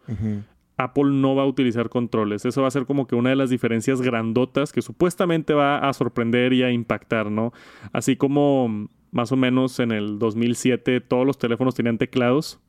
Apple 0.76 1.10
no 1.10 1.34
va 1.34 1.42
a 1.42 1.46
utilizar 1.46 1.88
controles. 1.88 2.44
Eso 2.44 2.62
va 2.62 2.68
a 2.68 2.70
ser 2.70 2.86
como 2.86 3.06
que 3.06 3.14
una 3.14 3.30
de 3.30 3.36
las 3.36 3.50
diferencias 3.50 4.00
grandotas 4.00 4.72
que 4.72 4.82
supuestamente 4.82 5.54
va 5.54 5.78
a 5.78 5.92
sorprender 5.92 6.52
y 6.52 6.62
a 6.62 6.70
impactar, 6.70 7.30
¿no? 7.30 7.52
Así 7.92 8.16
como 8.16 8.88
más 9.12 9.32
o 9.32 9.36
menos 9.36 9.80
en 9.80 9.90
el 9.90 10.18
2007 10.18 11.00
todos 11.00 11.26
los 11.26 11.36
teléfonos 11.36 11.74
tenían 11.74 11.98
teclados 11.98 12.60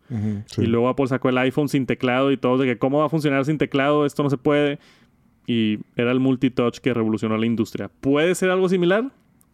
y 0.58 0.66
luego 0.66 0.90
Apple 0.90 1.08
sacó 1.08 1.30
el 1.30 1.38
iPhone 1.38 1.70
sin 1.70 1.86
teclado 1.86 2.32
y 2.32 2.38
todo 2.38 2.58
de 2.58 2.66
que 2.66 2.78
cómo 2.80 2.98
va 2.98 3.06
a 3.06 3.10
funcionar 3.10 3.46
sin 3.46 3.58
teclado, 3.58 4.06
esto 4.06 4.24
no 4.24 4.30
se 4.30 4.38
puede 4.38 4.80
y 5.46 5.80
era 5.96 6.12
el 6.12 6.20
multitouch 6.20 6.80
que 6.80 6.94
revolucionó 6.94 7.38
la 7.38 7.46
industria. 7.46 7.90
¿Puede 8.02 8.36
ser 8.36 8.50
algo 8.50 8.68
similar? 8.68 9.12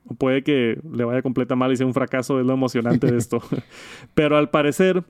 O 0.08 0.16
puede 0.16 0.44
que 0.44 0.80
le 0.92 1.04
vaya 1.04 1.22
completa 1.22 1.56
mal 1.56 1.72
y 1.72 1.78
sea 1.78 1.86
un 1.86 1.94
fracaso, 1.94 2.40
es 2.40 2.46
lo 2.46 2.54
emocionante 2.54 3.08
de 3.08 3.18
esto. 3.18 3.42
Pero 4.14 4.38
al 4.38 4.50
parecer, 4.50 5.04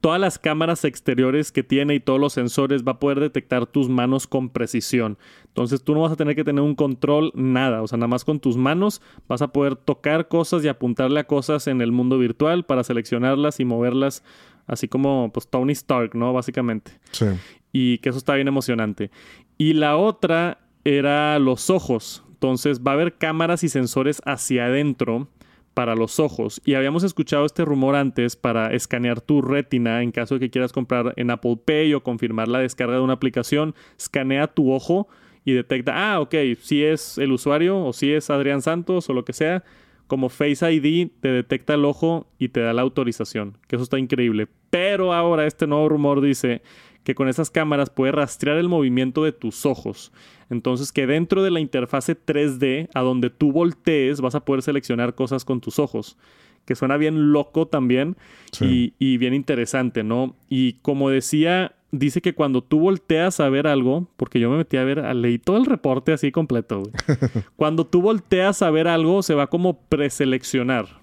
todas 0.00 0.20
las 0.20 0.38
cámaras 0.38 0.84
exteriores 0.84 1.52
que 1.52 1.62
tiene 1.62 1.94
y 1.94 2.00
todos 2.00 2.20
los 2.20 2.32
sensores 2.32 2.86
va 2.86 2.92
a 2.92 2.98
poder 2.98 3.20
detectar 3.20 3.66
tus 3.66 3.88
manos 3.88 4.26
con 4.26 4.50
precisión. 4.50 5.18
Entonces 5.46 5.82
tú 5.82 5.94
no 5.94 6.02
vas 6.02 6.12
a 6.12 6.16
tener 6.16 6.36
que 6.36 6.44
tener 6.44 6.62
un 6.62 6.74
control, 6.74 7.32
nada. 7.34 7.82
O 7.82 7.88
sea, 7.88 7.98
nada 7.98 8.08
más 8.08 8.24
con 8.24 8.40
tus 8.40 8.56
manos 8.56 9.02
vas 9.26 9.42
a 9.42 9.48
poder 9.48 9.76
tocar 9.76 10.28
cosas 10.28 10.64
y 10.64 10.68
apuntarle 10.68 11.20
a 11.20 11.26
cosas 11.26 11.66
en 11.66 11.80
el 11.80 11.92
mundo 11.92 12.18
virtual 12.18 12.64
para 12.64 12.84
seleccionarlas 12.84 13.60
y 13.60 13.64
moverlas, 13.64 14.22
así 14.66 14.88
como 14.88 15.30
pues 15.32 15.48
Tony 15.48 15.72
Stark, 15.72 16.14
¿no? 16.14 16.32
Básicamente. 16.32 16.92
Sí. 17.10 17.26
Y 17.72 17.98
que 17.98 18.10
eso 18.10 18.18
está 18.18 18.34
bien 18.34 18.48
emocionante. 18.48 19.10
Y 19.56 19.72
la 19.72 19.96
otra 19.96 20.60
era 20.84 21.38
los 21.38 21.70
ojos. 21.70 22.24
Entonces 22.38 22.82
va 22.86 22.92
a 22.92 22.94
haber 22.94 23.14
cámaras 23.14 23.64
y 23.64 23.68
sensores 23.68 24.22
hacia 24.24 24.66
adentro 24.66 25.26
para 25.74 25.96
los 25.96 26.20
ojos. 26.20 26.62
Y 26.64 26.74
habíamos 26.74 27.02
escuchado 27.02 27.44
este 27.44 27.64
rumor 27.64 27.96
antes 27.96 28.36
para 28.36 28.72
escanear 28.72 29.20
tu 29.20 29.42
retina 29.42 30.02
en 30.02 30.12
caso 30.12 30.34
de 30.34 30.40
que 30.40 30.50
quieras 30.50 30.72
comprar 30.72 31.14
en 31.16 31.32
Apple 31.32 31.58
Pay 31.64 31.94
o 31.94 32.02
confirmar 32.04 32.46
la 32.46 32.60
descarga 32.60 32.94
de 32.94 33.00
una 33.00 33.14
aplicación. 33.14 33.74
Escanea 33.98 34.46
tu 34.46 34.72
ojo 34.72 35.08
y 35.44 35.52
detecta, 35.52 36.12
ah, 36.12 36.20
ok, 36.20 36.34
si 36.60 36.84
es 36.84 37.18
el 37.18 37.32
usuario 37.32 37.84
o 37.84 37.92
si 37.92 38.12
es 38.12 38.30
Adrián 38.30 38.62
Santos 38.62 39.10
o 39.10 39.14
lo 39.14 39.24
que 39.24 39.32
sea. 39.32 39.64
Como 40.06 40.28
Face 40.28 40.72
ID 40.72 41.10
te 41.20 41.28
detecta 41.28 41.74
el 41.74 41.84
ojo 41.84 42.28
y 42.38 42.50
te 42.50 42.60
da 42.60 42.72
la 42.72 42.82
autorización, 42.82 43.58
que 43.66 43.74
eso 43.76 43.82
está 43.82 43.98
increíble. 43.98 44.46
Pero 44.70 45.12
ahora 45.12 45.44
este 45.44 45.66
nuevo 45.66 45.88
rumor 45.88 46.20
dice 46.20 46.62
que 47.08 47.14
con 47.14 47.26
esas 47.26 47.48
cámaras 47.48 47.88
puede 47.88 48.12
rastrear 48.12 48.58
el 48.58 48.68
movimiento 48.68 49.24
de 49.24 49.32
tus 49.32 49.64
ojos. 49.64 50.12
Entonces 50.50 50.92
que 50.92 51.06
dentro 51.06 51.42
de 51.42 51.50
la 51.50 51.58
interfase 51.58 52.14
3D, 52.14 52.90
a 52.92 53.00
donde 53.00 53.30
tú 53.30 53.50
voltees, 53.50 54.20
vas 54.20 54.34
a 54.34 54.44
poder 54.44 54.60
seleccionar 54.60 55.14
cosas 55.14 55.46
con 55.46 55.62
tus 55.62 55.78
ojos. 55.78 56.18
Que 56.66 56.74
suena 56.74 56.98
bien 56.98 57.32
loco 57.32 57.66
también 57.66 58.18
y, 58.60 59.16
bien 59.16 59.32
interesante, 59.32 60.04
¿no? 60.04 60.36
Y 60.50 60.74
como 60.82 61.08
decía, 61.08 61.76
dice 61.92 62.20
que 62.20 62.34
cuando 62.34 62.62
tú 62.62 62.78
volteas 62.78 63.40
a 63.40 63.48
ver 63.48 63.68
algo, 63.68 64.06
porque 64.18 64.38
yo 64.38 64.50
me 64.50 64.58
metí 64.58 64.76
a 64.76 64.84
ver, 64.84 65.02
leí 65.16 65.38
todo 65.38 65.56
el 65.56 65.64
reporte 65.64 66.12
así 66.12 66.30
completo, 66.30 66.82
cuando 67.56 67.86
tú 67.86 68.02
volteas 68.02 68.60
a 68.60 68.70
ver 68.70 68.86
algo, 68.86 69.22
se 69.22 69.32
va 69.32 69.46
como 69.46 69.80
preseleccionar. 69.80 71.00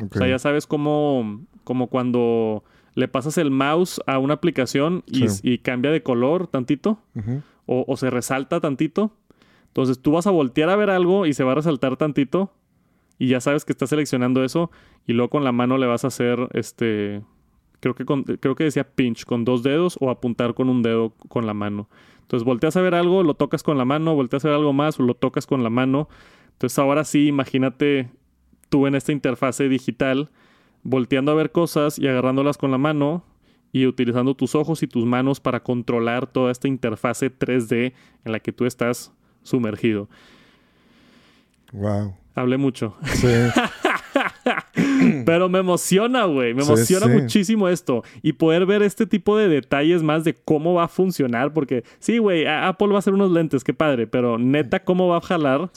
O 0.00 0.16
sea, 0.16 0.26
ya 0.26 0.38
sabes 0.38 0.66
cómo, 0.66 1.42
como 1.62 1.88
cuando 1.88 2.64
le 2.94 3.08
pasas 3.08 3.38
el 3.38 3.50
mouse 3.50 4.00
a 4.06 4.18
una 4.18 4.34
aplicación 4.34 5.02
y, 5.06 5.58
cambia 5.58 5.90
de 5.90 6.02
color 6.02 6.46
tantito 6.46 6.98
o, 7.66 7.96
se 7.96 8.10
resalta 8.10 8.60
tantito. 8.60 9.12
Entonces 9.68 10.00
tú 10.00 10.12
vas 10.12 10.26
a 10.26 10.30
voltear 10.30 10.68
a 10.68 10.76
ver 10.76 10.90
algo 10.90 11.26
y 11.26 11.32
se 11.32 11.44
va 11.44 11.52
a 11.52 11.54
resaltar 11.54 11.96
tantito 11.96 12.52
y 13.18 13.28
ya 13.28 13.40
sabes 13.40 13.64
que 13.64 13.72
estás 13.72 13.88
seleccionando 13.88 14.44
eso 14.44 14.70
y 15.06 15.14
luego 15.14 15.30
con 15.30 15.44
la 15.44 15.52
mano 15.52 15.78
le 15.78 15.86
vas 15.86 16.04
a 16.04 16.08
hacer 16.08 16.48
este 16.52 17.22
creo 17.80 17.94
que 17.94 18.04
creo 18.38 18.54
que 18.54 18.64
decía 18.64 18.84
pinch 18.84 19.24
con 19.24 19.44
dos 19.44 19.62
dedos 19.62 19.96
o 20.00 20.10
apuntar 20.10 20.54
con 20.54 20.68
un 20.68 20.82
dedo 20.82 21.10
con 21.28 21.46
la 21.46 21.54
mano. 21.54 21.88
Entonces 22.20 22.44
volteas 22.44 22.76
a 22.76 22.82
ver 22.82 22.94
algo, 22.94 23.22
lo 23.22 23.34
tocas 23.34 23.62
con 23.62 23.76
la 23.76 23.84
mano, 23.84 24.14
volteas 24.14 24.44
a 24.44 24.48
ver 24.48 24.56
algo 24.56 24.72
más, 24.72 25.00
o 25.00 25.02
lo 25.02 25.14
tocas 25.14 25.46
con 25.46 25.62
la 25.62 25.70
mano. 25.70 26.08
Entonces 26.52 26.78
ahora 26.78 27.04
sí, 27.04 27.26
imagínate 27.26 28.10
tú 28.68 28.86
en 28.86 28.94
esta 28.94 29.12
interfase 29.12 29.68
digital 29.68 30.30
volteando 30.82 31.32
a 31.32 31.34
ver 31.34 31.52
cosas 31.52 31.98
y 31.98 32.06
agarrándolas 32.06 32.58
con 32.58 32.70
la 32.70 32.78
mano 32.78 33.24
y 33.72 33.86
utilizando 33.86 34.34
tus 34.34 34.54
ojos 34.54 34.82
y 34.82 34.86
tus 34.86 35.04
manos 35.04 35.40
para 35.40 35.62
controlar 35.62 36.26
toda 36.26 36.52
esta 36.52 36.68
interfase 36.68 37.30
3D 37.30 37.92
en 38.24 38.32
la 38.32 38.40
que 38.40 38.52
tú 38.52 38.66
estás 38.66 39.12
sumergido. 39.42 40.08
Wow. 41.72 42.14
Hablé 42.34 42.58
mucho. 42.58 42.94
Sí. 43.14 43.28
Pero 45.26 45.48
me 45.48 45.58
emociona, 45.58 46.24
güey. 46.24 46.54
Me 46.54 46.62
emociona 46.62 47.06
muchísimo 47.06 47.68
esto. 47.68 48.02
Y 48.22 48.34
poder 48.34 48.66
ver 48.66 48.82
este 48.82 49.06
tipo 49.06 49.36
de 49.36 49.48
detalles 49.48 50.02
más 50.02 50.24
de 50.24 50.34
cómo 50.34 50.74
va 50.74 50.84
a 50.84 50.88
funcionar. 50.88 51.52
Porque 51.52 51.84
sí, 51.98 52.18
güey, 52.18 52.46
Apple 52.46 52.88
va 52.88 52.96
a 52.96 52.98
hacer 52.98 53.14
unos 53.14 53.30
lentes, 53.30 53.64
qué 53.64 53.74
padre. 53.74 54.06
Pero 54.06 54.38
neta, 54.38 54.84
cómo 54.84 55.08
va 55.08 55.18
a 55.18 55.20
jalar 55.20 55.70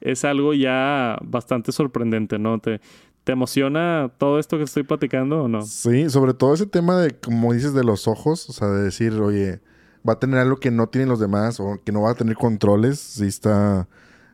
es 0.00 0.24
algo 0.24 0.54
ya 0.54 1.18
bastante 1.22 1.72
sorprendente, 1.72 2.38
¿no? 2.38 2.58
Te, 2.58 2.80
¿Te 3.24 3.32
emociona 3.32 4.10
todo 4.18 4.38
esto 4.38 4.58
que 4.58 4.64
estoy 4.64 4.82
platicando 4.82 5.44
o 5.44 5.48
no? 5.48 5.62
Sí, 5.62 6.10
sobre 6.10 6.34
todo 6.34 6.54
ese 6.54 6.66
tema 6.66 6.98
de, 7.00 7.12
como 7.12 7.52
dices, 7.52 7.72
de 7.72 7.84
los 7.84 8.08
ojos, 8.08 8.48
o 8.50 8.52
sea, 8.52 8.68
de 8.68 8.82
decir, 8.82 9.12
oye, 9.14 9.60
va 10.08 10.14
a 10.14 10.18
tener 10.18 10.40
algo 10.40 10.56
que 10.56 10.70
no 10.72 10.88
tienen 10.88 11.08
los 11.08 11.20
demás 11.20 11.60
o 11.60 11.78
que 11.84 11.92
no 11.92 12.02
va 12.02 12.10
a 12.10 12.14
tener 12.14 12.34
controles, 12.36 12.98
sí 12.98 13.26
está, 13.28 13.86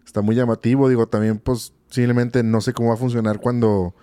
está 0.06 0.22
muy 0.22 0.34
llamativo. 0.34 0.88
Digo, 0.88 1.06
también, 1.06 1.38
pues, 1.38 1.74
simplemente 1.90 2.42
no 2.42 2.62
sé 2.62 2.72
cómo 2.72 2.88
va 2.88 2.94
a 2.94 2.98
funcionar 2.98 3.40
cuando, 3.40 3.94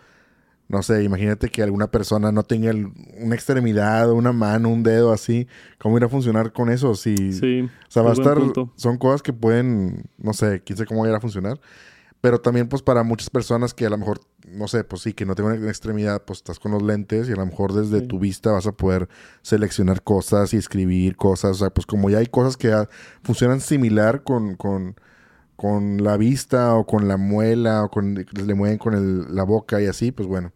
no 0.67 0.83
sé, 0.83 1.03
imagínate 1.03 1.49
que 1.49 1.63
alguna 1.63 1.88
persona 1.88 2.31
no 2.31 2.43
tenga 2.43 2.69
el- 2.69 2.91
una 3.19 3.33
extremidad, 3.33 4.11
una 4.11 4.33
mano, 4.33 4.69
un 4.69 4.83
dedo 4.83 5.11
así. 5.11 5.47
¿Cómo 5.79 5.97
irá 5.97 6.05
a 6.05 6.09
funcionar 6.09 6.53
con 6.53 6.69
eso? 6.69 6.93
Si, 6.93 7.33
Sí. 7.33 7.61
o 7.61 7.91
sea, 7.91 8.03
va 8.03 8.09
a 8.09 8.13
es 8.13 8.19
buen 8.19 8.29
estar. 8.29 8.38
punto. 8.43 8.71
Son 8.75 8.97
cosas 8.99 9.23
que 9.23 9.33
pueden. 9.33 10.03
No 10.19 10.33
sé, 10.33 10.61
quién 10.63 10.77
sabe 10.77 10.88
cómo 10.88 11.07
irá 11.07 11.17
a 11.17 11.21
funcionar. 11.21 11.59
Pero 12.26 12.41
también, 12.41 12.67
pues, 12.67 12.82
para 12.82 13.03
muchas 13.03 13.30
personas 13.30 13.76
que 13.76 13.86
a 13.86 13.89
lo 13.91 13.99
mejor, 13.99 14.19
no 14.47 14.67
sé, 14.67 14.84
pues 14.84 15.03
sí, 15.03 15.13
que 15.13 15.28
no 15.28 15.36
tengan 15.36 15.59
una 15.59 15.69
extremidad, 15.69 16.23
pues 16.26 16.39
estás 16.39 16.57
con 16.57 16.71
los 16.71 16.82
lentes 16.82 17.30
y 17.30 17.34
a 17.34 17.36
lo 17.36 17.45
mejor 17.45 17.71
desde 17.71 17.99
Sí. 17.99 18.07
tu 18.07 18.17
vista 18.17 18.49
vas 18.51 18.65
a 18.65 18.71
poder 18.71 19.07
seleccionar 19.43 20.01
cosas 20.01 20.51
y 20.55 20.57
escribir 20.57 21.17
cosas. 21.17 21.51
O 21.51 21.53
sea, 21.59 21.69
pues 21.69 21.86
como 21.86 22.09
ya 22.09 22.17
hay 22.17 22.26
cosas 22.26 22.57
que 22.57 22.73
funcionan 23.21 23.61
similar 23.61 24.23
con, 24.23 24.55
con, 24.55 24.95
con 25.55 26.03
la 26.03 26.17
vista 26.17 26.73
o 26.73 26.88
con 26.88 27.07
la 27.07 27.17
muela 27.17 27.84
o 27.84 27.89
con 27.91 28.15
le 28.15 28.53
mueven 28.55 28.80
con 28.80 28.95
el- 28.95 29.36
la 29.36 29.43
boca 29.43 29.80
y 29.80 29.86
así, 29.86 30.11
pues 30.11 30.28
bueno. 30.28 30.51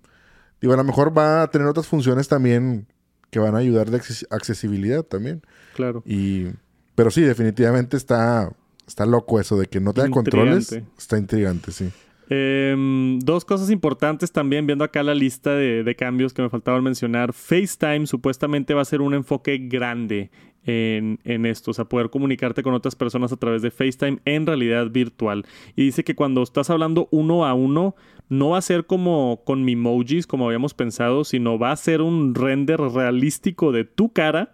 Digo, 0.62 0.74
a 0.74 0.78
lo 0.78 0.84
mejor 0.84 1.16
va 1.16 1.44
a 1.44 1.52
tener 1.52 1.68
otras 1.68 1.86
funciones 1.86 2.28
también 2.28 2.88
que 3.30 3.38
van 3.38 3.54
a 3.54 3.60
ayudar 3.60 3.92
de 3.92 3.98
acces- 4.00 4.26
accesibilidad 4.32 5.04
también. 5.04 5.44
Claro. 5.76 6.02
Y, 6.04 6.48
pero 6.96 7.12
sí, 7.12 7.22
definitivamente 7.22 7.96
está, 7.96 8.52
está 8.90 9.06
loco 9.06 9.40
eso 9.40 9.58
de 9.58 9.68
que 9.68 9.80
no 9.80 9.94
tenga 9.94 10.10
controles. 10.10 10.82
Está 10.98 11.18
intrigante, 11.18 11.72
sí. 11.72 11.90
Em, 12.32 13.18
dos 13.20 13.44
cosas 13.46 13.72
importantes 13.72 14.32
también, 14.32 14.68
viendo 14.68 14.84
acá 14.84 15.02
la 15.02 15.16
lista 15.16 15.56
de, 15.56 15.84
de 15.84 15.96
cambios 15.96 16.34
que 16.34 16.42
me 16.42 16.50
faltaban 16.50 16.84
mencionar. 16.84 17.34
FaceTime 17.34 18.06
supuestamente 18.06 18.74
va 18.74 18.82
a 18.82 18.86
ser 18.86 19.02
un 19.02 19.14
enfoque 19.14 19.58
grande 19.58 20.30
en, 20.66 21.20
en 21.24 21.46
esto, 21.46 21.72
o 21.72 21.74
sea, 21.74 21.86
poder 21.86 22.10
comunicarte 22.10 22.62
con 22.62 22.74
otras 22.74 22.96
personas 22.96 23.32
a 23.32 23.38
través 23.38 23.62
de 23.62 23.72
FaceTime 23.72 24.20
en 24.26 24.46
realidad 24.46 24.90
virtual. 24.92 25.46
Y 25.76 25.86
dice 25.86 26.04
que 26.04 26.16
cuando 26.16 26.44
estás 26.44 26.70
hablando 26.70 27.08
uno 27.12 27.46
a 27.46 27.54
uno, 27.54 27.96
no 28.28 28.50
va 28.50 28.60
a 28.60 28.62
ser 28.62 28.86
como 28.86 29.42
con 29.46 29.64
Mimojis, 29.64 30.28
como 30.28 30.46
habíamos 30.46 30.74
pensado, 30.74 31.24
sino 31.24 31.58
va 31.58 31.72
a 31.72 31.76
ser 31.76 32.02
un 32.02 32.36
render 32.36 32.80
realístico 32.80 33.72
de 33.72 33.86
tu 33.86 34.14
cara 34.14 34.54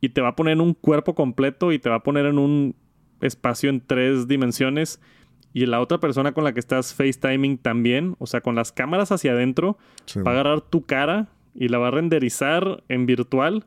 y 0.00 0.10
te 0.10 0.20
va 0.20 0.28
a 0.28 0.36
poner 0.36 0.54
en 0.54 0.60
un 0.60 0.74
cuerpo 0.74 1.14
completo 1.14 1.72
y 1.72 1.78
te 1.78 1.90
va 1.90 1.96
a 1.96 2.02
poner 2.02 2.26
en 2.26 2.38
un 2.38 2.74
espacio 3.20 3.70
en 3.70 3.80
tres 3.80 4.28
dimensiones 4.28 5.00
y 5.52 5.66
la 5.66 5.80
otra 5.80 5.98
persona 5.98 6.32
con 6.32 6.44
la 6.44 6.52
que 6.52 6.60
estás 6.60 6.94
FaceTiming 6.94 7.58
también, 7.58 8.14
o 8.18 8.26
sea, 8.26 8.40
con 8.40 8.54
las 8.54 8.70
cámaras 8.72 9.10
hacia 9.12 9.32
adentro, 9.32 9.78
Sí. 10.04 10.20
va 10.20 10.30
a 10.30 10.34
agarrar 10.34 10.60
tu 10.60 10.84
cara 10.84 11.28
y 11.54 11.68
la 11.68 11.78
va 11.78 11.88
a 11.88 11.90
renderizar 11.90 12.82
en 12.88 13.06
virtual 13.06 13.64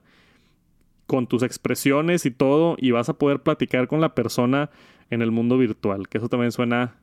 con 1.08 1.28
tus 1.28 1.43
expresiones 1.43 2.26
y 2.26 2.32
todo 2.32 2.76
y 2.80 2.91
vas 2.91 3.10
a 3.10 3.18
poder 3.18 3.41
platicar 3.41 3.88
con 3.88 3.99
la 3.99 4.16
persona 4.16 4.70
en 5.10 5.22
el 5.22 5.32
mundo 5.32 5.58
virtual, 5.58 6.08
que 6.08 6.18
eso 6.20 6.30
también 6.30 6.52
suena 6.54 6.95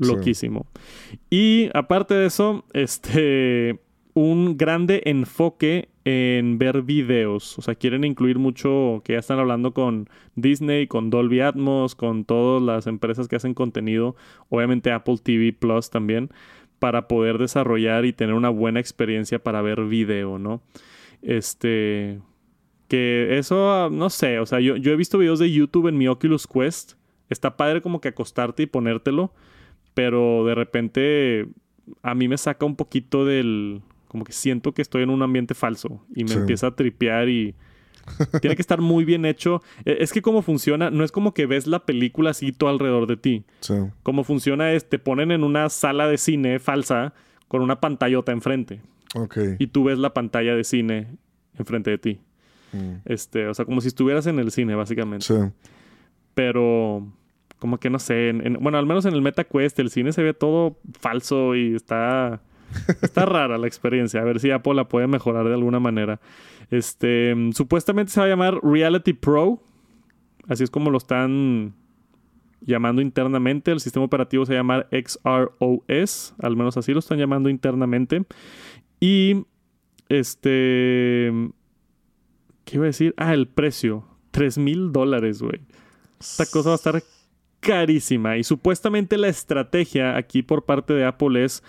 Sí. 0.00 0.04
loquísimo. 0.12 0.66
Y 1.30 1.68
aparte 1.74 2.14
de 2.14 2.26
eso, 2.26 2.64
este 2.72 3.78
un 4.14 4.56
grande 4.56 5.02
enfoque 5.06 5.88
en 6.04 6.58
ver 6.58 6.82
videos, 6.82 7.58
o 7.58 7.62
sea, 7.62 7.74
quieren 7.74 8.04
incluir 8.04 8.38
mucho 8.38 9.02
que 9.04 9.12
ya 9.12 9.18
están 9.18 9.38
hablando 9.38 9.72
con 9.72 10.08
Disney, 10.34 10.86
con 10.86 11.10
Dolby 11.10 11.40
Atmos, 11.40 11.94
con 11.94 12.24
todas 12.24 12.62
las 12.62 12.86
empresas 12.86 13.28
que 13.28 13.36
hacen 13.36 13.54
contenido, 13.54 14.16
obviamente 14.48 14.92
Apple 14.92 15.18
TV 15.22 15.52
Plus 15.52 15.90
también 15.90 16.30
para 16.78 17.06
poder 17.08 17.38
desarrollar 17.38 18.06
y 18.06 18.12
tener 18.12 18.34
una 18.34 18.48
buena 18.48 18.80
experiencia 18.80 19.42
para 19.42 19.62
ver 19.62 19.84
video, 19.84 20.38
¿no? 20.38 20.62
Este 21.22 22.20
que 22.88 23.38
eso, 23.38 23.88
no 23.90 24.10
sé, 24.10 24.40
o 24.40 24.46
sea, 24.46 24.58
yo, 24.58 24.76
yo 24.76 24.92
he 24.92 24.96
visto 24.96 25.18
videos 25.18 25.38
de 25.38 25.52
YouTube 25.52 25.86
en 25.86 25.96
mi 25.96 26.08
Oculus 26.08 26.48
Quest. 26.48 26.94
Está 27.28 27.56
padre 27.56 27.82
como 27.82 28.00
que 28.00 28.08
acostarte 28.08 28.64
y 28.64 28.66
ponértelo, 28.66 29.32
pero 29.94 30.44
de 30.44 30.56
repente 30.56 31.46
a 32.02 32.16
mí 32.16 32.26
me 32.26 32.36
saca 32.36 32.66
un 32.66 32.74
poquito 32.74 33.24
del... 33.24 33.82
Como 34.10 34.24
que 34.24 34.32
siento 34.32 34.72
que 34.72 34.82
estoy 34.82 35.04
en 35.04 35.10
un 35.10 35.22
ambiente 35.22 35.54
falso 35.54 36.04
y 36.14 36.24
me 36.24 36.30
Sí. 36.30 36.38
empieza 36.38 36.66
a 36.66 36.74
tripear 36.74 37.28
y... 37.28 37.54
Tiene 38.40 38.56
que 38.56 38.62
estar 38.62 38.80
muy 38.80 39.04
bien 39.04 39.24
hecho. 39.24 39.62
E- 39.84 39.98
Es 40.00 40.12
que 40.12 40.20
cómo 40.20 40.42
funciona, 40.42 40.90
no 40.90 41.04
es 41.04 41.12
como 41.12 41.32
que 41.32 41.46
ves 41.46 41.66
la 41.68 41.86
película 41.86 42.30
así 42.30 42.50
todo 42.50 42.68
alrededor 42.70 43.06
de 43.06 43.16
ti. 43.16 43.44
Sí. 43.60 43.74
Cómo 44.02 44.24
funciona 44.24 44.72
es, 44.72 44.88
te 44.88 44.98
ponen 44.98 45.30
en 45.30 45.44
una 45.44 45.68
sala 45.68 46.08
de 46.08 46.18
cine 46.18 46.58
falsa 46.58 47.14
con 47.46 47.62
una 47.62 47.80
pantallota 47.80 48.32
enfrente 48.32 48.80
Ok. 49.14 49.38
y 49.60 49.66
tú 49.68 49.84
ves 49.84 49.98
la 49.98 50.12
pantalla 50.12 50.56
de 50.56 50.64
cine 50.64 51.06
enfrente 51.56 51.90
de 51.90 51.98
ti. 51.98 52.20
Mm. 52.72 52.94
Este, 53.04 53.46
o 53.46 53.54
sea, 53.54 53.64
como 53.64 53.80
si 53.80 53.88
estuvieras 53.88 54.26
en 54.26 54.38
el 54.40 54.50
cine, 54.50 54.74
básicamente. 54.74 55.26
Sí. 55.26 55.34
Pero, 56.34 57.06
como 57.58 57.78
que 57.78 57.90
no 57.90 57.98
sé. 57.98 58.28
en- 58.30 58.46
en- 58.46 58.54
bueno, 58.60 58.78
al 58.78 58.86
menos 58.86 59.04
en 59.04 59.14
el 59.14 59.22
MetaQuest, 59.22 59.78
el 59.78 59.90
cine 59.90 60.12
se 60.12 60.22
ve 60.22 60.34
todo 60.34 60.78
falso 60.98 61.54
y 61.54 61.74
está. 61.74 62.40
Está 63.02 63.26
rara 63.26 63.58
la 63.58 63.66
experiencia. 63.66 64.20
A 64.20 64.24
ver 64.24 64.40
si 64.40 64.50
Apple 64.50 64.74
la 64.74 64.88
puede 64.88 65.06
mejorar 65.06 65.46
de 65.46 65.54
alguna 65.54 65.80
manera. 65.80 66.20
Este, 66.70 67.34
supuestamente 67.52 68.12
se 68.12 68.20
va 68.20 68.26
a 68.26 68.28
llamar 68.28 68.60
Reality 68.62 69.12
Pro. 69.12 69.62
Así 70.48 70.64
es 70.64 70.70
como 70.70 70.90
lo 70.90 70.98
están 70.98 71.74
llamando 72.60 73.02
internamente. 73.02 73.70
El 73.70 73.80
sistema 73.80 74.04
operativo 74.04 74.46
se 74.46 74.54
va 74.54 74.58
a 74.58 74.62
llamar 74.62 74.88
XROS. 74.90 76.34
Al 76.40 76.56
menos 76.56 76.76
así 76.76 76.92
lo 76.92 76.98
están 76.98 77.18
llamando 77.18 77.48
internamente. 77.48 78.24
Y 79.00 79.44
este. 80.08 81.32
¿Qué 82.64 82.76
iba 82.76 82.84
a 82.84 82.86
decir? 82.86 83.14
Ah, 83.16 83.34
el 83.34 83.48
precio. 83.48 84.04
3 84.30 84.58
mil 84.58 84.92
dólares, 84.92 85.42
güey. 85.42 85.60
Esta 86.20 86.46
cosa 86.46 86.70
va 86.70 86.74
a 86.74 86.76
estar 86.76 87.02
carísima. 87.60 88.36
Y 88.36 88.44
supuestamente 88.44 89.18
la 89.18 89.28
estrategia 89.28 90.16
aquí 90.16 90.42
por 90.42 90.64
parte 90.64 90.92
de 90.92 91.04
Apple 91.04 91.44
es. 91.44 91.62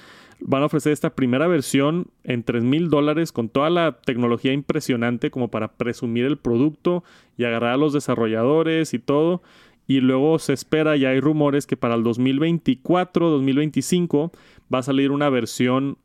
Van 0.44 0.64
a 0.64 0.66
ofrecer 0.66 0.92
esta 0.92 1.16
primera 1.16 1.48
versión 1.48 2.08
en 2.24 2.44
3 2.44 2.64
mil 2.64 2.90
dólares 2.90 3.32
con 3.32 3.50
toda 3.50 3.70
la 3.70 4.00
tecnología 4.02 4.54
impresionante 4.54 5.30
como 5.30 5.50
para 5.50 5.74
presumir 5.74 6.26
el 6.26 6.38
producto 6.38 7.04
y 7.38 7.44
agarrar 7.44 7.74
a 7.74 7.78
los 7.78 7.94
desarrolladores 7.94 8.94
y 8.94 9.00
todo. 9.00 9.42
Y 9.88 10.00
luego 10.00 10.40
se 10.40 10.54
espera, 10.54 10.96
ya 10.96 11.10
hay 11.10 11.20
rumores 11.20 11.68
que 11.68 11.78
para 11.78 11.96
el 11.96 12.04
2024, 12.04 13.30
2025 13.30 14.32
va 14.74 14.80
a 14.80 14.84
salir 14.84 15.12
una 15.12 15.30
versión 15.30 15.98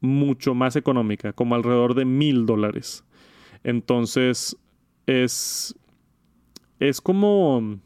mucho 0.00 0.54
más 0.54 0.76
económica, 0.76 1.32
como 1.32 1.54
alrededor 1.54 1.94
de 1.94 2.04
mil 2.04 2.44
dólares. 2.44 3.04
Entonces, 3.64 4.56
es. 5.06 5.74
Es 6.78 7.00
como. 7.00 7.78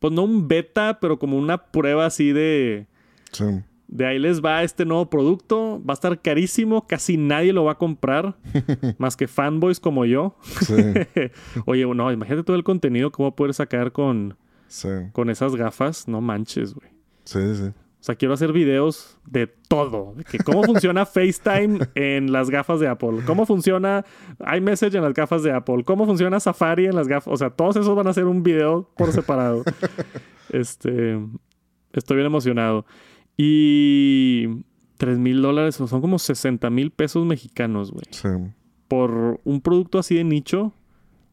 Pues 0.00 0.12
no 0.12 0.24
un 0.24 0.48
beta, 0.48 0.98
pero 1.00 1.18
como 1.18 1.38
una 1.38 1.66
prueba 1.70 2.06
así 2.06 2.32
de. 2.32 2.86
Sí. 3.32 3.44
De 3.88 4.04
ahí 4.06 4.18
les 4.18 4.44
va 4.44 4.62
este 4.62 4.84
nuevo 4.84 5.08
producto. 5.08 5.82
Va 5.82 5.92
a 5.92 5.94
estar 5.94 6.20
carísimo. 6.20 6.86
Casi 6.86 7.16
nadie 7.16 7.52
lo 7.54 7.64
va 7.64 7.72
a 7.72 7.78
comprar. 7.78 8.36
más 8.98 9.16
que 9.16 9.26
fanboys 9.26 9.80
como 9.80 10.04
yo. 10.04 10.36
Sí. 10.60 10.74
Oye, 11.66 11.86
no, 11.86 12.12
imagínate 12.12 12.44
todo 12.44 12.56
el 12.56 12.64
contenido 12.64 13.10
que 13.10 13.22
voy 13.22 13.30
a 13.32 13.34
poder 13.34 13.54
sacar 13.54 13.90
con, 13.92 14.36
Sí. 14.68 14.88
con 15.12 15.30
esas 15.30 15.56
gafas. 15.56 16.06
No 16.06 16.20
manches, 16.20 16.74
güey. 16.74 16.90
Sí, 17.24 17.40
sí. 17.56 17.64
O 18.00 18.04
sea, 18.08 18.14
quiero 18.14 18.34
hacer 18.34 18.52
videos 18.52 19.18
de 19.26 19.48
todo. 19.48 20.12
De 20.16 20.22
que 20.24 20.38
cómo 20.38 20.62
funciona 20.62 21.04
FaceTime 21.06 21.78
en 21.96 22.30
las 22.30 22.48
gafas 22.50 22.78
de 22.80 22.86
Apple. 22.88 23.22
Cómo 23.26 23.44
funciona 23.46 24.04
iMessage 24.56 24.94
en 24.96 25.02
las 25.02 25.14
gafas 25.14 25.42
de 25.42 25.50
Apple. 25.52 25.82
Cómo 25.84 26.06
funciona 26.06 26.38
Safari 26.38 26.86
en 26.86 26.94
las 26.94 27.08
gafas. 27.08 27.32
O 27.32 27.36
sea, 27.36 27.50
todos 27.50 27.74
esos 27.76 27.96
van 27.96 28.06
a 28.06 28.12
ser 28.12 28.26
un 28.26 28.42
video 28.42 28.88
por 28.96 29.12
separado. 29.12 29.64
este. 30.50 31.18
Estoy 31.92 32.16
bien 32.16 32.26
emocionado. 32.26 32.84
Y. 33.38 34.48
3 34.98 35.18
mil 35.18 35.40
dólares 35.40 35.76
son 35.76 36.00
como 36.00 36.18
60 36.18 36.68
mil 36.70 36.90
pesos 36.90 37.24
mexicanos, 37.24 37.92
güey. 37.92 38.04
Sí. 38.10 38.28
Por 38.88 39.40
un 39.44 39.60
producto 39.60 39.98
así 39.98 40.16
de 40.16 40.24
nicho, 40.24 40.74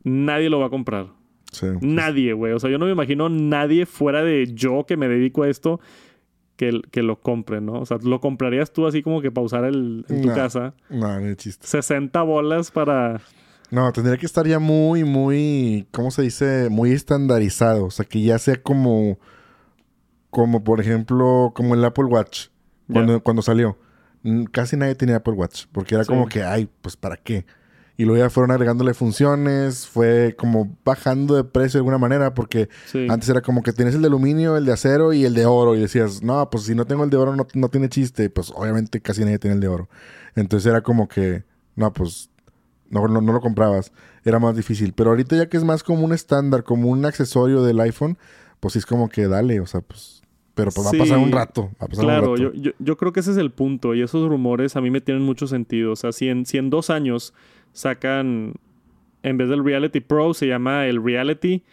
nadie 0.04 0.50
lo 0.50 0.60
va 0.60 0.68
a 0.68 0.70
comprar. 0.70 1.08
Sí. 1.52 1.68
Nadie, 1.82 2.34
güey. 2.34 2.54
O 2.54 2.60
sea, 2.60 2.70
yo 2.70 2.78
no 2.78 2.86
me 2.86 2.92
imagino 2.92 3.28
nadie 3.28 3.86
fuera 3.86 4.24
de 4.24 4.54
yo 4.54 4.86
que 4.86 4.98
me 4.98 5.08
dedico 5.08 5.44
a 5.44 5.50
esto 5.50 5.80
que, 6.58 6.82
que 6.92 7.02
lo 7.02 7.20
compre, 7.22 7.60
¿no? 7.60 7.80
O 7.80 7.86
sea, 7.86 7.98
lo 8.02 8.20
comprarías 8.20 8.72
tú 8.72 8.88
así 8.88 9.02
como 9.02 9.22
que 9.22 9.32
pausar 9.32 9.66
el, 9.66 10.06
en 10.10 10.22
tu 10.22 10.28
casa. 10.30 10.74
No, 10.90 11.20
ni 11.20 11.28
de 11.28 11.36
chiste. 11.36 11.66
60 11.66 12.22
bolas 12.22 12.72
para... 12.72 13.22
No, 13.72 13.92
tendría 13.92 14.18
que 14.18 14.28
estar 14.28 14.46
ya 14.46 14.60
muy, 14.60 15.04
muy, 15.04 15.88
¿cómo 15.92 16.12
se 16.12 16.22
dice? 16.22 16.70
Muy 16.70 16.92
estandarizado. 16.92 17.86
O 17.86 17.92
sea, 17.92 18.06
que 18.06 18.22
ya 18.22 18.38
sea 18.38 18.62
como, 18.62 19.18
como 20.36 20.66
por 20.66 20.82
ejemplo, 20.82 21.54
como 21.56 21.76
el 21.76 21.86
Apple 21.86 22.04
Watch, 22.06 22.48
cuando, 22.92 23.24
cuando 23.24 23.42
salió. 23.42 23.78
Casi 24.52 24.76
nadie 24.76 24.96
tenía 24.96 25.16
Apple 25.16 25.34
Watch, 25.34 25.64
porque 25.72 25.96
era 25.96 26.04
Sí. 26.04 26.10
como 26.10 26.28
que, 26.28 26.44
ay, 26.44 26.68
pues 26.82 26.98
¿para 26.98 27.16
qué? 27.16 27.46
Y 27.96 28.04
luego 28.04 28.22
ya 28.22 28.30
fueron 28.30 28.52
agregándole 28.52 28.94
funciones, 28.94 29.88
fue 29.88 30.36
como 30.38 30.76
bajando 30.84 31.36
de 31.36 31.46
precio 31.46 31.78
de 31.78 31.80
alguna 31.80 31.98
manera, 32.00 32.34
porque 32.34 32.68
Sí. 32.88 33.08
antes 33.10 33.30
era 33.30 33.40
como 33.42 33.64
que 33.64 33.72
tienes 33.72 33.96
el 33.96 34.02
de 34.02 34.08
aluminio, 34.08 34.58
el 34.58 34.66
de 34.66 34.74
acero 34.74 35.14
y 35.14 35.24
el 35.24 35.34
de 35.36 35.46
oro. 35.46 35.74
Y 35.74 35.80
decías, 35.80 36.22
no, 36.22 36.50
pues 36.50 36.66
si 36.66 36.76
no 36.76 36.84
tengo 36.86 37.06
el 37.06 37.10
de 37.10 37.16
oro 37.16 37.34
no, 37.38 37.48
no 37.54 37.70
tiene 37.70 37.88
chiste. 37.88 38.30
Pues 38.30 38.52
obviamente 38.54 39.00
casi 39.00 39.22
nadie 39.24 39.40
tiene 39.40 39.54
el 39.56 39.62
de 39.62 39.70
oro. 39.70 39.88
Entonces 40.36 40.70
era 40.70 40.82
como 40.82 41.08
que, 41.08 41.46
no, 41.78 41.94
pues 41.94 42.30
no, 42.90 43.08
no, 43.08 43.22
no 43.22 43.32
lo 43.32 43.40
comprabas. 43.40 43.94
Era 44.26 44.40
más 44.40 44.58
difícil. 44.58 44.92
Pero 44.92 45.12
ahorita 45.12 45.38
ya 45.38 45.48
que 45.48 45.56
es 45.56 45.64
más 45.64 45.82
como 45.82 46.04
un 46.04 46.12
estándar, 46.12 46.66
como 46.66 46.90
un 46.90 47.06
accesorio 47.06 47.64
del 47.64 47.80
iPhone, 47.80 48.18
pues 48.60 48.74
sí 48.74 48.80
es 48.80 48.86
como 48.86 49.08
que 49.08 49.28
dale, 49.30 49.62
o 49.62 49.66
sea, 49.68 49.80
pues 49.80 50.22
Pero 50.56 50.72
pues 50.72 50.88
va 50.88 50.90
a 50.90 50.94
pasar 50.94 51.18
un 51.18 51.32
rato. 51.32 51.70
claro, 51.92 52.38
Yo, 52.38 52.72
yo, 52.80 52.98
creo 52.98 53.12
que 53.12 53.20
ese 53.20 53.32
es 53.32 53.38
el 53.38 53.52
punto. 53.52 53.94
Y 53.94 54.02
esos 54.02 54.28
rumores 54.28 54.76
a 54.76 54.82
mí 54.82 54.90
me 54.90 55.02
tienen 55.02 55.22
mucho 55.22 55.48
sentido. 55.48 55.92
O 55.92 55.96
sea, 55.96 56.14
si 56.14 56.30
en, 56.30 56.46
si 56.46 56.58
en 56.58 56.70
dos 56.70 56.90
años 56.90 57.34
sacan, 57.74 58.54
en 59.22 59.38
vez 59.38 59.50
del 59.50 59.64
Reality 59.64 60.00
Pro, 60.00 60.34
se 60.34 60.48
llama 60.48 60.88
el 60.88 61.04
Reality. 61.04 61.64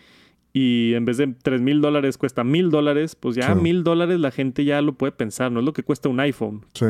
Y 0.52 0.92
en 0.94 1.04
vez 1.04 1.16
de 1.16 1.28
3 1.28 1.60
mil 1.62 1.80
dólares 1.80 2.18
cuesta 2.18 2.44
mil 2.44 2.70
dólares, 2.70 3.14
pues 3.14 3.36
ya 3.36 3.54
mil 3.54 3.84
dólares 3.84 4.20
la 4.20 4.30
gente 4.30 4.64
ya 4.64 4.82
lo 4.82 4.94
puede 4.94 5.12
pensar. 5.12 5.50
No 5.50 5.60
es 5.60 5.64
lo 5.64 5.72
que 5.72 5.84
cuesta 5.84 6.08
un 6.08 6.20
iPhone. 6.20 6.66
Sí. 6.74 6.86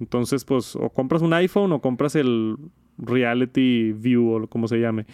Entonces, 0.00 0.44
pues, 0.44 0.76
o 0.76 0.90
compras 0.90 1.22
un 1.22 1.32
iPhone 1.34 1.72
o 1.72 1.80
compras 1.80 2.14
el 2.14 2.56
Reality 2.98 3.92
View 3.92 4.30
o 4.30 4.46
como 4.46 4.68
se 4.68 4.78
llame. 4.78 5.06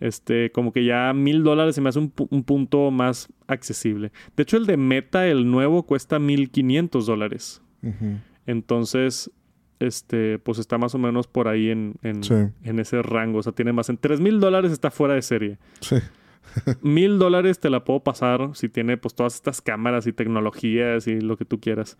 Este, 0.00 0.50
como 0.52 0.72
que 0.72 0.84
ya 0.84 1.12
mil 1.12 1.42
dólares 1.42 1.74
se 1.74 1.80
me 1.80 1.88
hace 1.88 1.98
un, 1.98 2.10
punto 2.10 2.90
más 2.90 3.28
accesible. 3.46 4.12
De 4.36 4.42
hecho, 4.42 4.56
el 4.56 4.66
de 4.66 4.76
Meta, 4.76 5.26
el 5.26 5.50
nuevo, 5.50 5.84
cuesta 5.84 6.18
mil 6.18 6.50
quinientos 6.50 7.06
dólares. 7.06 7.62
Entonces, 8.46 9.30
este, 9.78 10.38
pues 10.38 10.58
está 10.58 10.76
más 10.76 10.94
o 10.94 10.98
menos 10.98 11.26
por 11.26 11.48
ahí 11.48 11.70
en, 11.70 11.94
en, 12.02 12.78
ese 12.78 13.02
rango. 13.02 13.38
O 13.38 13.42
sea, 13.42 13.52
tiene 13.52 13.72
más. 13.72 13.88
En 13.88 13.96
tres 13.96 14.20
mil 14.20 14.40
dólares 14.40 14.72
está 14.72 14.90
fuera 14.90 15.14
de 15.14 15.22
serie. 15.22 15.58
Sí. 15.80 15.96
Mil 16.82 17.18
dólares 17.18 17.60
te 17.60 17.70
la 17.70 17.84
puedo 17.84 18.00
pasar 18.00 18.50
si 18.54 18.68
tiene 18.68 18.96
pues 18.96 19.14
todas 19.14 19.34
estas 19.34 19.60
cámaras 19.60 20.06
y 20.06 20.12
tecnologías 20.12 21.06
y 21.06 21.20
lo 21.20 21.36
que 21.36 21.44
tú 21.44 21.60
quieras. 21.60 21.96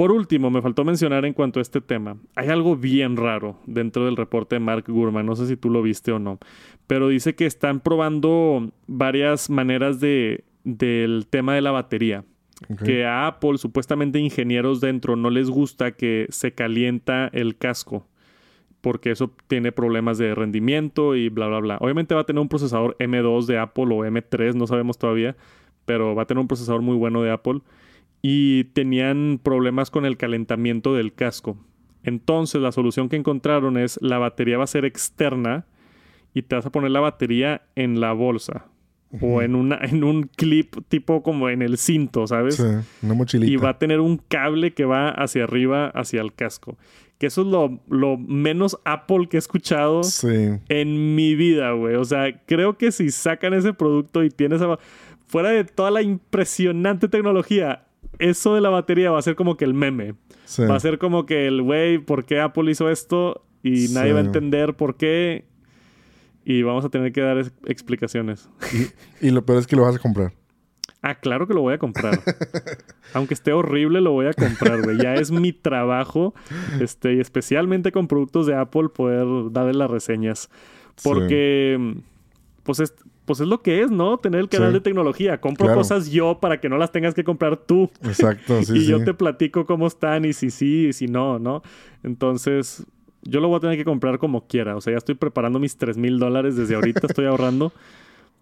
Por 0.00 0.12
último, 0.12 0.48
me 0.48 0.62
faltó 0.62 0.82
mencionar 0.82 1.26
en 1.26 1.34
cuanto 1.34 1.58
a 1.58 1.62
este 1.62 1.82
tema, 1.82 2.16
hay 2.34 2.48
algo 2.48 2.74
bien 2.74 3.18
raro 3.18 3.58
dentro 3.66 4.06
del 4.06 4.16
reporte 4.16 4.56
de 4.56 4.60
Mark 4.60 4.86
Gurman, 4.88 5.26
no 5.26 5.36
sé 5.36 5.46
si 5.46 5.58
tú 5.58 5.68
lo 5.68 5.82
viste 5.82 6.10
o 6.10 6.18
no, 6.18 6.38
pero 6.86 7.08
dice 7.08 7.34
que 7.34 7.44
están 7.44 7.80
probando 7.80 8.72
varias 8.86 9.50
maneras 9.50 10.00
de, 10.00 10.44
del 10.64 11.26
tema 11.28 11.54
de 11.54 11.60
la 11.60 11.72
batería. 11.72 12.24
Que 12.82 13.04
a 13.04 13.26
Apple, 13.26 13.58
supuestamente 13.58 14.18
ingenieros 14.18 14.80
dentro, 14.80 15.16
no 15.16 15.28
les 15.28 15.50
gusta 15.50 15.92
que 15.92 16.26
se 16.30 16.52
calienta 16.52 17.28
el 17.34 17.58
casco 17.58 18.06
porque 18.80 19.10
eso 19.10 19.30
tiene 19.48 19.70
problemas 19.70 20.16
de 20.16 20.34
rendimiento 20.34 21.14
y 21.14 21.28
bla, 21.28 21.46
bla, 21.48 21.58
bla. 21.58 21.76
Obviamente 21.78 22.14
va 22.14 22.22
a 22.22 22.24
tener 22.24 22.40
un 22.40 22.48
procesador 22.48 22.96
M2 22.98 23.44
de 23.44 23.58
Apple 23.58 23.84
o 23.84 24.06
M3, 24.06 24.54
no 24.54 24.66
sabemos 24.66 24.96
todavía, 24.96 25.36
pero 25.84 26.14
va 26.14 26.22
a 26.22 26.26
tener 26.26 26.40
un 26.40 26.48
procesador 26.48 26.80
muy 26.80 26.96
bueno 26.96 27.22
de 27.22 27.32
Apple 27.32 27.60
y 28.22 28.64
tenían 28.64 29.40
problemas 29.42 29.90
con 29.90 30.04
el 30.04 30.16
calentamiento 30.16 30.94
del 30.94 31.12
casco. 31.12 31.56
Entonces 32.02 32.60
la 32.60 32.72
solución 32.72 33.08
que 33.08 33.16
encontraron 33.16 33.76
es 33.76 33.98
la 34.02 34.18
batería 34.18 34.58
va 34.58 34.64
a 34.64 34.68
ser 34.68 34.84
externa 34.84 35.66
y 36.34 36.42
te 36.42 36.54
vas 36.54 36.66
a 36.66 36.70
poner 36.70 36.90
la 36.90 37.00
batería 37.00 37.62
en 37.74 38.00
la 38.00 38.12
bolsa. 38.12 38.66
O 39.20 39.42
en, 39.42 39.56
una, 39.56 39.76
en 39.82 40.04
un 40.04 40.22
clip 40.22 40.76
tipo 40.86 41.24
como 41.24 41.48
en 41.48 41.62
el 41.62 41.78
cinto, 41.78 42.28
¿sabes? 42.28 42.54
Sí, 42.54 42.62
una 43.02 43.14
mochilita. 43.14 43.50
Y 43.50 43.56
va 43.56 43.70
a 43.70 43.78
tener 43.78 43.98
un 43.98 44.18
cable 44.18 44.72
que 44.72 44.84
va 44.84 45.08
hacia 45.08 45.42
arriba, 45.42 45.88
hacia 45.88 46.20
el 46.20 46.32
casco. 46.32 46.78
Que 47.18 47.26
eso 47.26 47.40
es 47.40 47.48
lo, 47.48 47.80
lo 47.88 48.16
menos 48.16 48.78
Apple 48.84 49.26
que 49.28 49.36
he 49.36 49.38
escuchado 49.38 50.02
en 50.68 51.16
mi 51.16 51.34
vida, 51.34 51.72
güey. 51.72 51.96
O 51.96 52.04
sea, 52.04 52.40
creo 52.46 52.78
que 52.78 52.92
si 52.92 53.10
sacan 53.10 53.52
ese 53.52 53.72
producto 53.72 54.22
y 54.22 54.30
tienes... 54.30 54.62
Fuera 55.26 55.50
de 55.50 55.64
toda 55.64 55.90
la 55.90 56.02
impresionante 56.02 57.08
tecnología, 57.08 57.86
eso 58.20 58.54
de 58.54 58.60
la 58.60 58.68
batería 58.68 59.10
va 59.10 59.18
a 59.18 59.22
ser 59.22 59.34
como 59.34 59.56
que 59.56 59.64
el 59.64 59.74
meme. 59.74 60.14
Va 60.60 60.76
a 60.76 60.80
ser 60.80 60.98
como 60.98 61.26
que 61.26 61.46
el, 61.46 61.62
güey, 61.62 61.98
¿por 61.98 62.24
qué 62.24 62.40
Apple 62.40 62.70
hizo 62.70 62.90
esto? 62.90 63.44
Y 63.62 63.88
nadie 63.92 64.12
va 64.12 64.20
a 64.20 64.22
entender 64.22 64.74
por 64.74 64.96
qué. 64.96 65.46
Y 66.44 66.62
vamos 66.62 66.84
a 66.84 66.88
tener 66.88 67.12
que 67.12 67.20
dar 67.20 67.38
explicaciones. 67.66 68.48
Y, 69.20 69.30
lo 69.30 69.44
peor 69.44 69.58
es 69.58 69.66
que 69.66 69.76
lo 69.76 69.82
vas 69.82 69.96
a 69.96 69.98
comprar. 69.98 70.32
Ah, 71.02 71.14
claro 71.14 71.46
que 71.46 71.54
lo 71.54 71.62
voy 71.62 71.74
a 71.74 71.78
comprar. 71.78 72.20
Aunque 73.14 73.34
esté 73.34 73.52
horrible, 73.52 74.00
lo 74.00 74.12
voy 74.12 74.26
a 74.26 74.34
comprar, 74.34 74.82
güey. 74.82 74.98
Ya 74.98 75.14
es 75.14 75.30
mi 75.30 75.52
trabajo, 75.52 76.34
este, 76.80 77.14
y 77.14 77.20
especialmente 77.20 77.90
con 77.90 78.06
productos 78.06 78.46
de 78.46 78.54
Apple, 78.54 78.88
poder 78.88 79.52
darle 79.52 79.74
las 79.74 79.90
reseñas. 79.90 80.50
Porque, 81.02 81.94
pues, 82.64 82.80
es, 82.80 82.94
pues 83.24 83.40
es 83.40 83.46
lo 83.46 83.62
que 83.62 83.82
es, 83.82 83.90
¿no? 83.90 84.18
Tener 84.18 84.40
el 84.40 84.48
canal 84.48 84.72
de 84.72 84.80
tecnología. 84.80 85.40
Compro 85.40 85.72
cosas 85.74 86.10
yo 86.10 86.38
para 86.40 86.60
que 86.60 86.68
no 86.68 86.78
las 86.78 86.90
tengas 86.90 87.14
que 87.14 87.24
comprar 87.24 87.56
tú. 87.56 87.90
Exacto, 88.02 88.62
sí. 88.64 88.78
y 88.78 88.86
yo 88.86 89.04
te 89.04 89.14
platico 89.14 89.66
cómo 89.66 89.86
están 89.86 90.24
y 90.24 90.32
si 90.32 90.50
sí 90.50 90.88
y 90.88 90.92
si 90.92 91.06
no, 91.06 91.38
¿no? 91.38 91.62
Entonces, 92.02 92.84
yo 93.22 93.40
lo 93.40 93.48
voy 93.48 93.58
a 93.58 93.60
tener 93.60 93.76
que 93.76 93.84
comprar 93.84 94.18
como 94.18 94.46
quiera. 94.46 94.76
O 94.76 94.80
sea, 94.80 94.92
ya 94.92 94.98
estoy 94.98 95.14
preparando 95.14 95.58
mis 95.58 95.76
3 95.76 95.96
mil 95.96 96.18
dólares 96.18 96.56
desde 96.56 96.74
ahorita, 96.74 97.06
estoy 97.06 97.26
ahorrando 97.26 97.72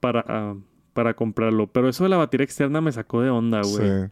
para, 0.00 0.24
ah, 0.26 0.54
para 0.92 1.14
comprarlo. 1.14 1.66
Pero 1.66 1.88
eso 1.88 2.04
de 2.04 2.10
la 2.10 2.16
batería 2.16 2.44
externa 2.44 2.80
me 2.80 2.92
sacó 2.92 3.20
de 3.20 3.30
onda, 3.30 3.60
güey. 3.62 3.86
Sí. 3.86 4.06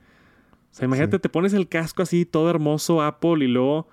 O 0.77 0.79
sea, 0.79 0.85
imagínate, 0.85 1.19
te 1.19 1.29
pones 1.29 1.55
el 1.55 1.69
casco 1.69 2.03
así, 2.03 2.27
todo 2.27 2.51
hermoso, 2.51 3.03
Apple, 3.03 3.43
y 3.45 3.49
luego 3.49 3.89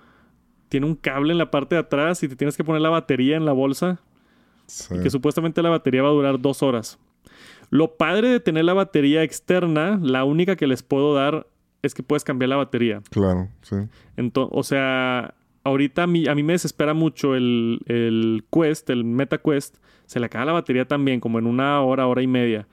tiene 0.68 0.86
un 0.86 0.96
cable 0.96 1.32
en 1.32 1.38
la 1.38 1.50
parte 1.50 1.76
de 1.76 1.80
atrás 1.80 2.22
y 2.22 2.28
te 2.28 2.36
tienes 2.36 2.56
que 2.56 2.64
poner 2.64 2.82
la 2.82 2.90
batería 2.90 3.36
en 3.36 3.46
la 3.46 3.52
bolsa. 3.52 4.00
Y 4.90 5.02
que 5.02 5.10
supuestamente 5.10 5.62
la 5.62 5.70
batería 5.70 6.02
va 6.02 6.08
a 6.08 6.12
durar 6.12 6.40
dos 6.40 6.62
horas. 6.62 6.98
Lo 7.70 7.96
padre 7.96 8.28
de 8.28 8.40
tener 8.40 8.64
la 8.64 8.74
batería 8.74 9.22
externa, 9.22 9.98
la 10.02 10.24
única 10.24 10.56
que 10.56 10.66
les 10.66 10.82
puedo 10.82 11.14
dar 11.14 11.46
es 11.82 11.94
que 11.94 12.02
puedes 12.02 12.24
cambiar 12.24 12.50
la 12.50 12.56
batería. 12.56 13.02
Claro, 13.10 13.48
sí. 13.62 13.76
Entonces, 14.16 14.56
o 14.56 14.62
sea, 14.62 15.34
ahorita 15.64 16.04
a 16.04 16.06
mí, 16.06 16.26
a 16.28 16.34
mí 16.34 16.42
me 16.42 16.52
desespera 16.52 16.94
mucho 16.94 17.34
el, 17.34 17.80
el, 17.86 18.44
Quest, 18.50 18.90
el 18.90 19.04
Meta 19.04 19.38
Quest. 19.38 19.76
Se 20.06 20.20
le 20.20 20.26
acaba 20.26 20.44
la 20.44 20.52
batería 20.52 20.86
también, 20.86 21.20
como 21.20 21.38
en 21.38 21.46
una 21.46 21.80
hora, 21.80 22.06
hora 22.06 22.22
y 22.22 22.26
media. 22.26 22.68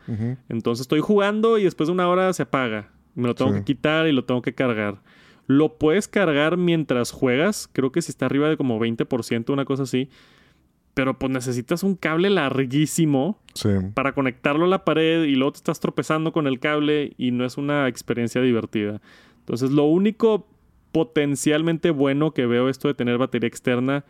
Entonces 0.50 0.82
estoy 0.82 1.00
jugando 1.00 1.58
y 1.58 1.64
después 1.64 1.88
de 1.88 1.94
una 1.94 2.08
hora 2.10 2.32
se 2.34 2.44
apaga. 2.44 2.90
Me 3.16 3.28
lo 3.28 3.36
tengo 3.36 3.54
que 3.54 3.64
quitar 3.64 4.08
y 4.08 4.12
lo 4.12 4.26
tengo 4.26 4.42
que 4.42 4.54
cargar. 4.54 5.02
Lo 5.48 5.78
puedes 5.78 6.08
cargar 6.08 6.58
mientras 6.58 7.12
juegas. 7.12 7.70
Creo 7.72 7.92
que 7.92 8.02
si 8.02 8.12
está 8.12 8.26
arriba 8.26 8.50
de 8.50 8.58
como 8.58 8.80
20%, 8.80 9.52
una 9.52 9.66
cosa 9.66 9.84
así 9.84 10.10
pero 10.94 11.18
pues 11.18 11.32
necesitas 11.32 11.84
un 11.84 11.96
cable 11.96 12.30
larguísimo 12.30 13.40
para 13.94 14.14
conectarlo 14.14 14.66
a 14.66 14.70
la 14.70 14.86
pared 14.86 15.24
y 15.24 15.36
luego 15.36 15.54
te 15.54 15.58
estás 15.58 15.80
tropezando 15.80 16.32
con 16.34 16.48
el 16.48 16.60
cable 16.60 17.14
y 17.18 17.32
no 17.32 17.46
es 17.46 17.58
una 17.58 17.88
experiencia 17.88 18.42
divertida. 18.42 19.02
Entonces 19.40 19.72
lo 19.72 19.86
único 19.86 20.48
potencialmente 20.92 21.92
bueno 21.92 22.32
que 22.32 22.46
veo 22.46 22.70
esto 22.70 22.88
de 22.88 22.94
tener 22.94 23.18
batería 23.18 23.48
externa 23.48 24.04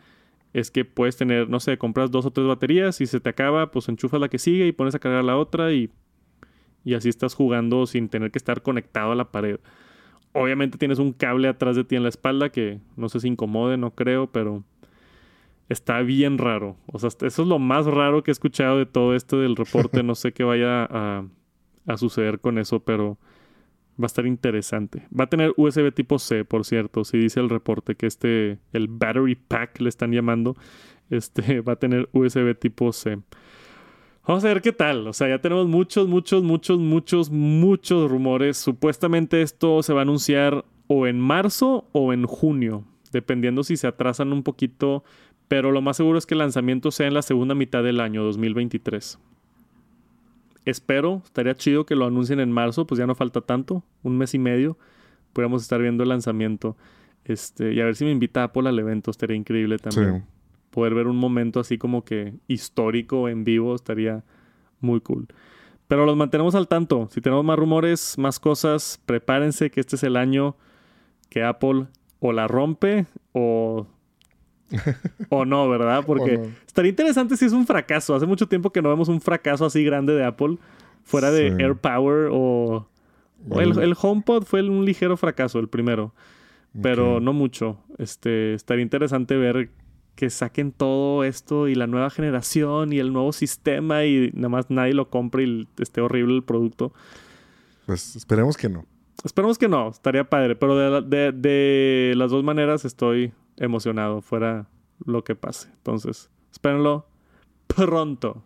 es 0.52 0.70
que 0.70 0.84
puedes 0.84 1.16
tener, 1.16 1.48
no 1.48 1.60
sé, 1.60 1.78
compras 1.78 2.10
dos 2.10 2.26
o 2.26 2.30
tres 2.30 2.46
baterías 2.46 3.00
y 3.00 3.06
se 3.06 3.20
te 3.20 3.30
acaba, 3.30 3.70
pues 3.70 3.88
enchufas 3.88 4.20
la 4.20 4.28
que 4.28 4.38
sigue 4.38 4.66
y 4.66 4.72
pones 4.72 4.94
a 4.94 4.98
cargar 4.98 5.24
la 5.24 5.36
otra 5.36 5.72
y, 5.72 5.90
y 6.84 6.94
así 6.94 7.08
estás 7.08 7.34
jugando 7.34 7.86
sin 7.86 8.08
tener 8.08 8.30
que 8.30 8.38
estar 8.38 8.62
conectado 8.62 9.12
a 9.12 9.14
la 9.14 9.30
pared. 9.30 9.60
Obviamente 10.32 10.78
tienes 10.78 10.98
un 10.98 11.12
cable 11.12 11.48
atrás 11.48 11.76
de 11.76 11.84
ti 11.84 11.96
en 11.96 12.02
la 12.02 12.08
espalda 12.08 12.50
que 12.50 12.80
no 12.96 13.08
sé 13.08 13.20
si 13.20 13.28
incomode, 13.28 13.76
no 13.76 13.92
creo, 13.92 14.26
pero 14.30 14.64
está 15.68 16.00
bien 16.02 16.38
raro. 16.38 16.76
O 16.86 16.98
sea, 16.98 17.08
eso 17.08 17.42
es 17.42 17.48
lo 17.48 17.58
más 17.58 17.86
raro 17.86 18.22
que 18.22 18.30
he 18.30 18.32
escuchado 18.32 18.78
de 18.78 18.86
todo 18.86 19.14
esto 19.14 19.40
del 19.40 19.56
reporte. 19.56 20.02
No 20.02 20.14
sé 20.14 20.32
qué 20.32 20.44
vaya 20.44 20.84
a, 20.84 21.26
suceder 21.96 22.40
con 22.40 22.58
eso, 22.58 22.80
pero 22.80 23.18
va 24.00 24.04
a 24.04 24.06
estar 24.06 24.26
interesante. 24.26 25.06
Va 25.18 25.24
a 25.24 25.28
tener 25.28 25.52
USB 25.56 25.92
tipo 25.92 26.18
C, 26.18 26.44
por 26.44 26.64
cierto. 26.64 27.04
Si 27.04 27.18
dice 27.18 27.40
el 27.40 27.48
reporte 27.48 27.94
que 27.94 28.06
este, 28.06 28.58
el 28.72 28.88
battery 28.88 29.34
pack 29.34 29.80
le 29.80 29.88
están 29.88 30.12
llamando, 30.12 30.56
este 31.10 31.60
va 31.62 31.74
a 31.74 31.76
tener 31.76 32.08
USB 32.12 32.58
tipo 32.58 32.92
C. 32.92 33.18
Vamos 34.26 34.44
a 34.44 34.48
ver 34.48 34.62
qué 34.62 34.72
tal. 34.72 35.06
O 35.08 35.12
sea, 35.12 35.28
ya 35.28 35.40
tenemos 35.40 35.66
muchos, 35.66 36.06
muchos, 36.06 36.44
muchos, 36.44 36.78
muchos, 36.78 37.30
muchos 37.30 38.10
rumores. 38.10 38.56
Supuestamente 38.56 39.42
esto 39.42 39.82
se 39.82 39.92
va 39.92 40.00
a 40.00 40.02
anunciar 40.02 40.64
o 40.86 41.06
en 41.06 41.18
marzo 41.18 41.88
o 41.92 42.12
en 42.12 42.26
junio, 42.26 42.84
dependiendo 43.12 43.64
si 43.64 43.76
se 43.76 43.86
atrasan 43.86 44.32
un 44.32 44.42
poquito 44.42 45.04
pero 45.52 45.70
lo 45.70 45.82
más 45.82 45.98
seguro 45.98 46.16
es 46.16 46.24
que 46.24 46.32
el 46.32 46.38
lanzamiento 46.38 46.90
sea 46.90 47.06
en 47.06 47.12
la 47.12 47.20
segunda 47.20 47.54
mitad 47.54 47.82
del 47.82 48.00
año 48.00 48.24
2023. 48.24 49.18
Espero, 50.64 51.20
estaría 51.26 51.54
chido 51.54 51.84
que 51.84 51.94
lo 51.94 52.06
anuncien 52.06 52.40
en 52.40 52.50
marzo, 52.50 52.86
pues 52.86 52.98
ya 52.98 53.06
no 53.06 53.14
falta 53.14 53.42
tanto, 53.42 53.84
un 54.02 54.16
mes 54.16 54.32
y 54.32 54.38
medio, 54.38 54.78
podríamos 55.34 55.60
estar 55.60 55.78
viendo 55.82 56.04
el 56.04 56.08
lanzamiento. 56.08 56.74
Este, 57.26 57.74
y 57.74 57.82
a 57.82 57.84
ver 57.84 57.96
si 57.96 58.06
me 58.06 58.12
invita 58.12 58.44
Apple 58.44 58.66
al 58.66 58.78
evento, 58.78 59.10
estaría 59.10 59.36
increíble 59.36 59.76
también. 59.76 60.24
Poder 60.70 60.94
ver 60.94 61.06
un 61.06 61.18
momento 61.18 61.60
así 61.60 61.76
como 61.76 62.02
que 62.02 62.32
histórico 62.48 63.28
en 63.28 63.44
vivo 63.44 63.74
estaría 63.74 64.24
muy 64.80 65.02
cool. 65.02 65.28
Pero 65.86 66.06
los 66.06 66.16
mantenemos 66.16 66.54
al 66.54 66.66
tanto. 66.66 67.10
Si 67.10 67.20
tenemos 67.20 67.44
más 67.44 67.58
rumores, 67.58 68.16
más 68.16 68.40
cosas, 68.40 69.02
prepárense 69.04 69.70
que 69.70 69.80
este 69.80 69.96
es 69.96 70.02
el 70.02 70.16
año 70.16 70.56
que 71.28 71.44
Apple 71.44 71.88
o 72.20 72.32
la 72.32 72.48
rompe 72.48 73.04
o 73.32 73.86
o 75.28 75.44
no, 75.44 75.68
¿verdad? 75.68 76.02
Porque 76.06 76.40
estaría 76.66 76.90
interesante 76.90 77.36
si 77.36 77.44
es 77.44 77.52
un 77.52 77.66
fracaso. 77.66 78.14
Hace 78.14 78.26
mucho 78.26 78.46
tiempo 78.48 78.70
que 78.70 78.82
no 78.82 78.88
vemos 78.88 79.08
un 79.08 79.20
fracaso 79.20 79.64
así 79.64 79.84
grande 79.84 80.14
de 80.14 80.24
Apple, 80.24 80.58
fuera 81.04 81.30
de 81.30 81.48
AirPower 81.58 82.28
o... 82.32 82.88
el, 83.58 83.94
HomePod 84.00 84.44
fue 84.44 84.62
un 84.62 84.84
ligero 84.84 85.16
fracaso, 85.16 85.58
el 85.58 85.68
primero. 85.68 86.14
Pero 86.80 87.20
no 87.20 87.32
mucho. 87.34 87.78
Este, 87.98 88.54
estaría 88.54 88.82
interesante 88.82 89.36
ver 89.36 89.70
que 90.14 90.30
saquen 90.30 90.72
todo 90.72 91.24
esto 91.24 91.68
y 91.68 91.74
la 91.74 91.86
nueva 91.86 92.08
generación 92.10 92.92
y 92.92 92.98
el 92.98 93.12
nuevo 93.12 93.32
sistema 93.32 94.04
y 94.04 94.30
nada 94.34 94.48
más 94.50 94.70
nadie 94.70 94.92
lo 94.94 95.08
compre 95.10 95.44
y 95.44 95.68
esté 95.78 96.00
horrible 96.00 96.34
el 96.36 96.42
producto. 96.44 96.92
Pues 97.86 98.16
esperemos 98.16 98.56
que 98.56 98.68
no. 98.68 98.86
Esperemos 99.24 99.56
que 99.58 99.68
no, 99.68 99.88
estaría 99.90 100.24
padre, 100.28 100.56
pero 100.56 101.02
de- 101.02 101.32
de 101.32 102.14
las 102.16 102.30
dos 102.30 102.42
maneras 102.42 102.84
estoy 102.84 103.32
emocionado, 103.62 104.20
fuera 104.20 104.66
lo 105.04 105.24
que 105.24 105.34
pase. 105.34 105.68
Entonces, 105.72 106.30
espérenlo 106.50 107.06
pronto. 107.66 108.42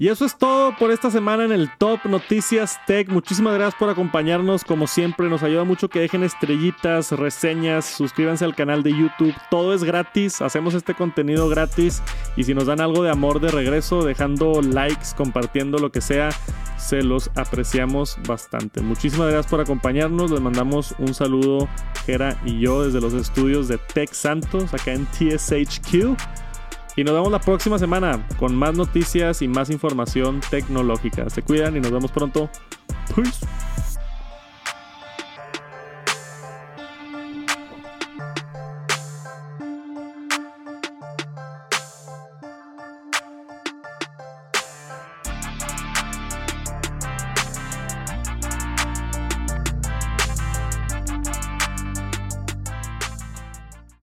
Y 0.00 0.08
eso 0.08 0.24
es 0.24 0.36
todo 0.36 0.76
por 0.76 0.92
esta 0.92 1.10
semana 1.10 1.44
en 1.44 1.50
el 1.50 1.68
Top 1.76 2.04
Noticias 2.04 2.78
Tech. 2.86 3.08
Muchísimas 3.08 3.54
gracias 3.54 3.74
por 3.74 3.90
acompañarnos. 3.90 4.62
Como 4.64 4.86
siempre, 4.86 5.28
nos 5.28 5.42
ayuda 5.42 5.64
mucho 5.64 5.88
que 5.88 5.98
dejen 5.98 6.22
estrellitas, 6.22 7.10
reseñas, 7.10 7.84
suscríbanse 7.84 8.44
al 8.44 8.54
canal 8.54 8.84
de 8.84 8.92
YouTube. 8.92 9.34
Todo 9.50 9.74
es 9.74 9.82
gratis. 9.82 10.40
Hacemos 10.40 10.74
este 10.74 10.94
contenido 10.94 11.48
gratis. 11.48 12.00
Y 12.36 12.44
si 12.44 12.54
nos 12.54 12.66
dan 12.66 12.80
algo 12.80 13.02
de 13.02 13.10
amor 13.10 13.40
de 13.40 13.50
regreso, 13.50 14.04
dejando 14.04 14.62
likes, 14.62 15.08
compartiendo 15.16 15.78
lo 15.78 15.90
que 15.90 16.00
sea, 16.00 16.30
se 16.76 17.02
los 17.02 17.30
apreciamos 17.34 18.18
bastante. 18.26 18.80
Muchísimas 18.80 19.32
gracias 19.32 19.50
por 19.50 19.60
acompañarnos. 19.60 20.30
Les 20.30 20.40
mandamos 20.40 20.94
un 20.98 21.12
saludo, 21.12 21.68
Jera 22.06 22.40
y 22.44 22.60
yo, 22.60 22.84
desde 22.84 23.00
los 23.00 23.14
estudios 23.14 23.66
de 23.66 23.78
Tech 23.78 24.12
Santos, 24.12 24.72
acá 24.72 24.92
en 24.92 25.06
TSHQ. 25.06 26.16
Y 26.98 27.04
nos 27.04 27.14
vemos 27.14 27.30
la 27.30 27.38
próxima 27.38 27.78
semana 27.78 28.26
con 28.40 28.56
más 28.56 28.74
noticias 28.74 29.40
y 29.40 29.46
más 29.46 29.70
información 29.70 30.40
tecnológica. 30.50 31.30
Se 31.30 31.42
cuidan 31.42 31.76
y 31.76 31.80
nos 31.80 31.92
vemos 31.92 32.10
pronto. 32.10 32.50